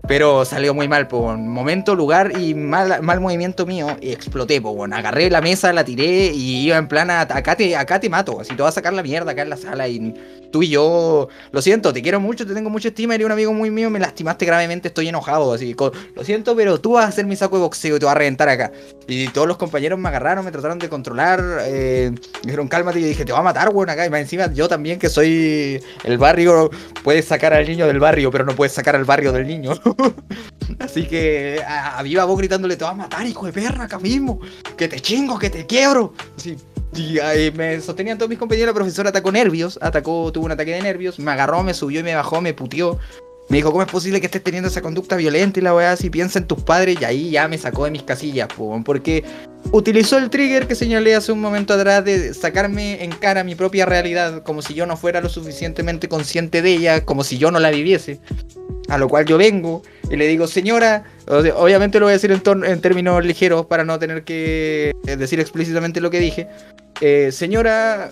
[0.08, 1.18] Pero salió muy mal, po.
[1.18, 1.48] weón.
[1.48, 3.96] Momento, lugar y mal, mal movimiento mío.
[4.00, 4.84] Y exploté, po.
[4.84, 8.40] Agarré la mesa, la tiré y iba en plan, a- acá te, acá te mato.
[8.40, 9.88] Así te vas a sacar la mierda acá en la sala.
[9.88, 10.14] Y
[10.52, 13.16] tú y yo, lo siento, te quiero mucho, te tengo mucha estima.
[13.16, 15.52] Eres un amigo muy mío, me lastimaste gravemente, estoy enojado.
[15.52, 18.04] Así, co- lo siento, pero tú vas a ser mi saco de boxeo y te
[18.06, 18.70] vas a reventar acá.
[19.08, 21.42] Y todos los compañeros me agarraron, me trataron de controlar.
[21.64, 23.00] Eh, me dijeron, cálmate.
[23.00, 24.06] Y yo dije, te va a matar, weón, acá.
[24.06, 26.70] Y más encima, yo también, que soy el barrio,
[27.02, 29.72] puedes sacar al niño del barrio, pero no puedes sacar al barrio del niño.
[30.78, 33.98] Así que a, a viva voz gritándole, te va a matar, hijo de perra, acá
[33.98, 34.40] mismo.
[34.77, 36.12] Que te chingo, que te quiebro.
[36.36, 36.56] Así,
[36.94, 38.68] y ahí me sostenían todos mis compañeros.
[38.68, 41.18] La profesora atacó nervios, atacó, tuvo un ataque de nervios.
[41.18, 42.98] Me agarró, me subió y me bajó, me puteó.
[43.48, 46.10] Me dijo, ¿cómo es posible que estés teniendo esa conducta violenta y la weá si
[46.10, 47.01] piensa en tus padres?
[47.01, 49.23] Y ahí ya me sacó de mis casillas, po, porque
[49.70, 53.86] utilizó el trigger que señalé hace un momento atrás de sacarme en cara mi propia
[53.86, 57.60] realidad, como si yo no fuera lo suficientemente consciente de ella, como si yo no
[57.60, 58.18] la viviese.
[58.88, 62.80] A lo cual yo vengo y le digo, señora, obviamente lo voy a decir en
[62.80, 66.48] términos ligeros para no tener que eh, decir explícitamente lo que dije.
[67.00, 68.08] Eh, señora,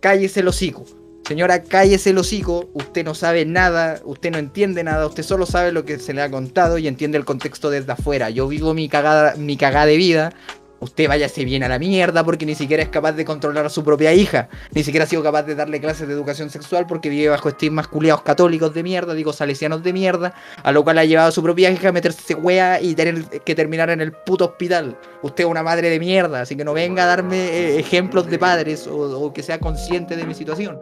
[0.00, 0.84] cállese el hocico.
[1.26, 2.70] Señora, cállese el hocico.
[2.72, 6.22] Usted no sabe nada, usted no entiende nada, usted solo sabe lo que se le
[6.22, 8.30] ha contado y entiende el contexto desde afuera.
[8.30, 10.32] Yo vivo mi cagada, mi cagada de vida.
[10.80, 13.82] Usted váyase bien a la mierda porque ni siquiera es capaz de controlar a su
[13.82, 14.48] propia hija.
[14.72, 17.88] Ni siquiera ha sido capaz de darle clases de educación sexual porque vive bajo estigmas
[17.88, 21.42] culiados católicos de mierda, digo salesianos de mierda, a lo cual ha llevado a su
[21.42, 24.96] propia hija a meterse wea y tener que terminar en el puto hospital.
[25.22, 28.38] Usted es una madre de mierda, así que no venga a darme eh, ejemplos de
[28.38, 30.78] padres o, que sea consciente de mi situación.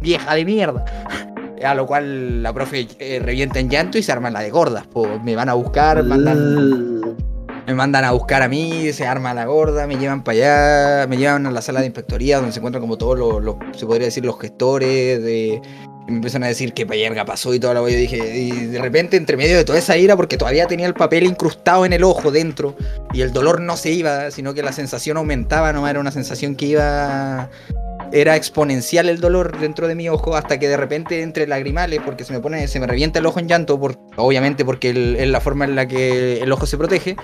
[0.00, 0.84] Vieja de mierda.
[1.64, 4.86] A lo cual la profe eh, revienta en llanto y se arma la de gordas.
[4.86, 5.08] po.
[5.24, 7.16] Me van a buscar, mandan,
[7.68, 11.18] me mandan a buscar a mí, se arma la gorda, me llevan para allá, me
[11.18, 14.24] llevan a la sala de inspectoría donde se encuentran como todos los, se podría decir,
[14.24, 15.60] los gestores de...
[16.06, 17.92] me empiezan a decir que verga pasó y la wea.
[17.92, 20.94] Yo dije, y de repente, entre medio de toda esa ira, porque todavía tenía el
[20.94, 22.74] papel incrustado en el ojo dentro,
[23.12, 26.56] y el dolor no se iba, sino que la sensación aumentaba, nomás era una sensación
[26.56, 27.50] que iba.
[28.12, 32.24] Era exponencial el dolor dentro de mi ojo hasta que de repente entre lagrimales, porque
[32.24, 35.40] se me pone, se me revienta el ojo en llanto, por, obviamente porque es la
[35.40, 37.16] forma en la que el ojo se protege.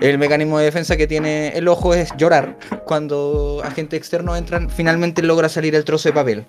[0.00, 2.58] El mecanismo de defensa que tiene el ojo es llorar.
[2.86, 6.46] Cuando agentes externos entran, finalmente logra salir el trozo de papel.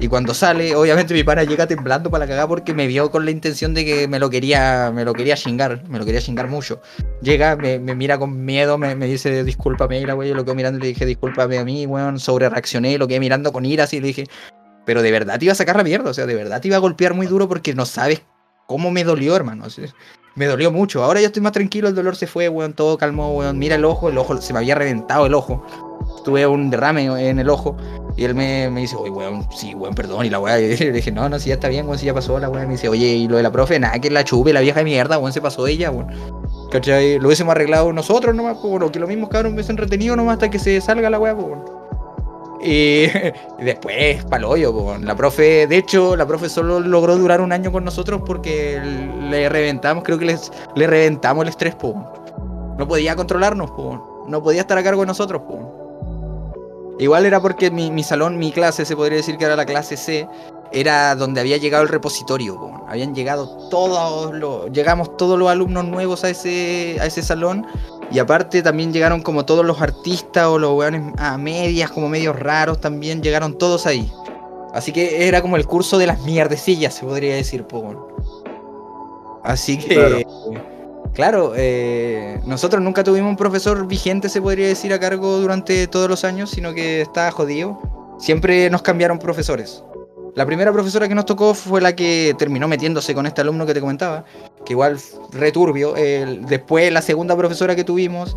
[0.00, 3.24] Y cuando sale, obviamente mi pana llega temblando para la cagada porque me vio con
[3.24, 6.46] la intención de que me lo quería, me lo quería chingar, me lo quería chingar
[6.46, 6.80] mucho.
[7.20, 10.82] Llega, me, mira con miedo, me, dice discúlpame, la wey, yo lo quedo mirando y
[10.82, 14.08] le dije discúlpame a mí, weón, sobre reaccioné, lo quedé mirando con ira así le
[14.08, 14.26] dije,
[14.86, 16.76] pero de verdad te iba a sacar la mierda, o sea, de verdad te iba
[16.76, 18.22] a golpear muy duro porque no sabes
[18.68, 19.64] cómo me dolió, hermano.
[20.36, 21.02] me dolió mucho.
[21.02, 23.58] Ahora ya estoy más tranquilo, el dolor se fue, weón, todo calmó, weón.
[23.58, 25.66] Mira el ojo, el ojo se me había reventado el ojo.
[26.24, 27.76] Tuve un derrame en el ojo.
[28.16, 30.26] Y él me, me dice, oye, weón, sí, weón, perdón.
[30.26, 32.38] Y la weá, le dije, no, no, si ya está bien, weón, si ya pasó
[32.38, 32.66] la weá.
[32.66, 34.84] Me dice, oye, y lo de la profe, nada, que la chupe, la vieja de
[34.84, 36.08] mierda, weón, se pasó ella, weón.
[36.70, 37.18] ¿Cachai?
[37.18, 40.50] Lo hubiésemos arreglado nosotros nomás, pues, bueno, que los mismos cabros hubiesen retenido nomás hasta
[40.50, 41.64] que se salga la weá, pues, weón.
[42.60, 43.10] Y, y
[43.64, 47.84] después, paloyo, pues, la profe, de hecho, la profe solo logró durar un año con
[47.84, 48.80] nosotros porque
[49.30, 51.94] le reventamos, creo que les, le reventamos el estrés, pues.
[52.76, 53.98] No podía controlarnos, pues.
[54.26, 55.77] No podía estar a cargo de nosotros, pues.
[56.98, 59.96] Igual era porque mi, mi salón, mi clase, se podría decir que era la clase
[59.96, 60.28] C,
[60.72, 62.56] era donde había llegado el repositorio.
[62.56, 62.84] po.
[62.88, 67.66] Habían llegado todos los, llegamos todos los alumnos nuevos a ese, a ese salón.
[68.10, 72.36] Y aparte también llegaron como todos los artistas o los weones a medias, como medios
[72.36, 74.10] raros también, llegaron todos ahí.
[74.72, 77.98] Así que era como el curso de las mierdecillas, se podría decir, weón.
[79.42, 80.26] Así que.
[81.14, 86.08] Claro, eh, nosotros nunca tuvimos un profesor vigente, se podría decir, a cargo durante todos
[86.08, 87.78] los años, sino que estaba jodido.
[88.18, 89.82] Siempre nos cambiaron profesores.
[90.34, 93.74] La primera profesora que nos tocó fue la que terminó metiéndose con este alumno que
[93.74, 94.24] te comentaba,
[94.64, 94.98] que igual
[95.32, 95.94] returbio.
[95.94, 98.36] Después la segunda profesora que tuvimos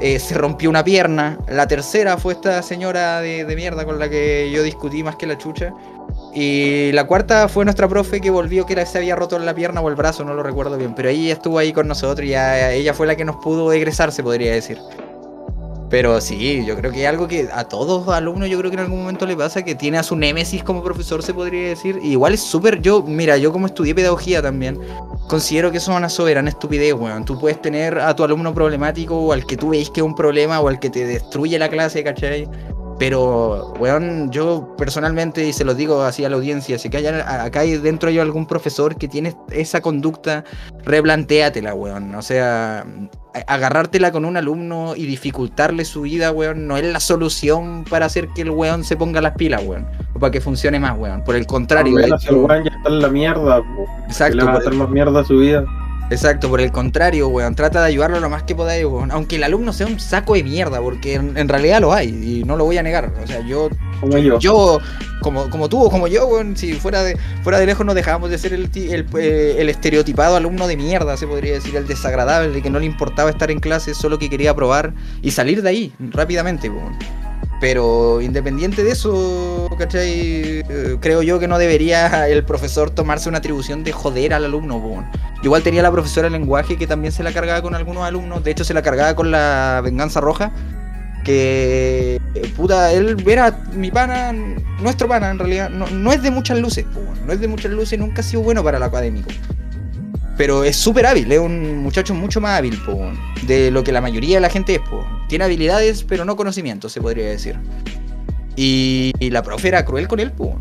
[0.00, 1.38] eh, se rompió una pierna.
[1.48, 5.38] La tercera fue esta señora de mierda con la que yo discutí más que la
[5.38, 5.72] chucha.
[6.34, 9.88] Y la cuarta fue nuestra profe que volvió que se había roto la pierna o
[9.88, 10.94] el brazo, no lo recuerdo bien.
[10.94, 14.22] Pero ella estuvo ahí con nosotros y ella fue la que nos pudo egresar, se
[14.22, 14.78] podría decir.
[15.92, 19.00] Pero sí, yo creo que algo que a todos alumnos yo creo que en algún
[19.00, 21.98] momento le pasa, que tiene a su némesis como profesor, se podría decir.
[22.02, 24.80] Igual es súper, yo, mira, yo como estudié pedagogía también,
[25.28, 27.26] considero que eso es una soberana estupidez, weón.
[27.26, 30.14] Tú puedes tener a tu alumno problemático o al que tú veis que es un
[30.14, 32.48] problema o al que te destruye la clase, ¿cachai?
[33.02, 37.06] Pero, weón, yo personalmente, y se lo digo así a la audiencia, si que hay,
[37.08, 40.44] acá hay dentro hay algún profesor que tiene esa conducta,
[40.84, 42.14] replantéatela, weón.
[42.14, 42.86] O sea,
[43.48, 48.28] agarrártela con un alumno y dificultarle su vida, weón, no es la solución para hacer
[48.28, 49.84] que el weón se ponga las pilas, weón.
[50.14, 51.24] O para que funcione más, weón.
[51.24, 53.84] Por el contrario, menos el weón ya está en la mierda, po.
[54.06, 55.64] Exacto, le va a hacer más mierda a su vida.
[56.12, 59.10] Exacto, por el contrario, weón, trata de ayudarlo lo más que podáis, weón.
[59.10, 62.44] Aunque el alumno sea un saco de mierda, porque en, en realidad lo hay, y
[62.44, 63.12] no lo voy a negar.
[63.22, 63.70] O sea, yo,
[64.00, 64.38] Como yo.
[64.38, 64.78] yo
[65.22, 68.28] como, como tú o como yo, weón, si fuera de, fuera de lejos no dejábamos
[68.28, 72.60] de ser el, el, eh, el estereotipado alumno de mierda, se podría decir, el desagradable,
[72.60, 75.92] que no le importaba estar en clase, solo que quería probar y salir de ahí
[75.98, 77.21] rápidamente, weón.
[77.62, 80.64] Pero independiente de eso, ¿cachai?
[80.68, 84.82] Eh, creo yo que no debería el profesor tomarse una atribución de joder al alumno.
[85.36, 88.42] Yo igual tenía la profesora lenguaje que también se la cargaba con algunos alumnos.
[88.42, 90.50] De hecho, se la cargaba con la venganza roja.
[91.22, 94.32] Que, eh, puta, él era mi pana,
[94.80, 95.70] nuestro pana en realidad.
[95.70, 96.84] No, es de muchas luces,
[97.24, 99.30] no es de muchas luces, nunca ha sido bueno para el académico.
[100.36, 103.10] Pero es súper hábil, es un muchacho mucho más hábil po,
[103.46, 104.80] de lo que la mayoría de la gente es.
[104.80, 105.06] po.
[105.28, 107.58] Tiene habilidades, pero no conocimientos, se podría decir.
[108.56, 110.58] Y, la profe era cruel con él, po.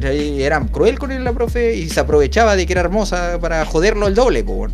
[0.00, 4.08] Era cruel con él la profe y se aprovechaba de que era hermosa para joderlo
[4.08, 4.66] el doble, po.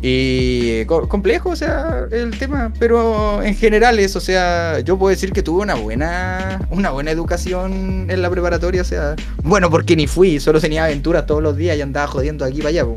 [0.00, 5.10] Y co- complejo, o sea, el tema, pero en general es, o sea, yo puedo
[5.10, 9.96] decir que tuve una buena, una buena educación en la preparatoria, o sea, bueno, porque
[9.96, 12.84] ni fui, solo tenía aventuras todos los días y andaba jodiendo aquí para allá.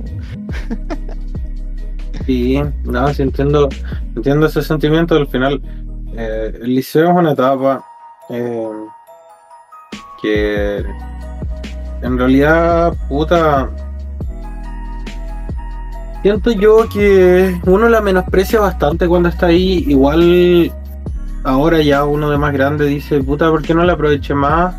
[2.25, 3.67] Sí, no, sí entiendo,
[4.15, 5.15] entiendo ese sentimiento.
[5.15, 5.59] Al final,
[6.15, 7.83] eh, el liceo es una etapa
[8.29, 8.67] eh,
[10.21, 10.83] que
[12.03, 13.69] en realidad, puta,
[16.21, 19.83] siento yo que uno la menosprecia bastante cuando está ahí.
[19.87, 20.71] Igual
[21.43, 24.75] ahora ya uno de más grande dice, puta, ¿por qué no la aproveché más?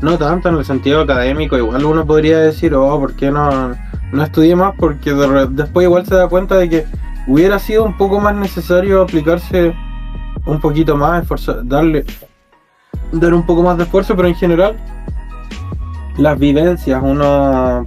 [0.00, 3.74] No tanto en el sentido académico, igual uno podría decir, oh, ¿por qué no,
[4.12, 4.74] no estudié más?
[4.78, 6.86] Porque de después igual se da cuenta de que
[7.26, 9.74] hubiera sido un poco más necesario aplicarse
[10.46, 12.04] un poquito más, esforzar, darle,
[13.12, 14.76] dar un poco más de esfuerzo, pero en general
[16.18, 17.84] las vivencias, uno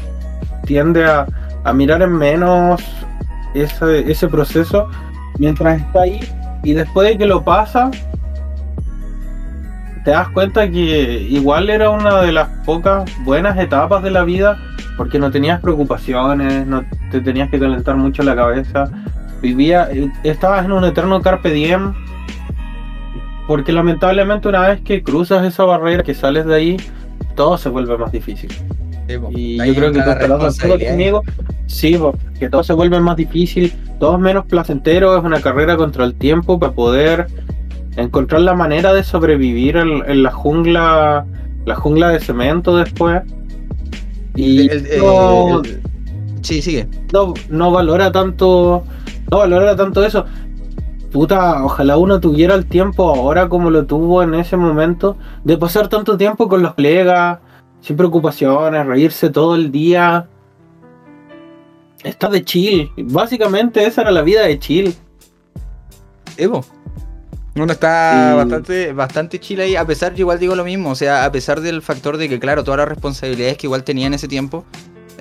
[0.66, 1.28] tiende a,
[1.68, 2.82] a mirar en menos
[3.54, 4.90] ese, ese proceso
[5.38, 6.20] mientras está ahí
[6.64, 7.92] y después de que lo pasa
[10.06, 14.58] te das cuenta que igual era una de las pocas buenas etapas de la vida
[14.96, 18.90] porque no tenías preocupaciones, no te tenías que calentar mucho la cabeza,
[19.42, 19.90] vivía,
[20.24, 21.94] estabas en un eterno carpe diem
[23.46, 26.78] porque lamentablemente una vez que cruzas esa barrera, que sales de ahí,
[27.36, 28.50] todo se vuelve más difícil.
[29.32, 30.92] Y yo creo que responsabilidad.
[30.92, 31.24] conmigo.
[31.68, 35.76] Sí, po, que todo se vuelve más difícil, todo es menos placentero, es una carrera
[35.78, 37.28] contra el tiempo para poder
[37.96, 41.26] encontrar la manera de sobrevivir en, en la jungla,
[41.66, 43.22] la jungla de cemento después.
[44.36, 45.82] Y El- el- no, el-
[46.42, 46.88] Sí, sigue.
[47.12, 48.84] no, no valora tanto,
[49.32, 50.26] no valora tanto eso.
[51.12, 55.88] Puta, ojalá uno tuviera el tiempo ahora como lo tuvo en ese momento, de pasar
[55.88, 57.40] tanto tiempo con los colegas,
[57.88, 60.28] sin preocupaciones, reírse todo el día.
[62.04, 62.92] Está de chill.
[62.98, 64.94] Básicamente esa era la vida de chill.
[66.36, 66.66] Evo.
[67.56, 71.26] Uno está bastante, bastante chile ahí, a pesar, yo igual digo lo mismo, o sea,
[71.26, 74.28] a pesar del factor de que, claro, todas las responsabilidades que igual tenía en ese
[74.28, 74.64] tiempo,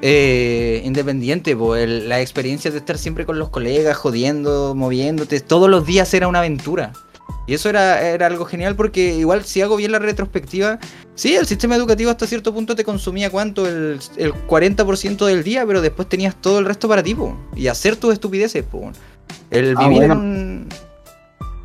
[0.03, 5.71] eh, independiente, po, el- la experiencia de estar siempre con los colegas, jodiendo, moviéndote, todos
[5.71, 6.93] los días era una aventura.
[7.47, 10.79] Y eso era, era algo genial porque igual si hago bien la retrospectiva,
[11.15, 15.65] sí, el sistema educativo hasta cierto punto te consumía cuánto, el, el 40% del día,
[15.67, 18.91] pero después tenías todo el resto para ti, po, y hacer tus estupideces, po.
[19.51, 20.23] El Ah, vivir en bueno.
[20.23, 20.69] un...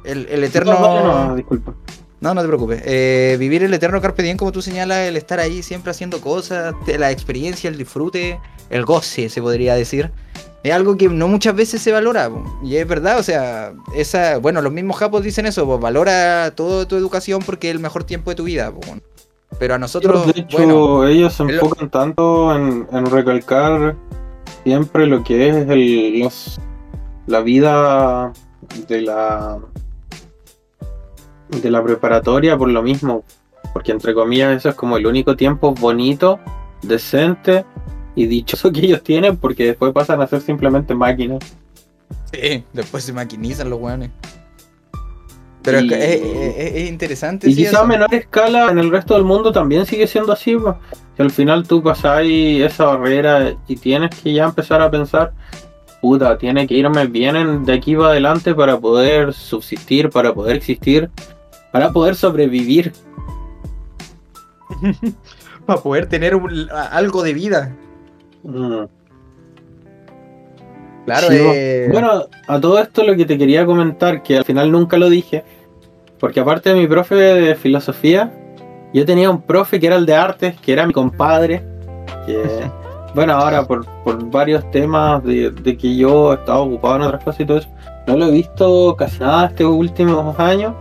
[0.03, 0.73] El, el eterno...
[0.73, 1.73] No, no, no, disculpa.
[2.19, 2.81] No, no te preocupes.
[2.85, 6.75] Eh, vivir el eterno carpe diem, como tú señalas, el estar ahí siempre haciendo cosas,
[6.85, 8.39] la experiencia, el disfrute,
[8.69, 10.11] el goce, se podría decir.
[10.63, 12.29] Es algo que no muchas veces se valora.
[12.29, 12.43] po.
[12.63, 16.87] Y es verdad, o sea, esa, bueno, los mismos japos dicen eso, pues valora toda
[16.87, 18.71] tu educación porque es el mejor tiempo de tu vida.
[18.71, 18.81] po.
[19.59, 23.95] Pero a nosotros, de hecho, bueno, ellos se lo- enfocan tanto en, en recalcar
[24.63, 26.59] siempre lo que es el, los,
[27.27, 28.31] la vida
[28.87, 29.57] de la
[31.61, 33.23] de la preparatoria por lo mismo,
[33.73, 36.39] porque entre comillas eso es como el único tiempo bonito,
[36.81, 37.65] decente
[38.15, 41.39] y dichoso que ellos tienen, porque después pasan a ser simplemente máquinas.
[42.31, 44.09] sí, después se maquinizan los weones.
[45.63, 46.21] Pero es Y- que es,
[46.57, 47.47] es- es interesante.
[47.49, 47.81] Y sí, quizá eso.
[47.81, 50.55] a menor escala en el resto del mundo también sigue siendo así.
[50.55, 50.75] pues.
[51.15, 55.33] Si al final tú pasáis esa barrera y tienes que ya empezar a pensar,
[56.01, 60.55] puta, tiene que irme bien en- de aquí para adelante para poder subsistir, para poder
[60.57, 61.09] existir.
[61.71, 62.91] para poder sobrevivir.
[65.65, 67.75] Para poder tener un- algo de vida.
[68.43, 68.85] Mm.
[71.05, 74.71] Claro, Sí, eh, Bueno, a todo esto lo que te quería comentar, que al final
[74.71, 75.43] nunca lo dije,
[76.19, 78.31] porque aparte de mi profe de filosofía,
[78.93, 81.63] yo tenía un profe que era el de artes, que era mi compadre,
[82.25, 82.43] que,
[83.15, 87.41] bueno, ahora por, por varios temas de, de que yo estaba ocupado en otras cosas
[87.41, 87.69] y todo eso,
[88.07, 90.73] no lo he visto casi nada estos últimos años,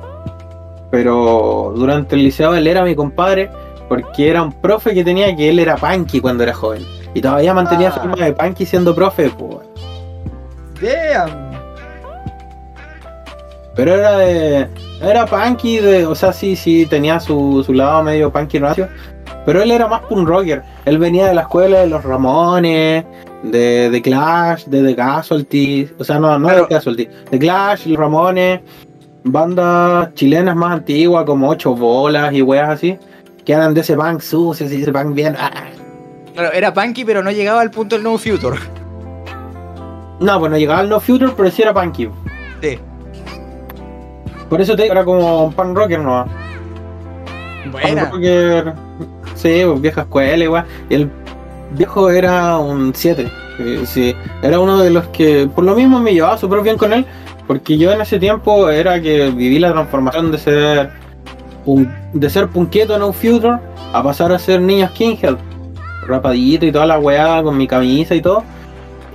[0.90, 3.50] pero durante el liceo él era mi compadre,
[3.88, 6.82] porque era un profe que tenía que él era punky cuando era joven,
[7.14, 8.00] y todavía mantenía Ah.
[8.00, 9.58] forma de punky siendo profe, pues.
[10.80, 11.50] damn.
[13.76, 14.66] Pero era de.
[15.02, 18.88] Era punky, de, o sea, sí, sí, tenía su, su lado medio punky racio.
[19.46, 20.62] Pero él era más punk rocker.
[20.84, 23.04] Él venía de la escuela de los Ramones,
[23.42, 25.90] de, de Clash, de The Casualty.
[25.98, 26.62] O sea, no, no Claro.
[26.64, 27.08] de Casualty.
[27.30, 28.60] De Clash, los Ramones,
[29.24, 32.98] bandas chilenas más antiguas como Ocho Bolas y weas así.
[33.46, 35.34] Que eran de ese punk sucio, ese punk bien.
[35.38, 35.50] ah.
[36.40, 38.56] Claro, era punky, pero no llegaba al punto del No Future.
[40.20, 42.08] No, pues no llegaba al No Future, pero sí era punky.
[42.62, 42.78] Sí.
[44.48, 46.24] Por eso te digo, era como un punk rocker no
[47.70, 48.06] Buena.
[48.06, 48.72] Rocker,
[49.34, 50.64] sí, vieja escuela igual.
[50.88, 51.10] Y el
[51.72, 53.30] viejo era un 7.
[53.84, 57.04] Sí, era uno de los que por lo mismo me llevaba súper bien con él.
[57.46, 60.90] Porque yo en ese tiempo era que viví la transformación de ser
[62.14, 63.58] de ser punqueto no future
[63.92, 65.36] a pasar a ser niño skinhead.
[66.10, 68.44] Rapadito y toda la weá con mi camisa y todo.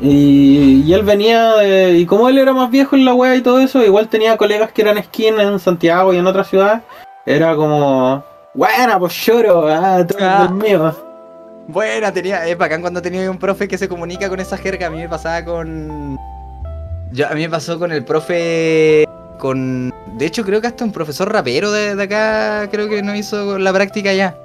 [0.01, 3.41] Y, y él venía de- y como él era más viejo en la weá y
[3.41, 6.81] todo eso, igual tenía colegas que eran skin en Santiago y en otras ciudades.
[7.25, 8.23] Era como,
[8.53, 10.49] buena, pues lloro, ah, todo Ah.
[10.51, 10.95] mío.
[11.67, 12.45] Buena, tenía.
[12.47, 14.87] Es bacán cuando tenía un profe que se comunica con esa jerga.
[14.87, 16.15] A mí me pasaba con.
[17.11, 19.05] Yo, a mí me pasó con el profe.
[19.39, 19.91] Con.
[20.17, 22.67] De hecho, creo que hasta un profesor rapero de, de acá.
[22.69, 24.35] Creo que no hizo la práctica ya.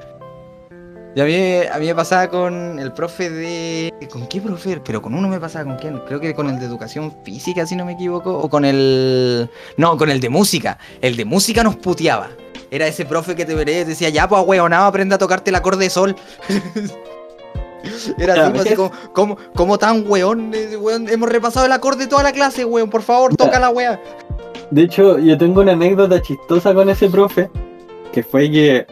[1.15, 3.93] Y a mí, a mí me pasaba con el profe de.
[4.11, 4.81] ¿Con qué profe?
[4.85, 5.99] Pero con uno me pasaba con quién.
[6.07, 8.39] Creo que con el de educación física, si no me equivoco.
[8.39, 9.51] O con el.
[9.77, 10.79] No, con el de música.
[11.01, 12.29] El de música nos puteaba.
[12.71, 15.85] Era ese profe que te veré, decía, ya, pues, weonado, aprende a tocarte el acorde
[15.85, 16.15] de sol.
[18.19, 18.77] Era así, pues, así ¿ves?
[18.77, 22.91] como, como, como tan weón, eh, weón, hemos repasado el acorde toda la clase, weón,
[22.91, 24.01] por favor, toca la wea.
[24.71, 27.51] De hecho, yo tengo una anécdota chistosa con ese profe,
[28.13, 28.87] que fue que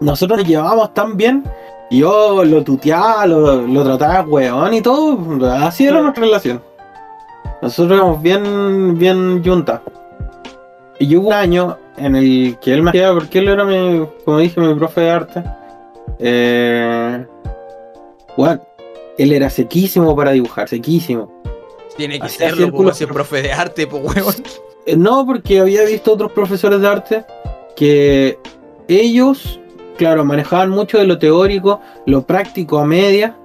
[0.00, 1.44] nosotros nos llevábamos tan bien,
[1.90, 5.18] y yo lo tuteaba, lo, lo trataba weón y todo,
[5.52, 6.62] así era nuestra relación.
[7.62, 9.80] Nosotros éramos bien, bien juntas.
[10.98, 14.38] Y hubo un año en el que él me hacía, porque él era mi, como
[14.38, 15.44] dije, mi profe de arte.
[16.18, 17.26] Eh,
[18.36, 18.60] bueno,
[19.18, 21.30] él era sequísimo para dibujar, sequísimo.
[21.96, 24.34] Tiene que Hacía serlo, círculos, pero- profe de arte, pues weón.
[24.86, 27.24] Eh, No, porque había visto otros profesores de arte
[27.76, 28.38] que
[28.88, 29.60] ellos,
[30.00, 33.36] claro, manejaban mucho de lo teórico, lo práctico a media,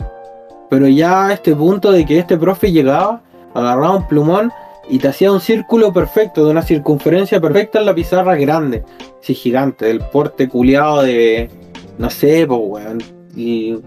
[0.69, 3.21] pero ya a este punto de que este profe llegaba,
[3.53, 4.53] agarraba un plumón
[4.89, 8.85] y te hacía un círculo perfecto, de una circunferencia perfecta en la pizarra grande,
[9.19, 11.49] sí, gigante, del porte culiado de,
[11.97, 13.03] no sé, pues, weón,
[13.35, 13.77] y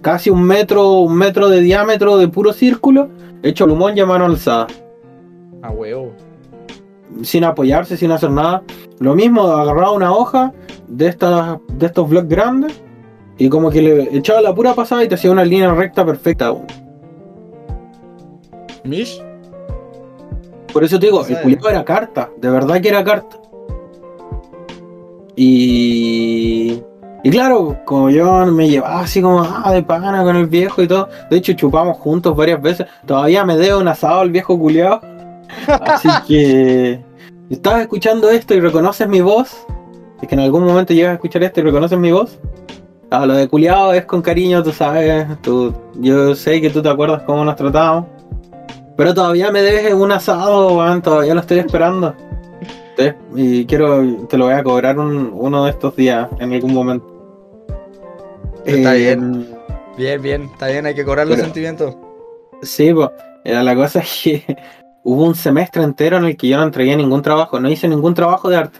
[0.00, 3.10] casi un metro, un metro de diámetro de puro círculo,
[3.42, 4.66] hecho plumón y a mano alzada
[5.60, 6.14] A huevo.
[7.22, 8.62] Sin apoyarse, sin hacer nada.
[8.98, 10.52] Lo mismo, agarraba una hoja
[10.88, 12.82] de, estas, de estos bloques grandes
[13.38, 16.54] y como que le echaba la pura pasada y te hacía una línea recta perfecta.
[18.84, 19.22] ¿Mish?
[20.72, 23.38] Por eso te digo, el culiado era carta, de verdad que era carta.
[25.36, 26.82] Y.
[27.26, 30.88] Y claro, como yo me llevaba así como ah, de pana con el viejo y
[30.88, 31.08] todo.
[31.30, 32.86] De hecho, chupamos juntos varias veces.
[33.06, 35.00] Todavía me debo un asado al viejo culiado.
[35.68, 37.00] Así que.
[37.48, 39.66] si estás escuchando esto y reconoces mi voz.
[40.22, 42.38] Es que en algún momento llegas a escuchar esto y reconoces mi voz.
[43.10, 45.26] Ah, lo de culiado es con cariño, tú sabes.
[45.42, 48.06] Tú, yo sé que tú te acuerdas cómo nos tratábamos.
[48.96, 52.14] Pero todavía me debes un asado, weón, todavía lo estoy esperando.
[52.96, 56.72] Te- y quiero, te lo voy a cobrar un- uno de estos días, en algún
[56.72, 57.06] momento.
[58.64, 59.48] Está Eh, bien.
[59.96, 61.96] Bien, bien, está bien, hay que cobrar los sentimientos.
[62.62, 63.10] Sí, pues,
[63.44, 64.56] la cosa es que
[65.04, 68.14] hubo un semestre entero en el que yo no entregué ningún trabajo, no hice ningún
[68.14, 68.78] trabajo de arte.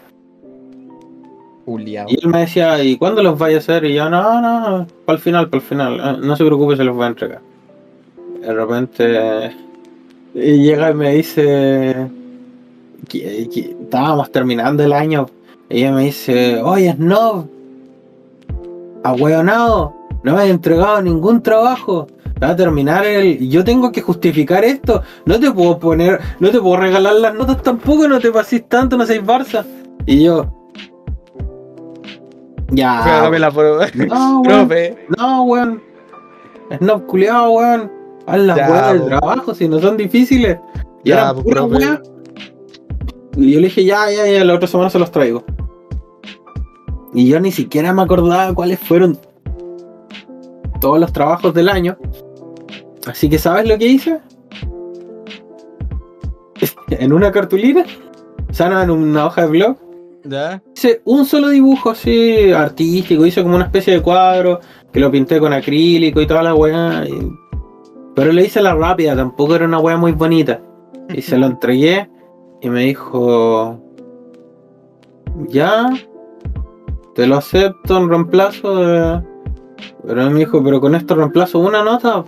[1.65, 2.07] Juliado.
[2.09, 3.85] Y él me decía, ¿y cuándo los vaya a hacer?
[3.85, 6.83] Y yo, no, no, para el final, para el final, eh, no se preocupe, se
[6.83, 7.41] los voy a entregar.
[8.41, 9.55] De repente,
[10.35, 12.07] y llega y me dice,
[13.07, 15.27] que, que estábamos terminando el año,
[15.69, 17.47] y ella me dice, oye, Snob,
[19.03, 22.07] ahueonado, no me has entregado ningún trabajo.
[22.41, 23.49] Va a terminar el.
[23.49, 25.01] Yo tengo que justificar esto.
[25.25, 26.19] No te puedo poner.
[26.39, 28.07] No te puedo regalar las notas tampoco.
[28.07, 28.97] No te pases tanto.
[28.97, 29.65] No seas Barça.
[30.05, 30.45] Y yo.
[32.71, 33.03] Ya.
[33.19, 33.85] Hágame la prueba.
[33.95, 34.95] No, weón.
[35.17, 35.81] No, weón.
[36.79, 37.91] Snob culiado, weón.
[38.27, 40.57] Haz las weas del trabajo si no son difíciles.
[41.03, 41.75] Y Ya, eran profe.
[41.75, 41.99] weas.
[43.37, 45.43] Y yo le dije, ya, ya, ya, la otra semana se los traigo.
[47.13, 49.17] Y yo ni siquiera me acordaba cuáles fueron
[50.81, 51.97] todos los trabajos del año.
[53.05, 54.19] Así que, ¿sabes lo que hice?
[56.89, 57.83] En una cartulina,
[58.59, 59.77] no, en una hoja de blog,
[60.23, 60.61] ¿Ya?
[60.75, 64.59] hice un solo dibujo así artístico, hice como una especie de cuadro
[64.91, 67.05] que lo pinté con acrílico y toda la weá.
[67.07, 67.31] y-
[68.15, 70.61] Pero le hice la rápida, tampoco era una weá muy bonita.
[71.09, 72.09] Y se lo entregué
[72.61, 73.79] y me dijo,
[75.49, 75.89] ya,
[77.13, 79.21] te lo acepto en reemplazo de...
[80.07, 82.23] Pero me dijo, pero con esto reemplazo una nota.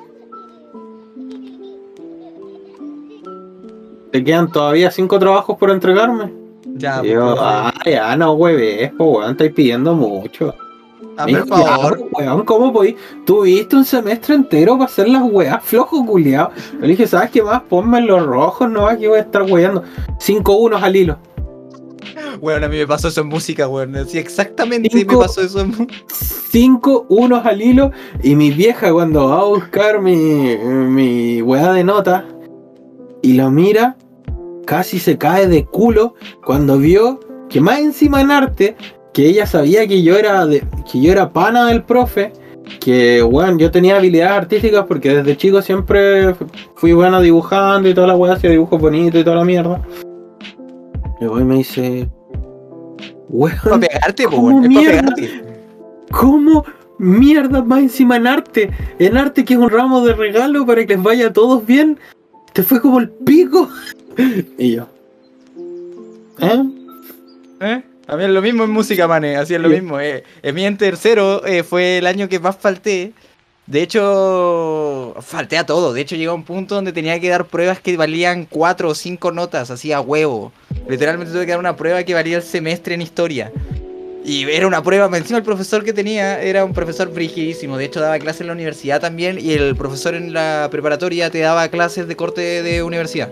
[4.11, 6.31] Te quedan todavía cinco trabajos por entregarme.
[6.75, 7.41] Ya, Y yo, profe.
[7.43, 10.53] ah, ya, no, hueves, po, weón, estáis pidiendo mucho.
[11.17, 12.09] Ah, Me por dijo, ya, favor.
[12.11, 12.95] weón, ¿cómo podí?
[13.25, 16.51] Tuviste un semestre entero para hacer las weas, flojo culiao.
[16.79, 17.63] Le dije, ¿sabes qué más?
[17.63, 19.83] Ponme los rojos, no, aquí voy a estar weando.
[20.19, 21.17] Cinco unos al hilo.
[22.39, 23.95] Bueno, a mí me pasó eso en música, weón.
[24.07, 25.87] Sí, exactamente Cinco- me pasó eso en mu-
[26.51, 27.91] Cinco unos al hilo.
[28.21, 32.25] Y mi vieja cuando va a buscar mi, mi wea de nota
[33.27, 33.97] y lo mira,
[34.65, 38.75] casi se cae de culo cuando vio que más encima en arte,
[39.13, 42.31] que ella sabía que yo era de, que yo era pana del profe,
[42.79, 46.45] que bueno, yo tenía habilidades artísticas porque desde chico siempre fu-
[46.75, 49.81] fui bueno dibujando y toda la weá, hacía dibujos bonitos y toda la mierda.
[51.19, 52.07] Y hoy me dice,
[52.99, 54.49] Para weón, pegarte, ¿Cómo.
[54.49, 55.15] Es para mierda?
[55.15, 55.43] pegarte.
[56.11, 56.63] ¿Cómo
[56.99, 58.69] mierda más encima en arte?
[58.99, 61.99] En arte que es un ramo de regalo para que les vaya a todos bien.
[62.57, 63.69] Te fue como el pico.
[64.57, 64.87] y yo.
[66.39, 66.63] ¿Eh?
[67.61, 67.83] ¿Eh?
[68.07, 69.75] A mí es lo mismo en música, mane, así es lo Sí.
[69.75, 69.99] mismo.
[69.99, 70.23] Eh.
[70.41, 73.13] En mi en tercero eh, fue el año que más falté.
[73.67, 75.93] De hecho, falté a todo.
[75.93, 78.95] De hecho, llegó a un punto donde tenía que dar pruebas que valían cuatro o
[78.95, 80.51] cinco notas, así a huevo.
[80.89, 83.51] Literalmente tuve que dar una prueba que valía el semestre en historia.
[84.27, 87.77] Y era una prueba, encima el profesor que tenía era un profesor frigidísimo.
[87.77, 89.39] De hecho, daba clases en la universidad también.
[89.39, 93.31] Y el profesor en la preparatoria te daba clases de corte de universidad.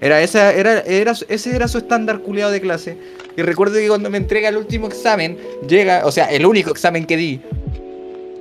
[0.00, 2.98] Era esa, era, era, ese era su estándar culiado de clase.
[3.36, 5.38] Y recuerdo que cuando me entrega el último examen,
[5.68, 7.40] llega, o sea, el único examen que di,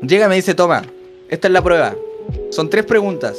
[0.02, 0.82] llega y me dice, toma,
[1.30, 1.96] esta es la prueba.
[2.50, 3.38] Son tres preguntas.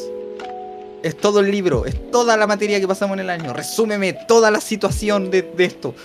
[1.02, 3.52] Es todo el libro, es toda la materia que pasamos en el año.
[3.52, 5.96] Resúmeme toda la situación de, de esto.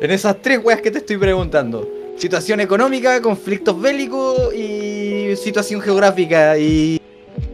[0.00, 1.88] En esas tres weas que te estoy preguntando.
[2.16, 7.00] Situación económica, conflictos bélicos y situación geográfica y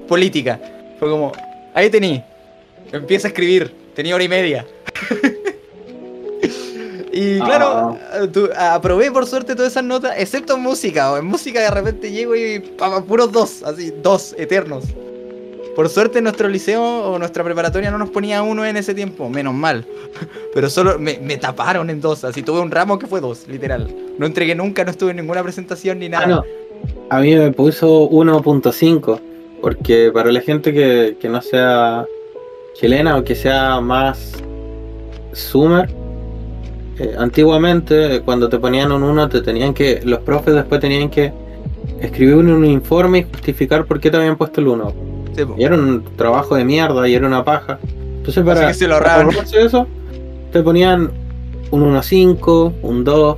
[0.08, 0.60] política.
[0.98, 1.32] Fue como,
[1.74, 2.22] ahí tení.
[2.92, 3.74] Empieza a escribir.
[3.94, 4.66] Tenía hora y media.
[7.12, 7.96] y claro,
[8.32, 11.12] tu- aprobé por suerte todas esas notas, excepto en música.
[11.12, 14.84] o En música de repente llego y pa, puros dos, así, dos eternos.
[15.80, 19.54] Por suerte nuestro liceo o nuestra preparatoria no nos ponía uno en ese tiempo, menos
[19.54, 19.86] mal.
[20.54, 23.88] Pero solo me, taparon en dos, así tuve un ramo que fue dos, literal.
[24.18, 26.44] No entregué nunca, no estuve en ninguna presentación ni nada.
[27.08, 27.16] Ah.
[27.16, 29.20] A mí me puso 1.5.
[29.62, 32.04] Porque para la gente que, no sea
[32.74, 34.34] chilena o que sea más
[35.32, 35.88] Summer,
[36.98, 41.08] eh, antiguamente eh, cuando te ponían un 1 te tenían que, los profes después tenían
[41.08, 41.32] que
[42.02, 45.09] escribir un, un informe y justificar por qué te habían puesto el 1.
[45.40, 45.54] Sí, po.
[45.58, 47.78] Y era un trabajo de mierda y era una paja.
[48.18, 49.86] Entonces para, que se lo para eso,
[50.52, 51.10] te ponían
[51.70, 53.36] un 1.5, un 2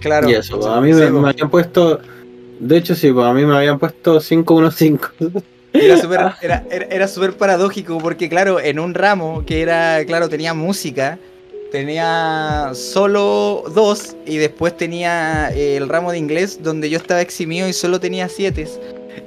[0.00, 0.30] Claro.
[0.30, 0.62] y eso.
[0.62, 1.20] Sí, a mí sí, me, po.
[1.20, 2.00] me habían puesto,
[2.60, 5.42] de hecho sí, pues, a mí me habían puesto 5.1.5.
[5.72, 10.28] Era súper era, era, era súper paradójico porque, claro, en un ramo que era, claro,
[10.28, 11.18] tenía música,
[11.72, 17.68] tenía solo dos y después tenía eh, el ramo de inglés donde yo estaba eximido
[17.68, 18.66] y solo tenía siete.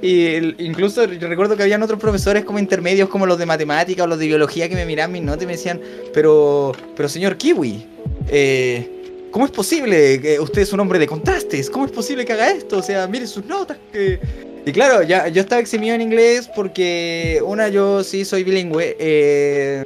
[0.02, 4.06] Y el- incluso recuerdo que habían otros profesores como intermedios como los de matemática o
[4.06, 5.80] los de biología que me miraban mis notas y me decían,
[6.14, 7.84] pero, pero señor Kiwi,
[8.28, 8.88] eh,
[9.30, 11.68] ¿cómo es posible que usted es un hombre de contrastes?
[11.68, 12.78] ¿Cómo es posible que haga esto?
[12.78, 13.76] O sea, mire sus notas.
[13.92, 14.20] Que...
[14.64, 18.96] Y claro, ya, yo estaba eximido en inglés porque, una, yo sí soy bilingüe.
[18.98, 19.84] eh,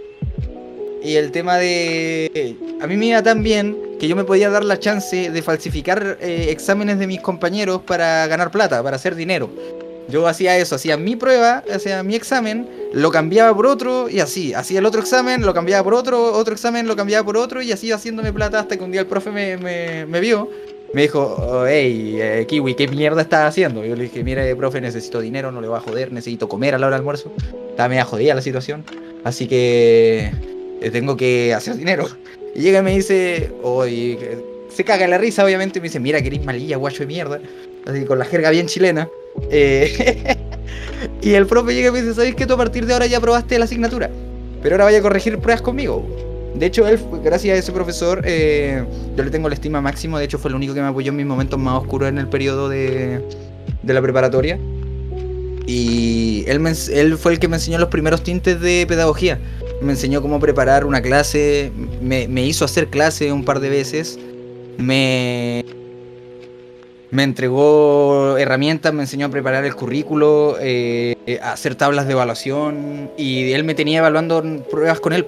[1.04, 2.56] y el tema de...
[2.80, 6.16] A mí me iba tan bien que yo me podía dar la chance de falsificar
[6.20, 9.50] eh, exámenes de mis compañeros para ganar plata, para hacer dinero.
[10.08, 14.54] Yo hacía eso, hacía mi prueba, hacía mi examen, lo cambiaba por otro y así.
[14.54, 17.72] Hacía el otro examen, lo cambiaba por otro, otro examen, lo cambiaba por otro y
[17.72, 19.56] así haciéndome plata hasta que un día el profe me,
[20.06, 20.48] me, vio.
[20.92, 23.84] Me dijo, oh, hey, eh, Kiwi, ¿qué mierda estás haciendo?
[23.84, 26.78] Yo le dije, mire, profe, necesito dinero, no le voy a joder, necesito comer a
[26.78, 27.32] la hora del almuerzo.
[27.70, 28.84] Estaba media jodida la situación.
[29.24, 30.53] Así que eh,
[30.90, 32.06] tengo que hacer dinero.
[32.54, 34.38] Y llega y me dice, oye,
[34.68, 37.40] se caga la risa, obviamente, y me dice, mira, que eres malilla, guacho de mierda.
[37.86, 39.08] Así con la jerga bien chilena.
[39.50, 40.36] Eh,
[41.22, 42.46] y el profe llega y me dice, ¿sabes qué?
[42.46, 44.10] Tú a partir de ahora ya aprobaste la asignatura.
[44.62, 46.06] Pero ahora vaya a corregir pruebas conmigo.
[46.54, 48.84] De hecho, él, gracias a ese profesor, eh,
[49.16, 50.18] yo le tengo la estima máximo.
[50.18, 52.28] De hecho, fue el único que me apoyó en mis momentos más oscuros en el
[52.28, 53.20] periodo de,
[53.82, 54.58] de la preparatoria.
[55.66, 59.38] Y él, me él fue el que me enseñó los primeros tintes de pedagogía.
[59.80, 64.18] Me enseñó cómo preparar una clase, me, me hizo hacer clase un par de veces,
[64.78, 65.64] me,
[67.10, 73.10] me entregó herramientas, me enseñó a preparar el currículo, eh, a hacer tablas de evaluación
[73.16, 75.24] y él me tenía evaluando pruebas con él.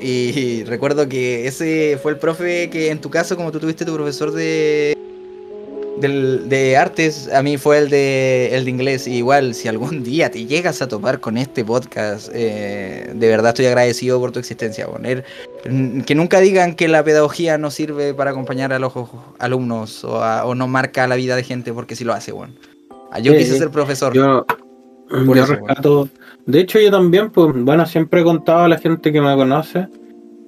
[0.00, 3.94] Y recuerdo que ese fue el profe que en tu caso, como tú tuviste tu
[3.94, 4.96] profesor de,
[6.00, 9.06] del- de artes, a mí fue el de, el de inglés.
[9.06, 13.48] Y igual, si algún día te llegas a topar con este podcast, eh, de verdad
[13.50, 14.86] estoy agradecido por tu existencia.
[14.86, 15.24] Poner,
[16.06, 18.92] que nunca digan que la pedagogía no sirve para acompañar a los
[19.38, 22.52] alumnos o, a- o no marca la vida de gente, porque sí lo hace, bueno.
[23.22, 24.12] Yo Sí, quise ser profesor.
[24.12, 24.44] Yo,
[25.08, 26.08] Por yo eso, rescato.
[26.44, 29.86] De hecho, yo también, pues, bueno, siempre he contado a la gente que me conoce.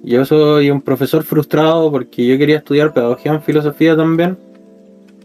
[0.03, 4.37] Yo soy un profesor frustrado porque yo quería estudiar pedagogía en filosofía también.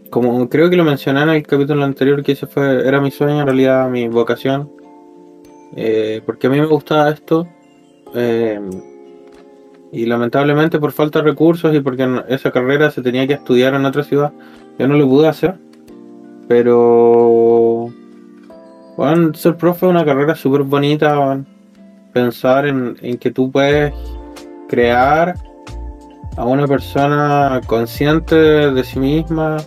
[0.09, 3.41] Como creo que lo mencioné en el capítulo anterior, que ese fue, era mi sueño,
[3.41, 4.71] en realidad mi vocación.
[5.75, 7.47] Eh, porque a mí me gustaba esto.
[8.13, 8.59] eh,
[9.91, 13.85] y lamentablemente por falta de recursos y porque esa carrera se tenía que estudiar en
[13.85, 14.33] otra ciudad,
[14.77, 15.55] yo no lo pude hacer.
[16.49, 17.89] Pero
[18.97, 21.41] bueno, ser profe es una carrera súper bonita.
[22.13, 23.93] Pensar en, en que tú puedes
[24.67, 25.35] crear
[26.35, 29.57] a una persona consciente de sí misma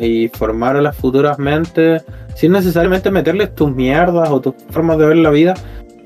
[0.00, 2.04] y formar a las futuras mentes
[2.34, 5.54] sin necesariamente meterles tus mierdas o tus formas de ver la vida,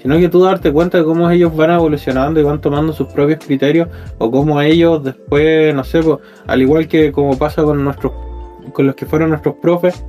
[0.02, 3.44] sino que tú darte cuenta de cómo ellos van evolucionando y van tomando sus propios
[3.44, 3.88] criterios
[4.18, 8.12] o cómo ellos después, no sé, pues, al igual que como pasa con nuestros
[8.72, 10.04] con los que fueron nuestros profes,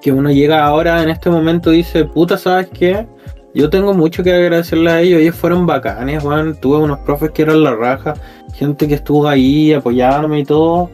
[0.00, 3.06] que uno llega ahora en este momento y dice, puta, ¿sabes qué?
[3.54, 6.22] Yo tengo mucho que agradecerle a ellos, ellos fueron bacanes.
[6.60, 8.14] Tuve unos profes que eran la raja,
[8.54, 10.90] gente que estuvo ahí apoyándome y todo,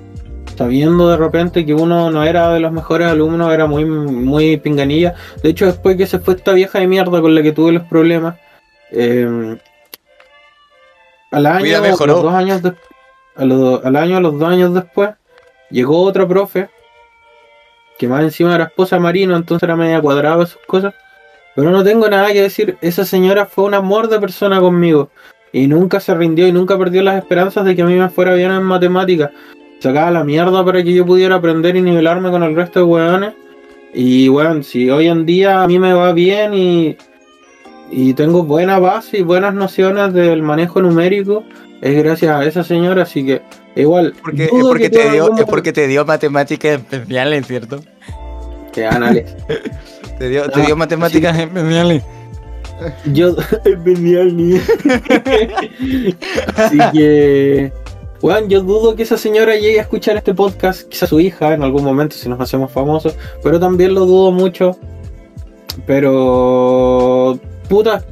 [0.56, 5.14] sabiendo de repente que uno no era de los mejores alumnos, era muy, muy pinganilla.
[5.42, 7.82] De hecho, después que se fue esta vieja de mierda con la que tuve los
[7.84, 8.36] problemas,
[8.92, 9.56] eh,
[11.30, 12.12] al año, mejoró.
[12.14, 12.74] los dos años de-
[13.36, 15.10] a los- al año, a los dos años después,
[15.70, 16.68] llegó otra profe,
[17.98, 20.94] que más encima era esposa de Marino, entonces era media cuadrada sus cosas.
[21.56, 25.10] Pero no tengo nada que decir, esa señora fue un amor de persona conmigo.
[25.52, 28.34] Y nunca se rindió y nunca perdió las esperanzas de que a mí me fuera
[28.34, 29.30] bien en matemáticas.
[29.80, 33.34] Sacaba la mierda para que yo pudiera aprender y nivelarme con el resto de weones.
[33.92, 36.96] Y bueno, si hoy en día a mí me va bien y,
[37.90, 41.44] y tengo buena base y buenas nociones del manejo numérico,
[41.80, 43.42] es gracias a esa señora, así que
[43.76, 44.14] igual.
[44.22, 47.80] Porque, es, porque te dio, es porque te dio matemáticas especiales, ¿cierto?
[48.72, 49.36] Que anales.
[50.18, 52.02] Te dio, te Ah, dio matemáticas especiales.
[53.06, 53.34] Yo
[53.64, 54.54] es genial, ni.
[56.56, 57.72] Así que.
[58.24, 61.62] Bueno, yo dudo que esa señora llegue a escuchar este podcast, quizá su hija en
[61.62, 64.78] algún momento si nos hacemos famosos, pero también lo dudo mucho.
[65.86, 67.38] Pero.
[67.68, 68.02] Puta,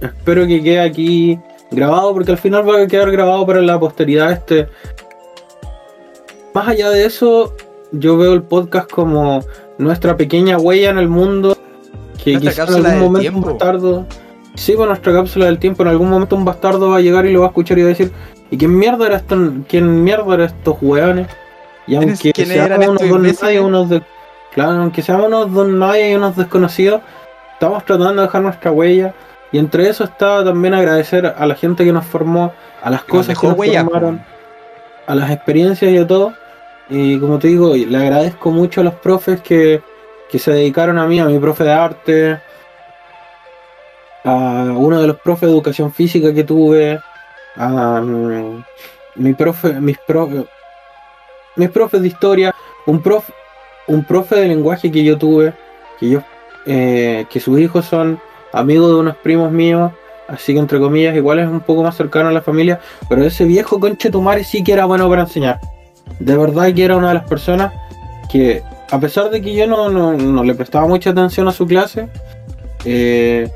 [0.00, 1.38] espero que quede aquí
[1.70, 4.66] grabado porque al final va a quedar grabado para la posteridad este.
[6.52, 7.54] Más allá de eso,
[7.92, 9.44] yo veo el podcast como
[9.78, 11.56] nuestra pequeña huella en el mundo
[12.24, 14.06] que Nuestra quizá en algún momento un bastardo.
[14.56, 17.32] Sí, con nuestra cápsula del tiempo, en algún momento un bastardo va a llegar y
[17.32, 18.10] lo va a escuchar y va a decir,
[18.50, 19.36] ¿y quién mierda era esto,
[19.68, 21.28] quién mierda era estos hueones?
[21.86, 24.02] Y ¿Quiénes- aunque seamos eran unos estos don nadie, unos de.
[24.52, 27.00] Claro, aunque seamos unos don nadie y unos desconocidos,
[27.54, 29.14] estamos tratando de dejar nuestra huella.
[29.52, 32.52] Y entre eso está también agradecer a la gente que nos formó,
[32.82, 34.22] a las Que cosas que nos huella, formaron,
[35.06, 36.34] a las experiencias y a todo.
[36.88, 39.82] Y como te digo, le agradezco mucho a los profes que,
[40.30, 42.40] que se dedicaron a mí, a mi profe de arte,
[44.24, 47.00] a uno de los profes de educación física que tuve,
[47.56, 48.62] mm,
[49.16, 50.44] mi profe, mis profe,
[51.56, 52.54] mis profes de historia,
[52.86, 53.32] un profe,
[53.88, 55.52] un profe de lenguaje que yo tuve,
[55.98, 56.20] que yo,
[56.66, 58.20] eh, que sus hijos son
[58.52, 59.92] amigos de unos primos míos,
[60.28, 63.44] así que entre comillas igual es un poco más cercano a la familia, pero ese
[63.44, 65.60] viejo conche Tomare sí que era bueno para enseñar.
[66.18, 67.72] De verdad que era una de las personas
[68.30, 71.66] que, a pesar de que yo no, no- no le prestaba mucha atención a su
[71.66, 72.08] clase,
[72.84, 73.48] eh,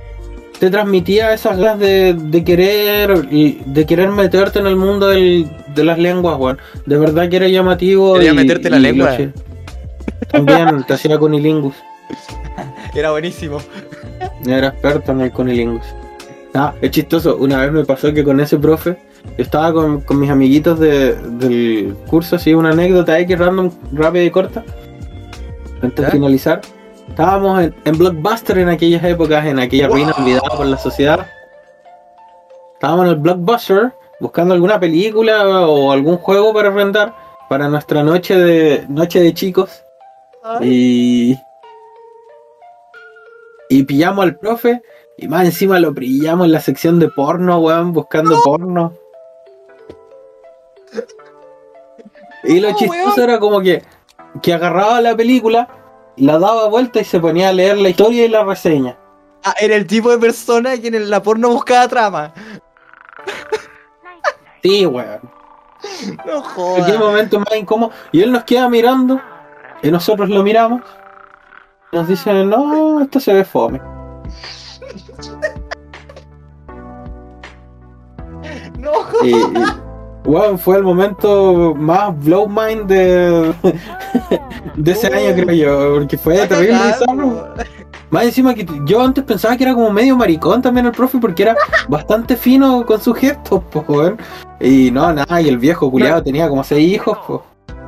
[0.58, 5.48] te transmitía esas ganas de, de querer y de querer meterte en el mundo del-
[5.74, 6.58] de las lenguas, weón.
[6.86, 8.14] De verdad que era llamativo.
[8.14, 9.16] Quería y- meterte la y lengua.
[10.30, 11.74] También te hacía cunilingus.
[12.94, 13.58] Era buenísimo.
[14.46, 15.84] Era experto en el cunilingus.
[16.54, 17.36] Ah, es chistoso.
[17.36, 18.96] Una vez me pasó que con ese profe,
[19.36, 24.22] yo estaba con, con mis amiguitos de- del curso, así una anécdota X random, rápida
[24.22, 24.62] y corta.
[25.82, 26.60] Antes de finalizar.
[27.08, 31.26] Estábamos en, en Blockbuster en aquellas épocas, en aquella ruina olvidada por la sociedad.
[32.74, 37.14] Estábamos en el Blockbuster buscando alguna película o algún juego para rentar
[37.48, 39.82] para nuestra noche de noche de chicos.
[40.60, 41.38] Y.
[43.68, 44.82] Y pillamos al profe.
[45.16, 48.92] Y más encima lo pillamos en la sección de porno, weón, buscando porno.
[52.42, 53.30] Y lo No, chistoso weón.
[53.30, 53.82] era como que,
[54.42, 55.68] que agarraba la película,
[56.16, 58.96] la daba vuelta y se ponía a leer la historia y la reseña.
[59.42, 62.32] Ah, era el tipo de persona que en la porno buscaba trama.
[64.62, 65.20] Sí, weón.
[66.26, 66.46] No En
[66.86, 66.98] qué jodas.
[66.98, 67.90] momento más incómodo.
[68.10, 69.20] Y él nos queda mirando.
[69.82, 70.80] Y nosotros lo miramos.
[71.92, 73.80] y Nos dice, no, esto se ve fome.
[78.78, 78.92] No
[79.22, 79.34] Y, y,
[80.24, 83.54] weón, fue el momento más blow mind de,
[84.76, 85.94] de ese año, creo yo.
[85.98, 87.48] Porque fue terrible bizarro.
[88.10, 91.42] Más encima que yo antes pensaba que era como medio maricón también el profe, porque
[91.42, 91.56] era
[91.88, 94.12] bastante fino con sus gestos, pues.
[94.60, 97.40] Y no, nada, y el viejo culiado tenía como seis hijos, pues.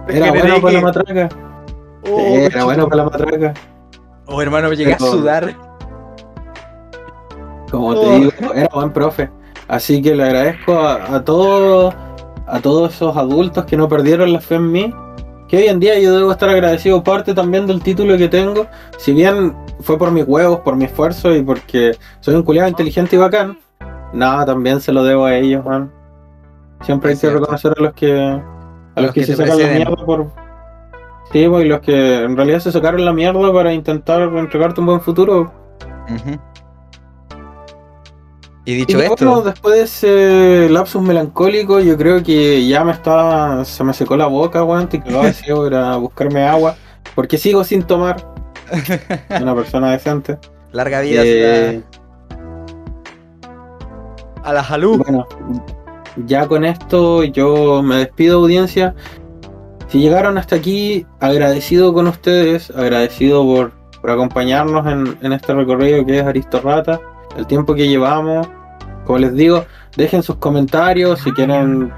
[0.08, 1.28] Era Que bueno para la matraca.
[2.10, 3.54] oh, Era bueno para la matraca.
[4.26, 5.54] Oh, hermano, me llegué a sudar.
[7.70, 8.18] Como te Oh.
[8.18, 9.30] digo, era buen profe.
[9.68, 11.94] Así que le agradezco a, a todos
[12.46, 14.94] a todos esos adultos que no perdieron la fe en mí.
[15.48, 18.66] Que hoy en día yo debo estar agradecido parte también del título que tengo.
[18.98, 23.16] Si bien fue por mis huevos, por mi esfuerzo y porque soy un culiado inteligente
[23.16, 23.58] y bacán.
[24.12, 25.92] Nada, también se lo debo a ellos, man.
[26.82, 28.42] Siempre hay que reconocer a los que a
[28.96, 30.26] los, los que, que se sacan la mierda por.
[31.32, 34.86] Sí, pues, y los que en realidad se sacaron la mierda para intentar entregarte un
[34.86, 35.52] buen futuro.
[36.08, 36.38] Y
[38.66, 43.64] Y dicho bueno, esto, después de ese lapsus melancólico, yo creo que ya me está.
[43.64, 44.88] Se me secó la boca, weón.
[44.92, 46.74] Y que lo hacía era buscarme agua.
[47.14, 48.16] Porque sigo sin tomar.
[49.40, 50.36] Una persona decente.
[50.72, 51.82] larga vida Eh,
[54.42, 54.98] a la salud.
[54.98, 55.26] bueno,
[56.26, 58.96] ya con esto yo me despido, audiencia.
[59.86, 66.04] Si llegaron hasta aquí, agradecido con ustedes, agradecido por, por acompañarnos en, en este recorrido
[66.04, 67.00] que es Aristorrata,
[67.36, 68.48] el tiempo que llevamos.
[69.04, 69.64] Como les digo,
[69.96, 71.92] dejen sus comentarios si quieren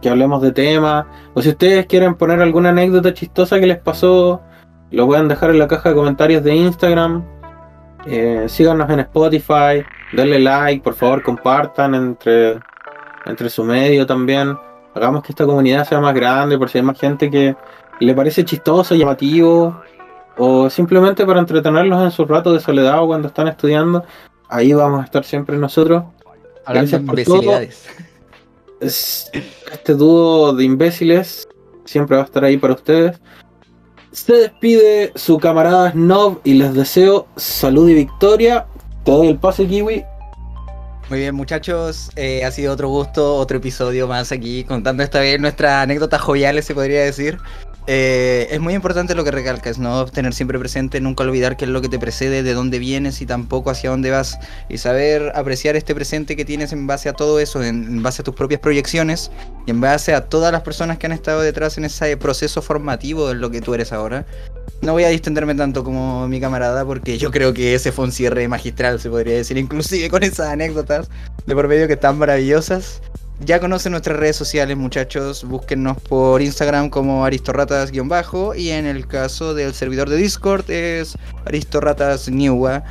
[0.00, 4.42] que hablemos de temas, o si ustedes quieren poner alguna anécdota chistosa que les pasó,
[4.90, 7.24] lo pueden dejar en la caja de comentarios de Instagram.
[8.04, 12.58] Eh, síganos en Spotify, denle like, por favor compartan entre,
[13.26, 14.56] entre su medio también.
[14.94, 17.56] Hagamos que esta comunidad sea más grande, por si hay más gente que
[18.00, 19.80] le parece chistoso, llamativo,
[20.36, 24.04] o simplemente para entretenerlos en sus ratos de soledad o cuando están estudiando.
[24.54, 26.04] Ahí vamos a estar siempre nosotros.
[26.66, 27.34] Hablando de gracias por todo.
[27.42, 27.86] imbecilidades.
[28.80, 29.30] Es-
[29.72, 31.48] Este dúo de imbéciles
[31.86, 33.18] siempre va a estar ahí para ustedes.
[34.12, 38.66] Se despide su camarada Snob y les deseo salud y victoria.
[39.04, 40.04] Te doy el pase, Kiwi.
[41.08, 45.40] Muy bien, muchachos, eh, ha sido otro gusto, otro episodio más aquí, contando esta vez
[45.40, 47.38] nuestras anécdotas joviales, se podría decir.
[47.88, 50.04] Eh, es muy importante lo que recalcas, ¿no?
[50.06, 53.26] Tener siempre presente, nunca olvidar qué es lo que te precede, de dónde vienes y
[53.26, 54.38] tampoco hacia dónde vas.
[54.68, 58.24] Y saber apreciar este presente que tienes en base a todo eso, en, base a
[58.24, 59.32] tus propias proyecciones
[59.66, 63.28] y en base a todas las personas que han estado detrás en ese proceso formativo
[63.28, 64.26] de lo que tú eres ahora.
[64.80, 68.12] No voy a distenderme tanto como mi camarada porque yo creo que ese fue un
[68.12, 71.08] cierre magistral, se podría decir, inclusive con esas anécdotas
[71.46, 73.00] de por medio que están maravillosas.
[73.44, 75.42] Ya conocen nuestras redes sociales, muchachos.
[75.44, 81.16] Búsquennos por Instagram como aristorratas-bajo y en el caso del servidor de Discord es
[81.46, 82.84] aristorratas-newa.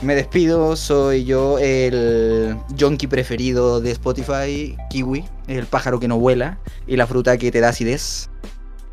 [0.00, 6.58] Me despido, soy yo el junkie preferido de Spotify, Kiwi, el pájaro que no vuela
[6.86, 8.30] y la fruta que te da acidez.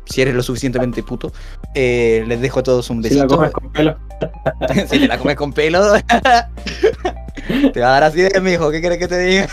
[0.04, 1.32] Si eres lo suficientemente puto.
[1.74, 3.36] Eh, les dejo a todos un Si la besito.
[3.36, 3.96] comes con pelo.
[4.90, 5.80] si te la comes con pelo,
[7.72, 9.48] te va a dar así de mijo, ¿qué quieres que te diga?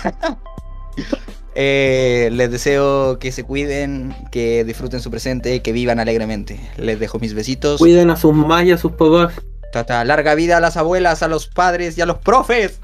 [1.56, 6.60] Eh, les deseo que se cuiden, que disfruten su presente, que vivan alegremente.
[6.78, 7.80] Les dejo mis besitos.
[7.80, 9.34] Cuiden a sus mamás y a sus papás.
[9.72, 12.80] Tata, larga vida a las abuelas, a los padres y a los profes.